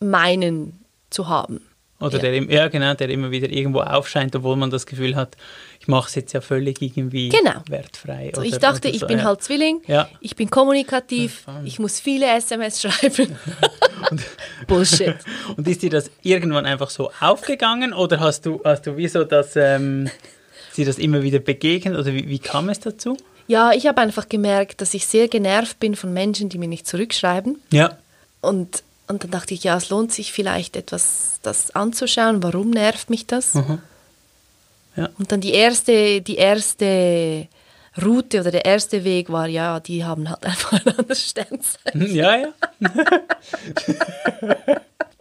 meinen 0.00 0.82
zu 1.10 1.28
haben. 1.28 1.60
Oder 2.02 2.16
Ja. 2.16 2.40
der, 2.40 2.42
ja, 2.44 2.68
genau, 2.68 2.94
der 2.94 3.08
immer 3.08 3.30
wieder 3.30 3.48
irgendwo 3.50 3.80
aufscheint, 3.80 4.34
obwohl 4.36 4.56
man 4.56 4.70
das 4.70 4.86
Gefühl 4.86 5.16
hat, 5.16 5.36
ich 5.80 5.88
mache 5.88 6.08
es 6.08 6.14
jetzt 6.14 6.32
ja 6.32 6.40
völlig 6.40 6.80
irgendwie 6.82 7.28
Genau. 7.30 7.62
wertfrei. 7.68 8.30
So, 8.34 8.40
oder, 8.40 8.48
ich 8.48 8.58
dachte, 8.58 8.88
oder 8.88 8.94
ich 8.94 9.00
so, 9.00 9.06
bin 9.06 9.18
ja. 9.18 9.24
halt 9.24 9.42
Zwilling, 9.42 9.80
Ja. 9.86 10.08
ich 10.20 10.36
bin 10.36 10.50
kommunikativ, 10.50 11.44
Ja, 11.46 11.60
ich 11.64 11.78
muss 11.78 12.00
viele 12.00 12.26
SMS 12.26 12.82
schreiben. 12.82 13.36
Bullshit. 14.66 15.14
Und 15.56 15.66
ist 15.68 15.82
dir 15.82 15.90
das 15.90 16.10
irgendwann 16.22 16.66
einfach 16.66 16.90
so 16.90 17.10
aufgegangen 17.20 17.92
oder 17.92 18.20
hast 18.20 18.46
du, 18.46 18.60
hast 18.64 18.86
du 18.86 18.96
wieso 18.96 19.24
das, 19.24 19.56
ähm, 19.56 20.08
sie 20.72 20.84
das 20.84 20.98
immer 20.98 21.22
wieder 21.22 21.38
begegnet 21.38 21.96
oder 21.98 22.12
wie, 22.12 22.28
wie 22.28 22.38
kam 22.38 22.68
es 22.68 22.80
dazu? 22.80 23.16
Ja, 23.48 23.72
ich 23.72 23.86
habe 23.86 24.00
einfach 24.00 24.28
gemerkt, 24.28 24.80
dass 24.80 24.94
ich 24.94 25.06
sehr 25.06 25.28
genervt 25.28 25.78
bin 25.80 25.96
von 25.96 26.12
Menschen, 26.12 26.48
die 26.48 26.58
mir 26.58 26.68
nicht 26.68 26.86
zurückschreiben. 26.86 27.60
Ja. 27.72 27.98
Und, 28.40 28.82
und 29.08 29.24
dann 29.24 29.30
dachte 29.30 29.54
ich, 29.54 29.64
ja, 29.64 29.76
es 29.76 29.90
lohnt 29.90 30.12
sich 30.12 30.32
vielleicht 30.32 30.76
etwas, 30.76 31.38
das 31.42 31.70
anzuschauen. 31.72 32.42
Warum 32.42 32.70
nervt 32.70 33.10
mich 33.10 33.26
das? 33.26 33.54
Mhm. 33.54 33.80
Ja. 34.96 35.08
Und 35.18 35.32
dann 35.32 35.40
die 35.40 35.52
erste, 35.52 36.20
die 36.22 36.36
erste 36.36 37.48
Route 38.02 38.40
oder 38.40 38.50
der 38.50 38.64
erste 38.64 39.04
Weg 39.04 39.30
war, 39.30 39.46
ja, 39.48 39.80
die 39.80 40.04
haben 40.04 40.28
halt 40.30 40.44
einfach 40.46 40.72
ein 40.72 40.98
anderes 40.98 41.28
Sternzeichen. 41.28 42.14
Ja, 42.14 42.36
ja. 42.36 42.48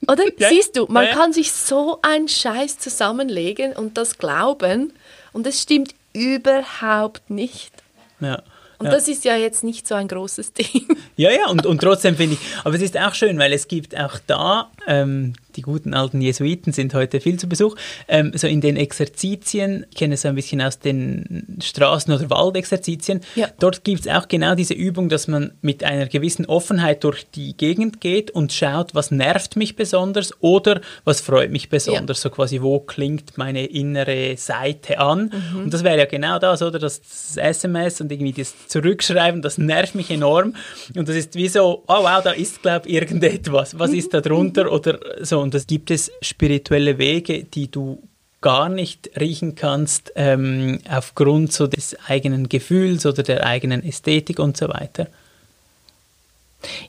Oder? 0.08 0.24
Ja. 0.38 0.50
Siehst 0.50 0.76
du, 0.78 0.86
man 0.90 1.04
Ja, 1.06 1.10
ja. 1.12 1.16
kann 1.16 1.32
sich 1.34 1.52
so 1.52 2.00
einen 2.02 2.28
Scheiß 2.28 2.80
zusammenlegen 2.80 3.74
und 3.74 3.98
das 3.98 4.18
glauben 4.18 4.94
und 5.32 5.46
es 5.48 5.62
stimmt 5.62 5.94
überhaupt 6.14 7.30
nicht. 7.30 7.72
ja. 8.20 8.42
Und 8.82 8.88
ja. 8.88 8.94
das 8.94 9.08
ist 9.08 9.24
ja 9.26 9.36
jetzt 9.36 9.64
nicht 9.64 9.88
so 9.88 9.94
ein 9.94 10.08
großes 10.08 10.54
Ding. 10.58 10.88
Ja, 11.16 11.30
ja, 11.30 11.48
und, 11.52 11.68
und 11.68 11.80
trotzdem 11.80 12.16
finde 12.16 12.34
ich, 12.34 12.40
aber 12.64 12.74
es 12.74 12.82
ist 12.82 12.98
auch 12.98 13.14
schön, 13.14 13.38
weil 13.38 13.54
es 13.54 13.68
gibt 13.68 13.96
auch 13.96 14.18
da, 14.26 14.72
ähm, 14.88 15.34
die 15.56 15.62
guten 15.62 15.94
alten 15.94 16.22
Jesuiten 16.22 16.72
sind 16.72 16.94
heute 16.94 17.20
viel 17.20 17.38
zu 17.38 17.48
Besuch, 17.48 17.76
ähm, 18.08 18.32
so 18.36 18.48
in 18.48 18.62
den 18.62 18.78
Exerzitien, 18.78 19.86
ich 19.90 19.98
kenne 19.98 20.14
es 20.14 20.22
so 20.22 20.30
ein 20.30 20.36
bisschen 20.36 20.62
aus 20.62 20.80
den 20.80 21.58
Straßen- 21.62 22.14
oder 22.14 22.30
Waldexerzitien, 22.30 23.22
Ja. 23.36 23.50
dort 23.60 23.84
gibt 23.84 24.02
es 24.02 24.08
auch 24.08 24.28
genau 24.28 24.56
diese 24.56 24.74
Übung, 24.74 25.10
dass 25.10 25.28
man 25.28 25.52
mit 25.62 25.84
einer 25.84 26.08
gewissen 26.08 26.46
Offenheit 26.46 27.04
durch 27.04 27.26
die 27.36 27.56
Gegend 27.56 28.02
geht 28.02 28.32
und 28.32 28.54
schaut, 28.54 28.96
was 28.96 29.12
nervt 29.12 29.56
mich 29.56 29.76
besonders 29.76 30.34
oder 30.42 30.82
was 31.04 31.22
freut 31.22 31.52
mich 31.52 31.70
besonders, 31.70 32.22
so 32.22 32.30
quasi, 32.30 32.62
wo 32.62 32.80
klingt 32.80 33.38
meine 33.38 33.66
innere 33.66 34.38
Seite 34.38 35.00
an. 35.00 35.32
Mhm. 35.54 35.64
Und 35.64 35.74
das 35.74 35.84
wäre 35.84 35.98
ja 35.98 36.06
genau 36.06 36.40
das, 36.40 36.62
oder? 36.62 36.80
Das, 36.80 37.02
das 37.02 37.38
SMS 37.38 38.02
und 38.02 38.12
irgendwie 38.12 38.34
das 38.34 38.68
Zurückschreiben, 38.68 39.42
das 39.42 39.58
nervt 39.58 39.96
mich 39.96 40.10
enorm. 40.10 40.56
Und 40.96 41.08
das 41.10 41.16
ist 41.16 41.36
wie 41.36 41.48
so, 41.48 41.84
oh 41.88 42.04
wow, 42.04 42.22
da 42.24 42.32
ist, 42.32 42.62
glaube 42.62 42.88
ich, 42.88 42.96
irgendetwas. 42.96 43.78
Was 43.78 43.92
ist 43.92 44.14
da 44.14 44.22
drunter? 44.22 44.71
Oder 44.72 45.00
so. 45.22 45.40
Und 45.40 45.54
das 45.54 45.68
gibt 45.68 45.92
es 45.92 46.12
spirituelle 46.22 46.98
Wege, 46.98 47.44
die 47.44 47.70
du 47.70 48.02
gar 48.42 48.70
nicht 48.70 49.12
riechen 49.20 49.54
kannst, 49.56 50.12
ähm, 50.16 50.80
aufgrund 50.90 51.54
so 51.54 51.68
des 51.68 51.96
eigenen 52.08 52.50
Gefühls 52.50 53.06
oder 53.06 53.22
der 53.22 53.46
eigenen 53.46 53.84
Ästhetik 53.84 54.40
und 54.40 54.58
so 54.58 54.68
weiter. 54.70 55.08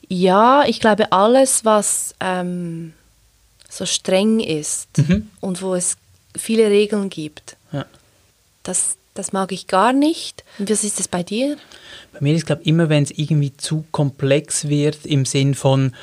Ja, 0.08 0.64
ich 0.66 0.80
glaube, 0.80 1.12
alles, 1.12 1.64
was 1.64 2.14
ähm, 2.20 2.92
so 3.68 3.86
streng 3.86 4.40
ist 4.40 4.88
und 5.40 5.62
wo 5.62 5.74
es 5.74 5.96
viele 6.36 6.68
Regeln 6.68 7.08
gibt, 7.10 7.56
Ja. 7.72 7.86
das, 8.62 8.96
das 9.14 9.32
mag 9.32 9.52
ich 9.52 9.66
gar 9.66 9.92
nicht. 9.92 10.44
Und 10.58 10.70
was 10.70 10.84
ist 10.84 11.00
es 11.00 11.08
bei 11.08 11.22
dir? 11.22 11.56
Bei 12.12 12.20
mir 12.20 12.34
ist, 12.34 12.46
glaube 12.46 12.62
ich, 12.62 12.68
immer, 12.68 12.88
wenn 12.90 13.02
es 13.02 13.10
irgendwie 13.10 13.54
zu 13.56 13.84
komplex 13.92 14.68
wird, 14.68 15.06
im 15.06 15.24
Sinn 15.24 15.54
von, 15.54 15.94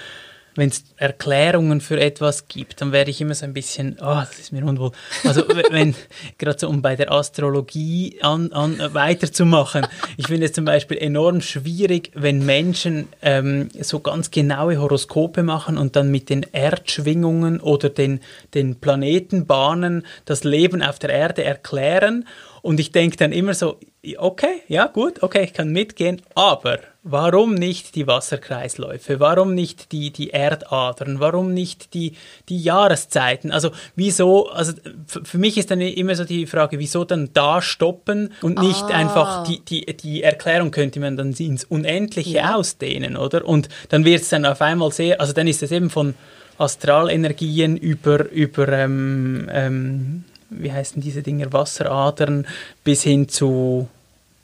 wenn 0.60 0.69
es 0.69 0.84
Erklärungen 0.98 1.82
für 1.82 2.00
etwas 2.00 2.48
gibt, 2.48 2.82
dann 2.82 2.91
werde 2.91 3.10
ich 3.10 3.22
immer 3.22 3.34
so 3.34 3.45
ein 3.45 3.54
bisschen, 3.54 3.98
oh, 4.00 4.19
das 4.19 4.38
ist 4.38 4.52
mir 4.52 4.63
unwohl. 4.63 4.91
Also, 5.24 5.43
wenn, 5.72 5.95
gerade 6.38 6.60
so, 6.60 6.69
um 6.69 6.82
bei 6.82 6.95
der 6.95 7.12
Astrologie 7.12 8.19
an, 8.22 8.52
an, 8.52 8.80
äh, 8.80 8.93
weiterzumachen, 8.93 9.88
ich 10.17 10.28
finde 10.28 10.45
es 10.45 10.54
zum 10.54 10.65
Beispiel 10.65 10.98
enorm 10.98 11.41
schwierig, 11.41 12.12
wenn 12.13 12.45
Menschen 12.45 13.08
ähm, 13.22 13.69
so 13.80 14.00
ganz 14.00 14.30
genaue 14.30 14.80
Horoskope 14.80 15.41
machen 15.43 15.78
und 15.78 15.95
dann 15.95 16.12
mit 16.12 16.30
den 16.30 16.45
Erdschwingungen 16.51 17.60
oder 17.60 17.89
den, 17.89 18.20
den 18.53 18.76
Planetenbahnen 18.76 20.05
das 20.26 20.43
Leben 20.43 20.84
auf 20.84 20.99
der 20.99 21.10
Erde 21.10 21.43
erklären. 21.43 22.28
Und 22.62 22.80
ich 22.80 22.91
denke 22.91 23.18
dann 23.18 23.32
immer 23.32 23.53
so, 23.53 23.80
okay, 24.18 24.62
ja 24.68 24.88
gut, 24.88 25.24
okay, 25.24 25.43
ich 25.43 25.53
kann 25.53 25.72
mitgehen, 25.72 26.22
aber 26.36 26.80
Warum 27.04 27.54
nicht 27.54 27.95
die 27.95 28.08
Wasserkreisläufe? 28.08 29.22
Warum 29.22 29.56
nicht 29.56 29.93
die, 29.93 30.12
die 30.12 30.32
Erdadern? 30.32 31.22
Warum 31.22 31.54
nicht 31.54 31.93
die, 31.93 32.14
die 32.50 32.62
Jahreszeiten? 32.62 33.52
Also 33.52 33.72
wieso, 33.95 34.50
also 34.50 34.74
für 35.06 35.38
mich 35.38 35.58
ist 35.58 35.72
dann 35.72 35.80
immer 35.80 36.16
so 36.16 36.26
die 36.26 36.45
Frage, 36.45 36.78
wieso 36.78 37.06
dann 37.06 37.30
da 37.34 37.62
stoppen 37.62 38.34
und 38.41 38.60
nicht 38.60 38.84
ah. 38.84 38.88
einfach 38.88 39.43
die, 39.45 39.62
die, 39.64 39.86
die 39.95 40.24
Erklärung 40.24 40.72
könnte 40.72 41.00
man 41.00 41.16
dann 41.16 41.32
ins 41.32 41.64
Unendliche 41.64 42.39
ja. 42.39 42.56
ausdehnen, 42.56 43.16
oder? 43.16 43.45
Und 43.45 43.70
dann 43.88 44.04
wird 44.04 44.24
es 44.24 44.30
dann 44.30 44.45
auf 44.45 44.62
einmal 44.62 44.91
sehr, 44.91 45.22
also 45.22 45.32
dann 45.32 45.47
ist 45.47 45.64
es 45.64 45.72
eben 45.72 45.89
von 45.89 46.16
Astralenergien 46.58 47.78
über, 47.78 48.30
über 48.30 48.68
ähm, 48.68 49.47
ähm, 49.54 50.26
wie 50.50 50.74
heißen 50.74 51.02
diese 51.02 51.24
Dinger, 51.24 51.54
Wasseradern 51.54 52.45
bis 52.84 53.04
hin 53.04 53.30
zu 53.30 53.88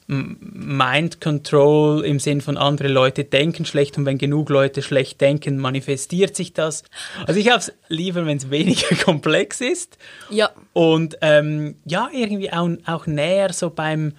Mind 0.07 1.19
Control 1.19 2.05
im 2.05 2.19
Sinn 2.19 2.41
von 2.41 2.57
andere 2.57 2.89
Leute 2.89 3.23
denken 3.23 3.65
schlecht 3.65 3.97
und 3.97 4.05
wenn 4.05 4.19
genug 4.19 4.49
Leute 4.49 4.83
schlecht 4.83 5.19
denken, 5.19 5.57
manifestiert 5.57 6.35
sich 6.35 6.53
das. 6.53 6.83
Also 7.25 7.39
ich 7.39 7.49
habe 7.49 7.59
es 7.59 7.73
lieber, 7.87 8.25
wenn 8.27 8.37
es 8.37 8.51
weniger 8.51 8.95
komplex 9.03 9.61
ist. 9.61 9.97
Ja. 10.29 10.51
Und 10.73 11.17
ähm, 11.21 11.75
ja, 11.85 12.09
irgendwie 12.13 12.53
auch, 12.53 12.69
auch 12.85 13.07
näher 13.07 13.51
so 13.51 13.71
beim, 13.71 14.13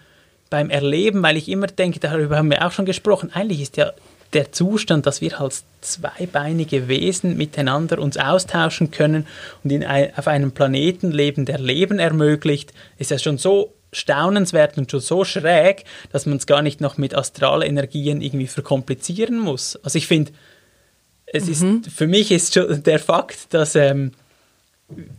beim 0.50 0.70
Erleben, 0.70 1.22
weil 1.22 1.36
ich 1.36 1.48
immer 1.48 1.68
denke, 1.68 2.00
darüber 2.00 2.36
haben 2.36 2.50
wir 2.50 2.66
auch 2.66 2.72
schon 2.72 2.86
gesprochen, 2.86 3.30
eigentlich 3.32 3.62
ist 3.62 3.76
ja 3.76 3.92
der 4.32 4.50
Zustand, 4.50 5.06
dass 5.06 5.20
wir 5.20 5.40
als 5.40 5.64
zweibeinige 5.82 6.88
Wesen 6.88 7.36
miteinander 7.36 8.00
uns 8.00 8.16
austauschen 8.16 8.90
können 8.90 9.24
und 9.62 9.70
in 9.70 9.84
auf 9.84 10.26
einem 10.26 10.50
Planeten 10.50 11.12
leben, 11.12 11.44
der 11.44 11.58
Leben 11.58 12.00
ermöglicht, 12.00 12.72
ist 12.98 13.12
ja 13.12 13.18
schon 13.18 13.38
so 13.38 13.72
staunenswert 13.96 14.76
und 14.78 14.90
schon 14.90 15.00
so 15.00 15.24
schräg, 15.24 15.84
dass 16.12 16.26
man 16.26 16.36
es 16.38 16.46
gar 16.46 16.62
nicht 16.62 16.80
noch 16.80 16.98
mit 16.98 17.14
Astralenergien 17.14 18.20
irgendwie 18.20 18.46
verkomplizieren 18.46 19.38
muss. 19.38 19.76
Also 19.82 19.98
ich 19.98 20.06
finde, 20.06 20.32
es 21.26 21.60
mhm. 21.60 21.82
ist, 21.84 21.94
für 21.94 22.06
mich 22.06 22.30
ist 22.30 22.54
schon 22.54 22.82
der 22.82 22.98
Fakt, 22.98 23.52
dass 23.54 23.74
ähm, 23.74 24.12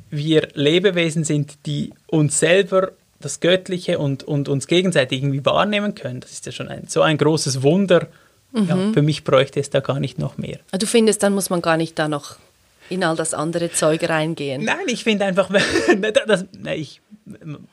wir 0.09 0.47
Lebewesen 0.53 1.23
sind, 1.23 1.65
die 1.65 1.93
uns 2.07 2.39
selber 2.39 2.91
das 3.19 3.39
Göttliche 3.39 3.99
und, 3.99 4.23
und 4.23 4.47
uns 4.47 4.67
gegenseitig 4.67 5.19
irgendwie 5.21 5.45
wahrnehmen 5.45 5.95
können. 5.95 6.19
Das 6.19 6.31
ist 6.31 6.45
ja 6.45 6.51
schon 6.51 6.67
ein, 6.67 6.87
so 6.87 7.01
ein 7.01 7.17
großes 7.17 7.63
Wunder. 7.63 8.07
Mhm. 8.51 8.67
Ja, 8.67 8.93
für 8.93 9.01
mich 9.01 9.23
bräuchte 9.23 9.59
es 9.59 9.69
da 9.69 9.79
gar 9.79 9.99
nicht 9.99 10.19
noch 10.19 10.37
mehr. 10.37 10.59
Du 10.71 10.85
findest, 10.85 11.23
dann 11.23 11.33
muss 11.33 11.49
man 11.49 11.61
gar 11.61 11.77
nicht 11.77 11.97
da 11.99 12.07
noch 12.07 12.37
in 12.89 13.03
all 13.03 13.15
das 13.15 13.33
andere 13.33 13.71
Zeug 13.71 14.07
reingehen. 14.07 14.63
Nein, 14.63 14.85
ich 14.87 15.03
finde 15.03 15.25
einfach, 15.25 15.49
das, 16.27 16.45
ich, 16.73 17.01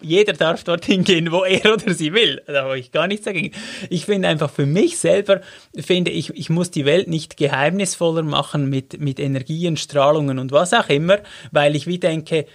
jeder 0.00 0.32
darf 0.32 0.64
dorthin 0.64 1.05
gehen, 1.05 1.30
wo 1.30 1.44
er 1.44 1.72
oder 1.72 1.94
sie 1.94 2.12
will. 2.12 2.42
Da 2.46 2.64
habe 2.64 2.78
ich 2.78 2.92
gar 2.92 3.07
nichts 3.07 3.24
dagegen. 3.24 3.52
Ich 3.90 4.07
finde 4.07 4.28
einfach 4.28 4.50
für 4.50 4.66
mich 4.66 4.98
selber, 4.98 5.40
finde 5.78 6.11
ich, 6.11 6.30
ich 6.30 6.50
muss 6.50 6.70
die 6.70 6.84
Welt 6.84 7.09
nicht 7.09 7.36
geheimnisvoller 7.36 8.22
machen 8.22 8.68
mit, 8.68 9.00
mit 9.00 9.20
Energien, 9.20 9.76
Strahlungen 9.76 10.38
und 10.38 10.52
was 10.52 10.72
auch 10.72 10.88
immer, 10.88 11.18
weil 11.52 11.76
ich 11.76 11.86
wie 11.86 11.98
denke, 11.98 12.46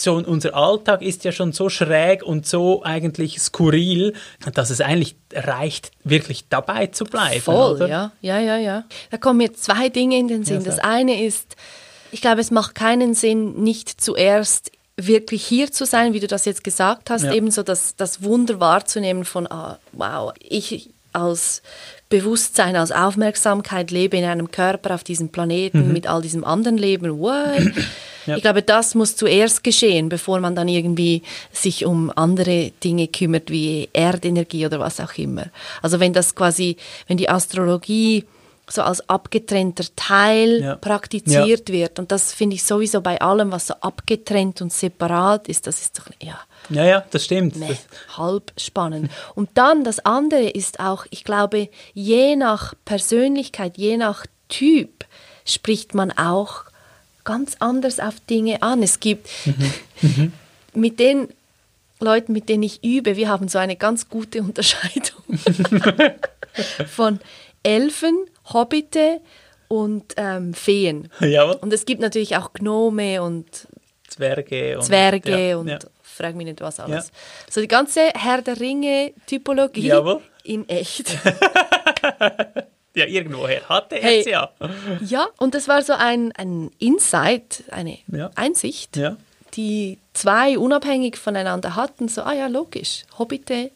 so 0.00 0.14
unser 0.14 0.54
Alltag 0.54 1.02
ist 1.02 1.24
ja 1.24 1.32
schon 1.32 1.52
so 1.52 1.68
schräg 1.68 2.22
und 2.22 2.46
so 2.46 2.82
eigentlich 2.84 3.40
skurril, 3.40 4.14
dass 4.54 4.70
es 4.70 4.80
eigentlich 4.80 5.16
reicht, 5.32 5.90
wirklich 6.04 6.48
dabei 6.48 6.86
zu 6.86 7.04
bleiben. 7.04 7.40
Voll, 7.40 7.76
oder? 7.76 7.88
ja, 7.88 8.12
ja, 8.20 8.38
ja, 8.38 8.56
ja. 8.56 8.84
Da 9.10 9.16
kommen 9.16 9.38
mir 9.38 9.52
zwei 9.54 9.88
Dinge 9.88 10.18
in 10.18 10.28
den 10.28 10.44
Sinn. 10.44 10.60
Ja, 10.60 10.66
das 10.66 10.78
eine 10.78 11.24
ist, 11.24 11.56
ich 12.12 12.20
glaube, 12.20 12.40
es 12.40 12.52
macht 12.52 12.76
keinen 12.76 13.14
Sinn, 13.14 13.62
nicht 13.64 14.00
zuerst 14.00 14.70
wirklich 14.98 15.46
hier 15.46 15.70
zu 15.70 15.86
sein, 15.86 16.12
wie 16.12 16.20
du 16.20 16.26
das 16.26 16.44
jetzt 16.44 16.64
gesagt 16.64 17.08
hast, 17.08 17.22
ja. 17.22 17.32
ebenso 17.32 17.62
das, 17.62 17.94
das 17.96 18.22
Wunder 18.22 18.60
wahrzunehmen 18.60 19.24
von, 19.24 19.46
ah, 19.46 19.78
wow, 19.92 20.32
ich 20.40 20.90
als 21.12 21.62
Bewusstsein, 22.08 22.76
als 22.76 22.92
Aufmerksamkeit 22.92 23.90
lebe 23.90 24.16
in 24.16 24.24
einem 24.24 24.50
Körper 24.50 24.94
auf 24.94 25.04
diesem 25.04 25.30
Planeten 25.30 25.86
mhm. 25.86 25.92
mit 25.92 26.06
all 26.06 26.22
diesem 26.22 26.44
anderen 26.44 26.78
Leben. 26.78 27.18
What? 27.18 27.72
Ja. 28.26 28.36
Ich 28.36 28.42
glaube, 28.42 28.62
das 28.62 28.94
muss 28.94 29.16
zuerst 29.16 29.64
geschehen, 29.64 30.10
bevor 30.10 30.40
man 30.40 30.54
dann 30.54 30.68
irgendwie 30.68 31.22
sich 31.50 31.86
um 31.86 32.12
andere 32.14 32.72
Dinge 32.84 33.08
kümmert, 33.08 33.50
wie 33.50 33.88
Erdenergie 33.94 34.66
oder 34.66 34.80
was 34.80 35.00
auch 35.00 35.14
immer. 35.16 35.46
Also 35.80 35.98
wenn 35.98 36.12
das 36.12 36.34
quasi, 36.34 36.76
wenn 37.06 37.16
die 37.16 37.30
Astrologie 37.30 38.26
so 38.70 38.82
als 38.82 39.08
abgetrennter 39.08 39.84
Teil 39.96 40.60
ja. 40.60 40.76
praktiziert 40.76 41.68
ja. 41.68 41.74
wird. 41.74 41.98
Und 41.98 42.12
das 42.12 42.32
finde 42.32 42.56
ich 42.56 42.64
sowieso 42.64 43.00
bei 43.00 43.20
allem, 43.20 43.52
was 43.52 43.68
so 43.68 43.74
abgetrennt 43.74 44.60
und 44.62 44.72
separat 44.72 45.48
ist, 45.48 45.66
das 45.66 45.80
ist 45.80 45.98
doch, 45.98 46.06
ja. 46.22 46.38
Ja, 46.70 46.84
ja, 46.84 47.04
das 47.10 47.24
stimmt. 47.24 47.56
Nee, 47.56 47.76
halb 48.16 48.52
spannend. 48.58 49.10
Und 49.34 49.48
dann 49.54 49.84
das 49.84 50.00
andere 50.00 50.50
ist 50.50 50.80
auch, 50.80 51.06
ich 51.10 51.24
glaube, 51.24 51.70
je 51.94 52.36
nach 52.36 52.74
Persönlichkeit, 52.84 53.78
je 53.78 53.96
nach 53.96 54.26
Typ 54.48 55.06
spricht 55.46 55.94
man 55.94 56.10
auch 56.12 56.64
ganz 57.24 57.56
anders 57.58 58.00
auf 58.00 58.20
Dinge 58.28 58.62
an. 58.62 58.82
Es 58.82 59.00
gibt 59.00 59.28
mhm. 59.46 59.72
Mhm. 60.02 60.32
mit 60.74 60.98
den 60.98 61.28
Leuten, 62.00 62.32
mit 62.32 62.48
denen 62.48 62.62
ich 62.62 62.84
übe, 62.84 63.16
wir 63.16 63.28
haben 63.28 63.48
so 63.48 63.58
eine 63.58 63.76
ganz 63.76 64.08
gute 64.08 64.40
Unterscheidung 64.42 65.38
von 66.86 67.20
Elfen, 67.62 68.16
Hobbite 68.52 69.20
und 69.68 70.14
ähm, 70.16 70.54
Feen. 70.54 71.10
Jawohl. 71.20 71.56
Und 71.60 71.72
es 71.72 71.84
gibt 71.84 72.00
natürlich 72.00 72.36
auch 72.36 72.52
Gnome 72.52 73.22
und 73.22 73.68
Zwerge 74.08 74.78
und, 74.78 74.84
Zwerge 74.84 75.48
ja, 75.50 75.56
und 75.56 75.68
ja. 75.68 75.78
frag 76.02 76.34
mich 76.34 76.46
nicht 76.46 76.60
was 76.60 76.80
alles. 76.80 77.08
Ja. 77.08 77.12
So 77.50 77.60
die 77.60 77.68
ganze 77.68 78.08
Herr 78.14 78.42
der 78.42 78.58
Ringe-Typologie 78.58 79.92
in 80.44 80.68
echt. 80.68 81.10
ja, 82.94 83.04
irgendwoher 83.04 83.68
hatte 83.68 83.96
er 83.96 84.02
hey, 84.02 84.20
es 84.20 84.26
ja. 84.26 84.50
Ja, 85.04 85.28
und 85.36 85.54
das 85.54 85.68
war 85.68 85.82
so 85.82 85.92
ein, 85.92 86.32
ein 86.32 86.70
Insight, 86.78 87.64
eine 87.70 87.98
Einsicht, 88.34 88.98
die 89.54 89.98
zwei 90.14 90.58
unabhängig 90.58 91.18
voneinander 91.18 91.76
hatten. 91.76 92.08
So, 92.08 92.22
ah 92.22 92.32
ja, 92.32 92.46
logisch, 92.46 93.04
Hobbite, 93.18 93.70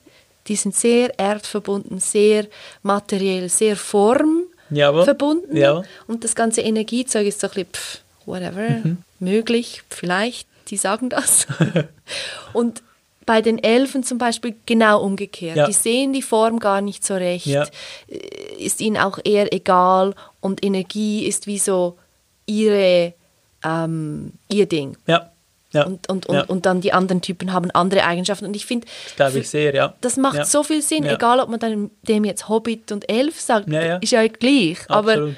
die 0.48 0.56
sind 0.56 0.74
sehr 0.74 1.18
erdverbunden, 1.18 2.00
sehr 2.00 2.46
materiell, 2.82 3.50
sehr 3.50 3.76
form 3.76 4.44
Jawohl. 4.72 5.04
verbunden. 5.04 5.56
Jawohl. 5.56 5.84
Und 6.06 6.24
das 6.24 6.34
ganze 6.34 6.62
Energiezeug 6.62 7.26
ist 7.26 7.40
so 7.40 7.46
ein 7.46 7.50
bisschen, 7.50 7.68
pff, 7.72 8.00
whatever, 8.26 8.68
mhm. 8.68 8.98
möglich, 9.18 9.82
vielleicht, 9.88 10.48
die 10.68 10.76
sagen 10.76 11.08
das. 11.08 11.46
und 12.52 12.82
bei 13.26 13.40
den 13.40 13.62
Elfen 13.62 14.02
zum 14.02 14.18
Beispiel 14.18 14.54
genau 14.66 15.02
umgekehrt. 15.02 15.56
Ja. 15.56 15.66
Die 15.66 15.72
sehen 15.72 16.12
die 16.12 16.22
Form 16.22 16.58
gar 16.58 16.80
nicht 16.80 17.04
so 17.04 17.14
recht, 17.14 17.46
ja. 17.46 17.64
Äh, 18.08 18.18
ist 18.58 18.80
ihnen 18.80 18.96
auch 18.96 19.18
eher 19.24 19.52
egal 19.52 20.14
und 20.40 20.64
Energie 20.64 21.26
ist 21.26 21.46
wie 21.46 21.58
so 21.58 21.98
ihre, 22.46 23.14
ähm, 23.64 24.32
ihr 24.48 24.66
Ding. 24.66 24.96
Ja. 25.06 25.31
Ja. 25.72 25.84
Und, 25.84 26.08
und, 26.08 26.26
und, 26.26 26.34
ja. 26.34 26.44
und 26.44 26.66
dann 26.66 26.80
die 26.80 26.92
anderen 26.92 27.22
Typen 27.22 27.52
haben 27.52 27.70
andere 27.70 28.04
Eigenschaften. 28.04 28.44
Und 28.44 28.54
ich 28.54 28.66
finde, 28.66 28.86
das, 29.16 29.34
ich 29.34 29.48
sehr, 29.48 29.74
ja. 29.74 29.94
das 30.00 30.16
macht 30.16 30.36
ja. 30.36 30.44
so 30.44 30.62
viel 30.62 30.82
Sinn, 30.82 31.04
egal 31.04 31.40
ob 31.40 31.48
man 31.48 31.58
dann 31.60 31.90
dem 32.02 32.24
jetzt 32.24 32.48
Hobbit 32.48 32.92
und 32.92 33.10
Elf 33.10 33.40
sagt, 33.40 33.68
ist 33.68 34.12
ja 34.12 34.26
gleich. 34.26 34.78
Absolut. 34.88 34.90
Aber 34.90 35.34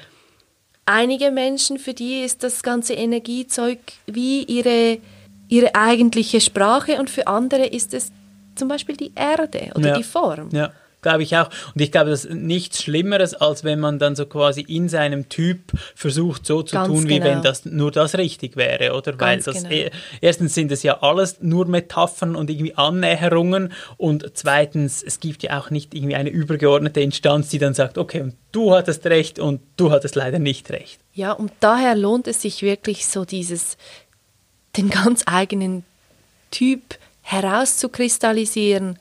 einige 0.85 1.31
Menschen, 1.31 1.79
für 1.79 1.93
die 1.93 2.21
ist 2.21 2.43
das 2.43 2.63
ganze 2.63 2.93
Energiezeug 2.93 3.79
wie 4.05 4.43
ihre, 4.43 4.99
ihre 5.47 5.73
eigentliche 5.75 6.41
Sprache 6.41 6.99
und 6.99 7.09
für 7.09 7.27
andere 7.27 7.65
ist 7.65 7.93
es 7.93 8.11
zum 8.55 8.67
Beispiel 8.67 8.95
die 8.95 9.11
Erde 9.15 9.71
oder 9.75 9.93
die 9.93 10.03
Form. 10.03 10.49
Ja 10.51 10.71
glaube 11.05 11.21
ich 11.21 11.37
auch. 11.37 11.49
Und 11.75 11.81
ich 11.81 11.91
glaube, 11.91 12.09
das 12.09 12.25
ist 12.25 12.33
nichts 12.33 12.81
Schlimmeres, 12.81 13.35
als 13.35 13.63
wenn 13.63 13.79
man 13.79 13.99
dann 13.99 14.15
so 14.15 14.25
quasi 14.25 14.61
in 14.61 14.89
seinem 14.89 15.29
Typ 15.29 15.71
versucht, 15.93 16.47
so 16.47 16.63
zu 16.63 16.75
Ganz 16.75 16.87
tun, 16.87 17.03
wie 17.07 17.21
wenn 17.21 17.41
genau. 17.41 17.41
das 17.41 17.63
nur 17.65 17.91
das 17.91 18.17
richtig 18.17 18.55
wäre, 18.57 18.93
oder? 18.93 19.13
Ganz 19.13 19.45
Weil 19.45 19.53
das 19.53 19.63
genau. 19.63 19.75
e 19.75 19.91
erstens 20.19 20.55
sind 20.55 20.71
es 20.71 20.81
ja 20.81 21.03
alles 21.03 21.41
nur 21.41 21.67
Metaphern 21.67 22.35
und 22.35 22.49
irgendwie 22.49 22.75
Annäherungen 22.75 23.71
und 23.97 24.31
zweitens, 24.33 25.03
es 25.03 25.19
gibt 25.19 25.43
ja 25.43 25.59
auch 25.59 25.69
nicht 25.69 25.93
irgendwie 25.93 26.15
eine 26.15 26.29
übergeordnete 26.29 27.01
Instanz, 27.01 27.49
die 27.49 27.59
dann 27.59 27.75
sagt, 27.75 27.99
okay, 27.99 28.21
und 28.21 28.35
du 28.51 28.73
hattest 28.73 29.05
recht 29.05 29.37
und 29.37 29.61
du 29.77 29.91
hattest 29.91 30.15
leider 30.15 30.39
nicht 30.39 30.71
recht. 30.71 30.99
Ja, 31.13 31.33
und 31.33 31.51
daher 31.59 31.93
lohnt 31.95 32.27
es 32.27 32.41
sich 32.41 32.63
wirklich 32.63 33.05
so 33.05 33.25
dieses, 33.25 33.77
den 34.75 34.89
ganz 34.89 35.23
eigenen 35.27 35.83
Typ 36.49 36.97
herauszukristallisieren, 37.21 38.97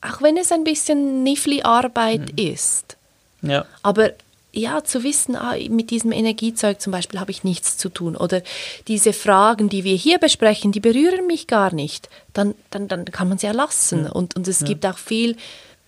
auch 0.00 0.22
wenn 0.22 0.36
es 0.36 0.52
ein 0.52 0.64
bisschen 0.64 1.22
Niffli-Arbeit 1.22 2.32
mhm. 2.32 2.52
ist. 2.52 2.96
Ja. 3.42 3.64
Aber 3.82 4.12
ja, 4.52 4.82
zu 4.82 5.04
wissen, 5.04 5.36
ah, 5.36 5.54
mit 5.68 5.90
diesem 5.90 6.12
Energiezeug 6.12 6.80
zum 6.80 6.90
Beispiel 6.90 7.20
habe 7.20 7.30
ich 7.30 7.44
nichts 7.44 7.76
zu 7.76 7.90
tun 7.90 8.16
oder 8.16 8.42
diese 8.88 9.12
Fragen, 9.12 9.68
die 9.68 9.84
wir 9.84 9.94
hier 9.96 10.18
besprechen, 10.18 10.72
die 10.72 10.80
berühren 10.80 11.26
mich 11.26 11.46
gar 11.46 11.74
nicht, 11.74 12.08
dann, 12.32 12.54
dann, 12.70 12.88
dann 12.88 13.04
kann 13.04 13.28
man 13.28 13.36
sie 13.36 13.46
ja 13.46 13.52
lassen. 13.52 14.06
Und, 14.06 14.34
und 14.34 14.48
es 14.48 14.60
ja. 14.60 14.66
gibt 14.66 14.86
auch 14.86 14.96
viel, 14.96 15.36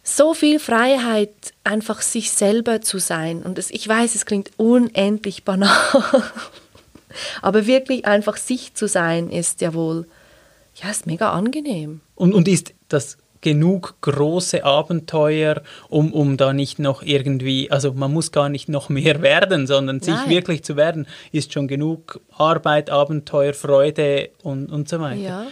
so 0.03 0.35
viel 0.35 0.59
Freiheit, 0.59 1.33
einfach 1.65 2.03
sich 2.03 2.31
selber 2.31 2.83
zu 2.83 2.99
sein. 2.99 3.43
Und 3.43 3.59
es, 3.59 3.71
ich 3.71 3.89
weiß, 3.89 4.15
es 4.15 4.27
klingt 4.27 4.51
unendlich 4.59 5.45
banal, 5.45 5.73
aber 7.43 7.67
wirklich 7.67 8.05
einfach 8.05 8.37
sich 8.37 8.75
zu 8.75 8.87
sein, 8.87 9.31
ist 9.31 9.63
ja 9.63 9.73
wohl, 9.73 10.07
ja, 10.83 10.91
ist 10.91 11.07
mega 11.07 11.33
angenehm. 11.33 12.03
Und, 12.15 12.35
und 12.35 12.49
ist 12.49 12.75
das 12.89 13.17
genug 13.49 13.95
große 14.03 14.65
Abenteuer, 14.65 15.63
um, 15.89 16.13
um 16.13 16.37
da 16.37 16.53
nicht 16.53 16.79
noch 16.79 17.03
irgendwie, 17.03 17.71
also 17.71 17.93
man 17.93 18.13
muss 18.13 18.31
gar 18.33 18.49
nicht 18.49 18.69
noch 18.69 18.89
mehr 18.89 19.23
werden, 19.33 19.67
sondern 19.67 20.01
sich 20.01 20.15
Nein. 20.15 20.31
wirklich 20.31 20.63
zu 20.65 20.77
werden, 20.77 21.07
ist 21.33 21.53
schon 21.53 21.67
genug 21.69 22.21
Arbeit, 22.37 22.91
Abenteuer, 22.91 23.55
Freude 23.55 24.31
und, 24.43 24.71
und 24.71 24.89
so 24.89 25.01
weiter. 25.01 25.21
Ja. 25.21 25.47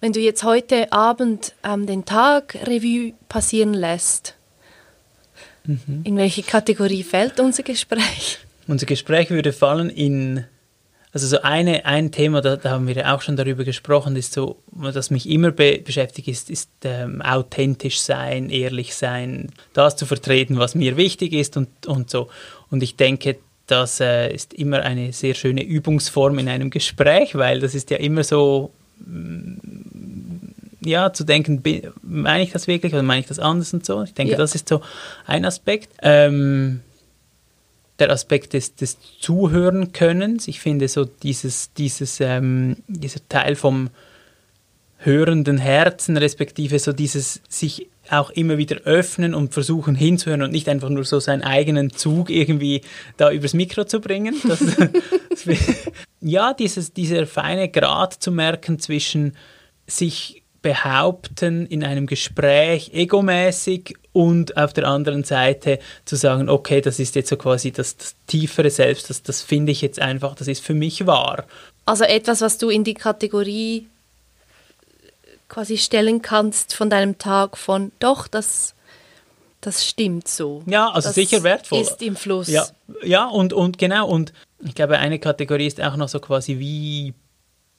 Wenn 0.00 0.12
du 0.12 0.20
jetzt 0.20 0.44
heute 0.44 0.92
Abend 0.92 1.54
ähm, 1.64 1.86
den 1.86 2.04
Tag 2.04 2.54
Revue 2.66 3.12
passieren 3.28 3.74
lässt, 3.74 4.34
Mhm. 5.64 6.00
in 6.02 6.16
welche 6.16 6.42
Kategorie 6.42 7.04
fällt 7.04 7.38
unser 7.38 7.62
Gespräch? 7.62 8.38
Unser 8.66 8.86
Gespräch 8.86 9.30
würde 9.30 9.52
fallen 9.52 9.90
in, 9.90 10.44
also 11.12 11.26
so 11.26 11.42
eine, 11.42 11.84
ein 11.84 12.10
Thema, 12.10 12.40
da, 12.40 12.56
da 12.56 12.70
haben 12.70 12.86
wir 12.86 12.94
ja 12.94 13.14
auch 13.14 13.20
schon 13.20 13.36
darüber 13.36 13.64
gesprochen, 13.64 14.16
ist 14.16 14.32
so, 14.32 14.56
das 14.94 15.10
mich 15.10 15.28
immer 15.28 15.50
be 15.50 15.78
beschäftigt, 15.84 16.28
ist, 16.28 16.48
ist 16.48 16.70
ähm, 16.84 17.20
authentisch 17.20 18.00
sein, 18.00 18.48
ehrlich 18.48 18.94
sein, 18.94 19.50
das 19.74 19.96
zu 19.96 20.06
vertreten, 20.06 20.58
was 20.58 20.74
mir 20.74 20.96
wichtig 20.96 21.34
ist 21.34 21.56
und, 21.58 21.68
und 21.86 22.08
so. 22.08 22.28
Und 22.70 22.82
ich 22.82 22.96
denke, 22.96 23.36
das 23.66 24.00
äh, 24.00 24.32
ist 24.34 24.54
immer 24.54 24.80
eine 24.82 25.12
sehr 25.12 25.34
schöne 25.34 25.62
Übungsform 25.62 26.38
in 26.38 26.48
einem 26.48 26.70
Gespräch, 26.70 27.34
weil 27.34 27.60
das 27.60 27.74
ist 27.74 27.90
ja 27.90 27.98
immer 27.98 28.24
so, 28.24 28.70
mm, 29.04 29.58
ja, 30.84 31.12
zu 31.12 31.24
denken, 31.24 31.62
meine 32.02 32.42
ich 32.42 32.50
das 32.52 32.66
wirklich 32.66 32.92
oder 32.92 33.02
meine 33.02 33.20
ich 33.20 33.26
das 33.26 33.38
anders 33.38 33.72
und 33.72 33.84
so. 33.86 34.02
Ich 34.02 34.14
denke, 34.14 34.32
Ja. 34.32 34.38
das 34.38 34.54
ist 34.54 34.68
so 34.68 34.80
ein 35.26 35.44
Aspekt. 35.44 35.90
Ähm, 36.02 36.80
der 37.98 38.10
Aspekt 38.10 38.52
des, 38.54 38.74
des 38.74 38.98
Zuhören 39.20 39.92
Könnens. 39.92 40.48
Ich 40.48 40.60
finde 40.60 40.88
so 40.88 41.04
dieses, 41.04 41.72
dieses, 41.74 42.20
ähm, 42.20 42.76
dieser 42.88 43.26
Teil 43.28 43.54
vom 43.54 43.90
hörenden 44.98 45.58
Herzen, 45.58 46.16
respektive 46.16 46.78
so 46.78 46.92
dieses 46.92 47.40
sich 47.48 47.88
auch 48.10 48.30
immer 48.30 48.58
wieder 48.58 48.76
öffnen 48.82 49.34
und 49.34 49.52
versuchen 49.52 49.94
hinzuhören 49.94 50.42
und 50.42 50.52
nicht 50.52 50.68
einfach 50.68 50.88
nur 50.88 51.04
so 51.04 51.20
seinen 51.20 51.42
eigenen 51.42 51.90
Zug 51.90 52.30
irgendwie 52.30 52.82
da 53.16 53.30
übers 53.30 53.54
Mikro 53.54 53.84
zu 53.84 54.00
bringen. 54.00 54.34
Das, 54.44 54.60
ja, 56.20 56.52
dieses, 56.52 56.92
dieser 56.92 57.26
feine 57.26 57.68
Grad 57.68 58.14
zu 58.14 58.32
merken 58.32 58.78
zwischen 58.78 59.36
sich 59.86 60.41
behaupten 60.62 61.66
in 61.66 61.84
einem 61.84 62.06
Gespräch 62.06 62.92
egomäßig 62.94 63.96
und 64.12 64.56
auf 64.56 64.72
der 64.72 64.86
anderen 64.86 65.24
Seite 65.24 65.78
zu 66.04 66.16
sagen, 66.16 66.48
okay, 66.48 66.80
das 66.80 66.98
ist 66.98 67.14
jetzt 67.16 67.28
so 67.28 67.36
quasi 67.36 67.72
das, 67.72 67.96
das 67.96 68.14
tiefere 68.26 68.70
Selbst, 68.70 69.10
das, 69.10 69.22
das 69.22 69.42
finde 69.42 69.72
ich 69.72 69.82
jetzt 69.82 70.00
einfach, 70.00 70.34
das 70.34 70.48
ist 70.48 70.64
für 70.64 70.74
mich 70.74 71.06
wahr. 71.06 71.44
Also 71.84 72.04
etwas, 72.04 72.40
was 72.40 72.58
du 72.58 72.70
in 72.70 72.84
die 72.84 72.94
Kategorie 72.94 73.88
quasi 75.48 75.76
stellen 75.76 76.22
kannst 76.22 76.74
von 76.74 76.88
deinem 76.88 77.18
Tag 77.18 77.58
von, 77.58 77.92
doch, 77.98 78.28
das, 78.28 78.74
das 79.60 79.86
stimmt 79.86 80.28
so. 80.28 80.62
Ja, 80.66 80.90
also 80.90 81.08
das 81.08 81.14
sicher 81.14 81.42
wertvoll. 81.42 81.80
ist 81.80 82.00
im 82.02 82.16
Fluss. 82.16 82.48
Ja, 82.48 82.66
ja 83.02 83.26
und, 83.26 83.52
und 83.52 83.78
genau, 83.78 84.08
und 84.08 84.32
ich 84.64 84.74
glaube, 84.74 84.98
eine 84.98 85.18
Kategorie 85.18 85.66
ist 85.66 85.80
auch 85.80 85.96
noch 85.96 86.08
so 86.08 86.20
quasi, 86.20 86.58
wie 86.58 87.14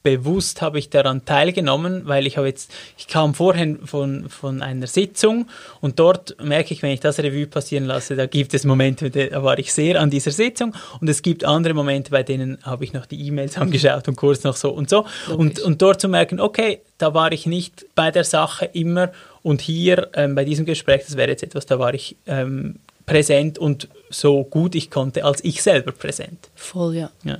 bewusst 0.04 0.62
habe 0.62 0.78
ich 0.80 0.90
daran 0.90 1.26
teilgenommen, 1.26 2.02
weil 2.06 2.28
ich 2.28 2.38
habe 2.38 2.48
jetzt, 2.48 2.72
ich 2.98 3.08
kam 3.08 3.34
vorhin 3.34 3.80
von, 3.88 4.30
von 4.30 4.62
einer 4.62 4.86
Sitzung 4.86 5.48
und 5.80 5.98
dort 5.98 6.36
merke 6.44 6.74
ich, 6.74 6.84
wenn 6.84 6.92
ich 6.92 7.00
das 7.00 7.20
Revue 7.20 7.48
passieren 7.48 7.86
lasse, 7.86 8.16
da 8.16 8.26
gibt 8.26 8.54
es 8.54 8.66
Momente, 8.66 9.10
da 9.10 9.44
war 9.44 9.58
ich 9.58 9.74
sehr 9.74 10.00
an 10.02 10.10
dieser 10.10 10.32
Sitzung 10.32 10.76
und 11.00 11.10
es 11.10 11.22
gibt 11.22 11.46
andere 11.46 11.74
Momente, 11.74 12.12
bei 12.12 12.22
denen 12.22 12.60
habe 12.64 12.84
ich 12.84 12.92
noch 12.94 13.06
die 13.06 13.26
E-Mails 13.26 13.58
angeschaut 13.64 14.08
und 14.10 14.18
kurz 14.18 14.44
noch 14.44 14.58
so 14.58 14.72
und 14.72 14.90
so 14.90 15.06
und, 15.36 15.60
und 15.60 15.82
dort 15.82 16.02
zu 16.02 16.10
merken, 16.10 16.40
okay, 16.40 16.82
da 16.98 17.14
war 17.14 17.32
ich 17.32 17.46
nicht 17.46 17.86
bei 17.96 18.12
der 18.12 18.26
Sache 18.26 18.66
immer 18.74 19.12
und 19.42 19.62
hier 19.62 20.10
ähm, 20.14 20.36
bei 20.36 20.44
diesem 20.44 20.66
Gespräch, 20.66 21.04
das 21.06 21.16
wäre 21.16 21.30
jetzt 21.30 21.44
etwas, 21.44 21.66
da 21.66 21.80
war 21.80 21.94
ich 21.94 22.18
ähm, 22.28 22.80
präsent 23.06 23.58
und 23.58 23.88
so 24.10 24.44
gut 24.44 24.76
ich 24.76 24.92
konnte, 24.92 25.24
als 25.24 25.44
ich 25.44 25.64
selber 25.64 25.94
präsent. 25.94 26.50
Voll, 26.56 26.96
ja. 26.96 27.10
Ja. 27.24 27.40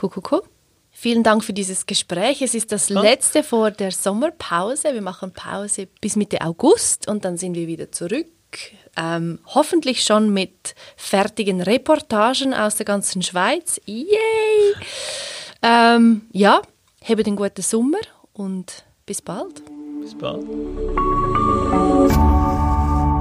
Cool, 0.00 0.10
cool, 0.16 0.22
cool. 0.30 0.42
Vielen 1.00 1.22
Dank 1.22 1.44
für 1.44 1.52
dieses 1.52 1.86
Gespräch. 1.86 2.42
Es 2.42 2.56
ist 2.56 2.72
das 2.72 2.88
letzte 2.88 3.44
vor 3.44 3.70
der 3.70 3.92
Sommerpause. 3.92 4.94
Wir 4.94 5.00
machen 5.00 5.30
Pause 5.30 5.86
bis 6.00 6.16
Mitte 6.16 6.40
August 6.40 7.06
und 7.06 7.24
dann 7.24 7.36
sind 7.36 7.54
wir 7.54 7.68
wieder 7.68 7.92
zurück. 7.92 8.26
Ähm, 8.96 9.38
hoffentlich 9.46 10.02
schon 10.02 10.34
mit 10.34 10.74
fertigen 10.96 11.60
Reportagen 11.60 12.52
aus 12.52 12.74
der 12.74 12.86
ganzen 12.86 13.22
Schweiz. 13.22 13.80
Yay! 13.84 14.08
Ähm, 15.62 16.22
ja, 16.32 16.62
habt 17.08 17.26
einen 17.28 17.36
guten 17.36 17.62
Sommer 17.62 18.00
und 18.32 18.84
bis 19.06 19.22
bald. 19.22 19.62
Bis 20.02 20.18
bald. 20.18 20.42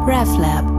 RefLab 0.08 0.77